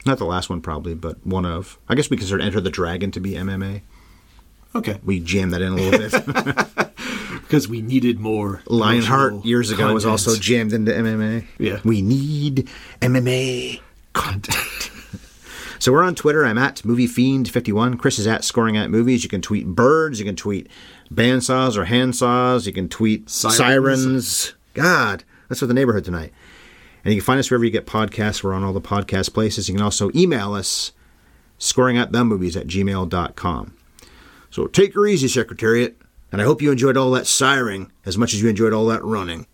Not 0.05 0.17
the 0.17 0.25
last 0.25 0.49
one, 0.49 0.61
probably, 0.61 0.93
but 0.93 1.25
one 1.25 1.45
of. 1.45 1.77
I 1.89 1.95
guess 1.95 2.09
we 2.09 2.17
consider 2.17 2.41
Enter 2.41 2.61
the 2.61 2.69
Dragon 2.69 3.11
to 3.11 3.19
be 3.19 3.31
MMA. 3.31 3.81
Okay. 4.75 4.99
We 5.03 5.19
jammed 5.19 5.53
that 5.53 5.61
in 5.61 5.73
a 5.73 5.75
little 5.75 5.99
bit. 5.99 6.89
Because 7.49 7.67
we 7.67 7.81
needed 7.81 8.19
more. 8.19 8.61
Lionheart 8.67 9.43
years 9.43 9.71
ago 9.71 9.91
was 9.91 10.05
also 10.05 10.35
jammed 10.35 10.71
into 10.71 10.91
MMA. 10.91 11.47
Yeah. 11.57 11.79
We 11.83 12.03
need 12.03 12.69
MMA 13.01 13.81
content. 14.13 14.91
so 15.79 15.91
we're 15.91 16.03
on 16.03 16.13
Twitter. 16.13 16.45
I'm 16.45 16.59
at 16.59 16.75
MovieFiend51. 16.83 17.97
Chris 17.97 18.19
is 18.19 18.27
at 18.27 18.43
Scoring 18.43 18.77
at 18.77 18.91
Movies. 18.91 19.23
You 19.23 19.29
can 19.29 19.41
tweet 19.41 19.65
birds. 19.65 20.19
You 20.19 20.25
can 20.25 20.35
tweet 20.35 20.67
bandsaws 21.11 21.75
or 21.75 21.85
handsaws. 21.85 22.67
You 22.67 22.71
can 22.71 22.87
tweet 22.87 23.31
Sirens. 23.31 23.57
sirens. 23.57 24.53
God, 24.75 25.23
that's 25.47 25.59
what 25.59 25.69
the 25.69 25.73
neighborhood 25.73 26.05
tonight. 26.05 26.31
And 27.03 27.15
you 27.15 27.19
can 27.19 27.25
find 27.25 27.39
us 27.39 27.49
wherever 27.49 27.65
you 27.65 27.71
get 27.71 27.87
podcasts. 27.87 28.43
We're 28.43 28.53
on 28.53 28.63
all 28.63 28.73
the 28.73 28.79
podcast 28.79 29.33
places. 29.33 29.69
You 29.69 29.73
can 29.73 29.83
also 29.83 30.11
email 30.13 30.53
us, 30.53 30.91
scoring 31.57 31.97
at 31.97 32.11
the 32.11 32.23
movies 32.23 32.55
at 32.55 32.67
gmail.com. 32.67 33.73
So 34.49 34.67
take 34.67 34.93
her 34.93 35.05
easy, 35.05 35.27
Secretariat. 35.27 35.97
And 36.31 36.41
I 36.41 36.45
hope 36.45 36.61
you 36.61 36.71
enjoyed 36.71 36.97
all 36.97 37.11
that 37.11 37.23
siring 37.23 37.89
as 38.05 38.17
much 38.17 38.33
as 38.33 38.41
you 38.41 38.49
enjoyed 38.49 38.73
all 38.73 38.85
that 38.87 39.03
running. 39.03 39.47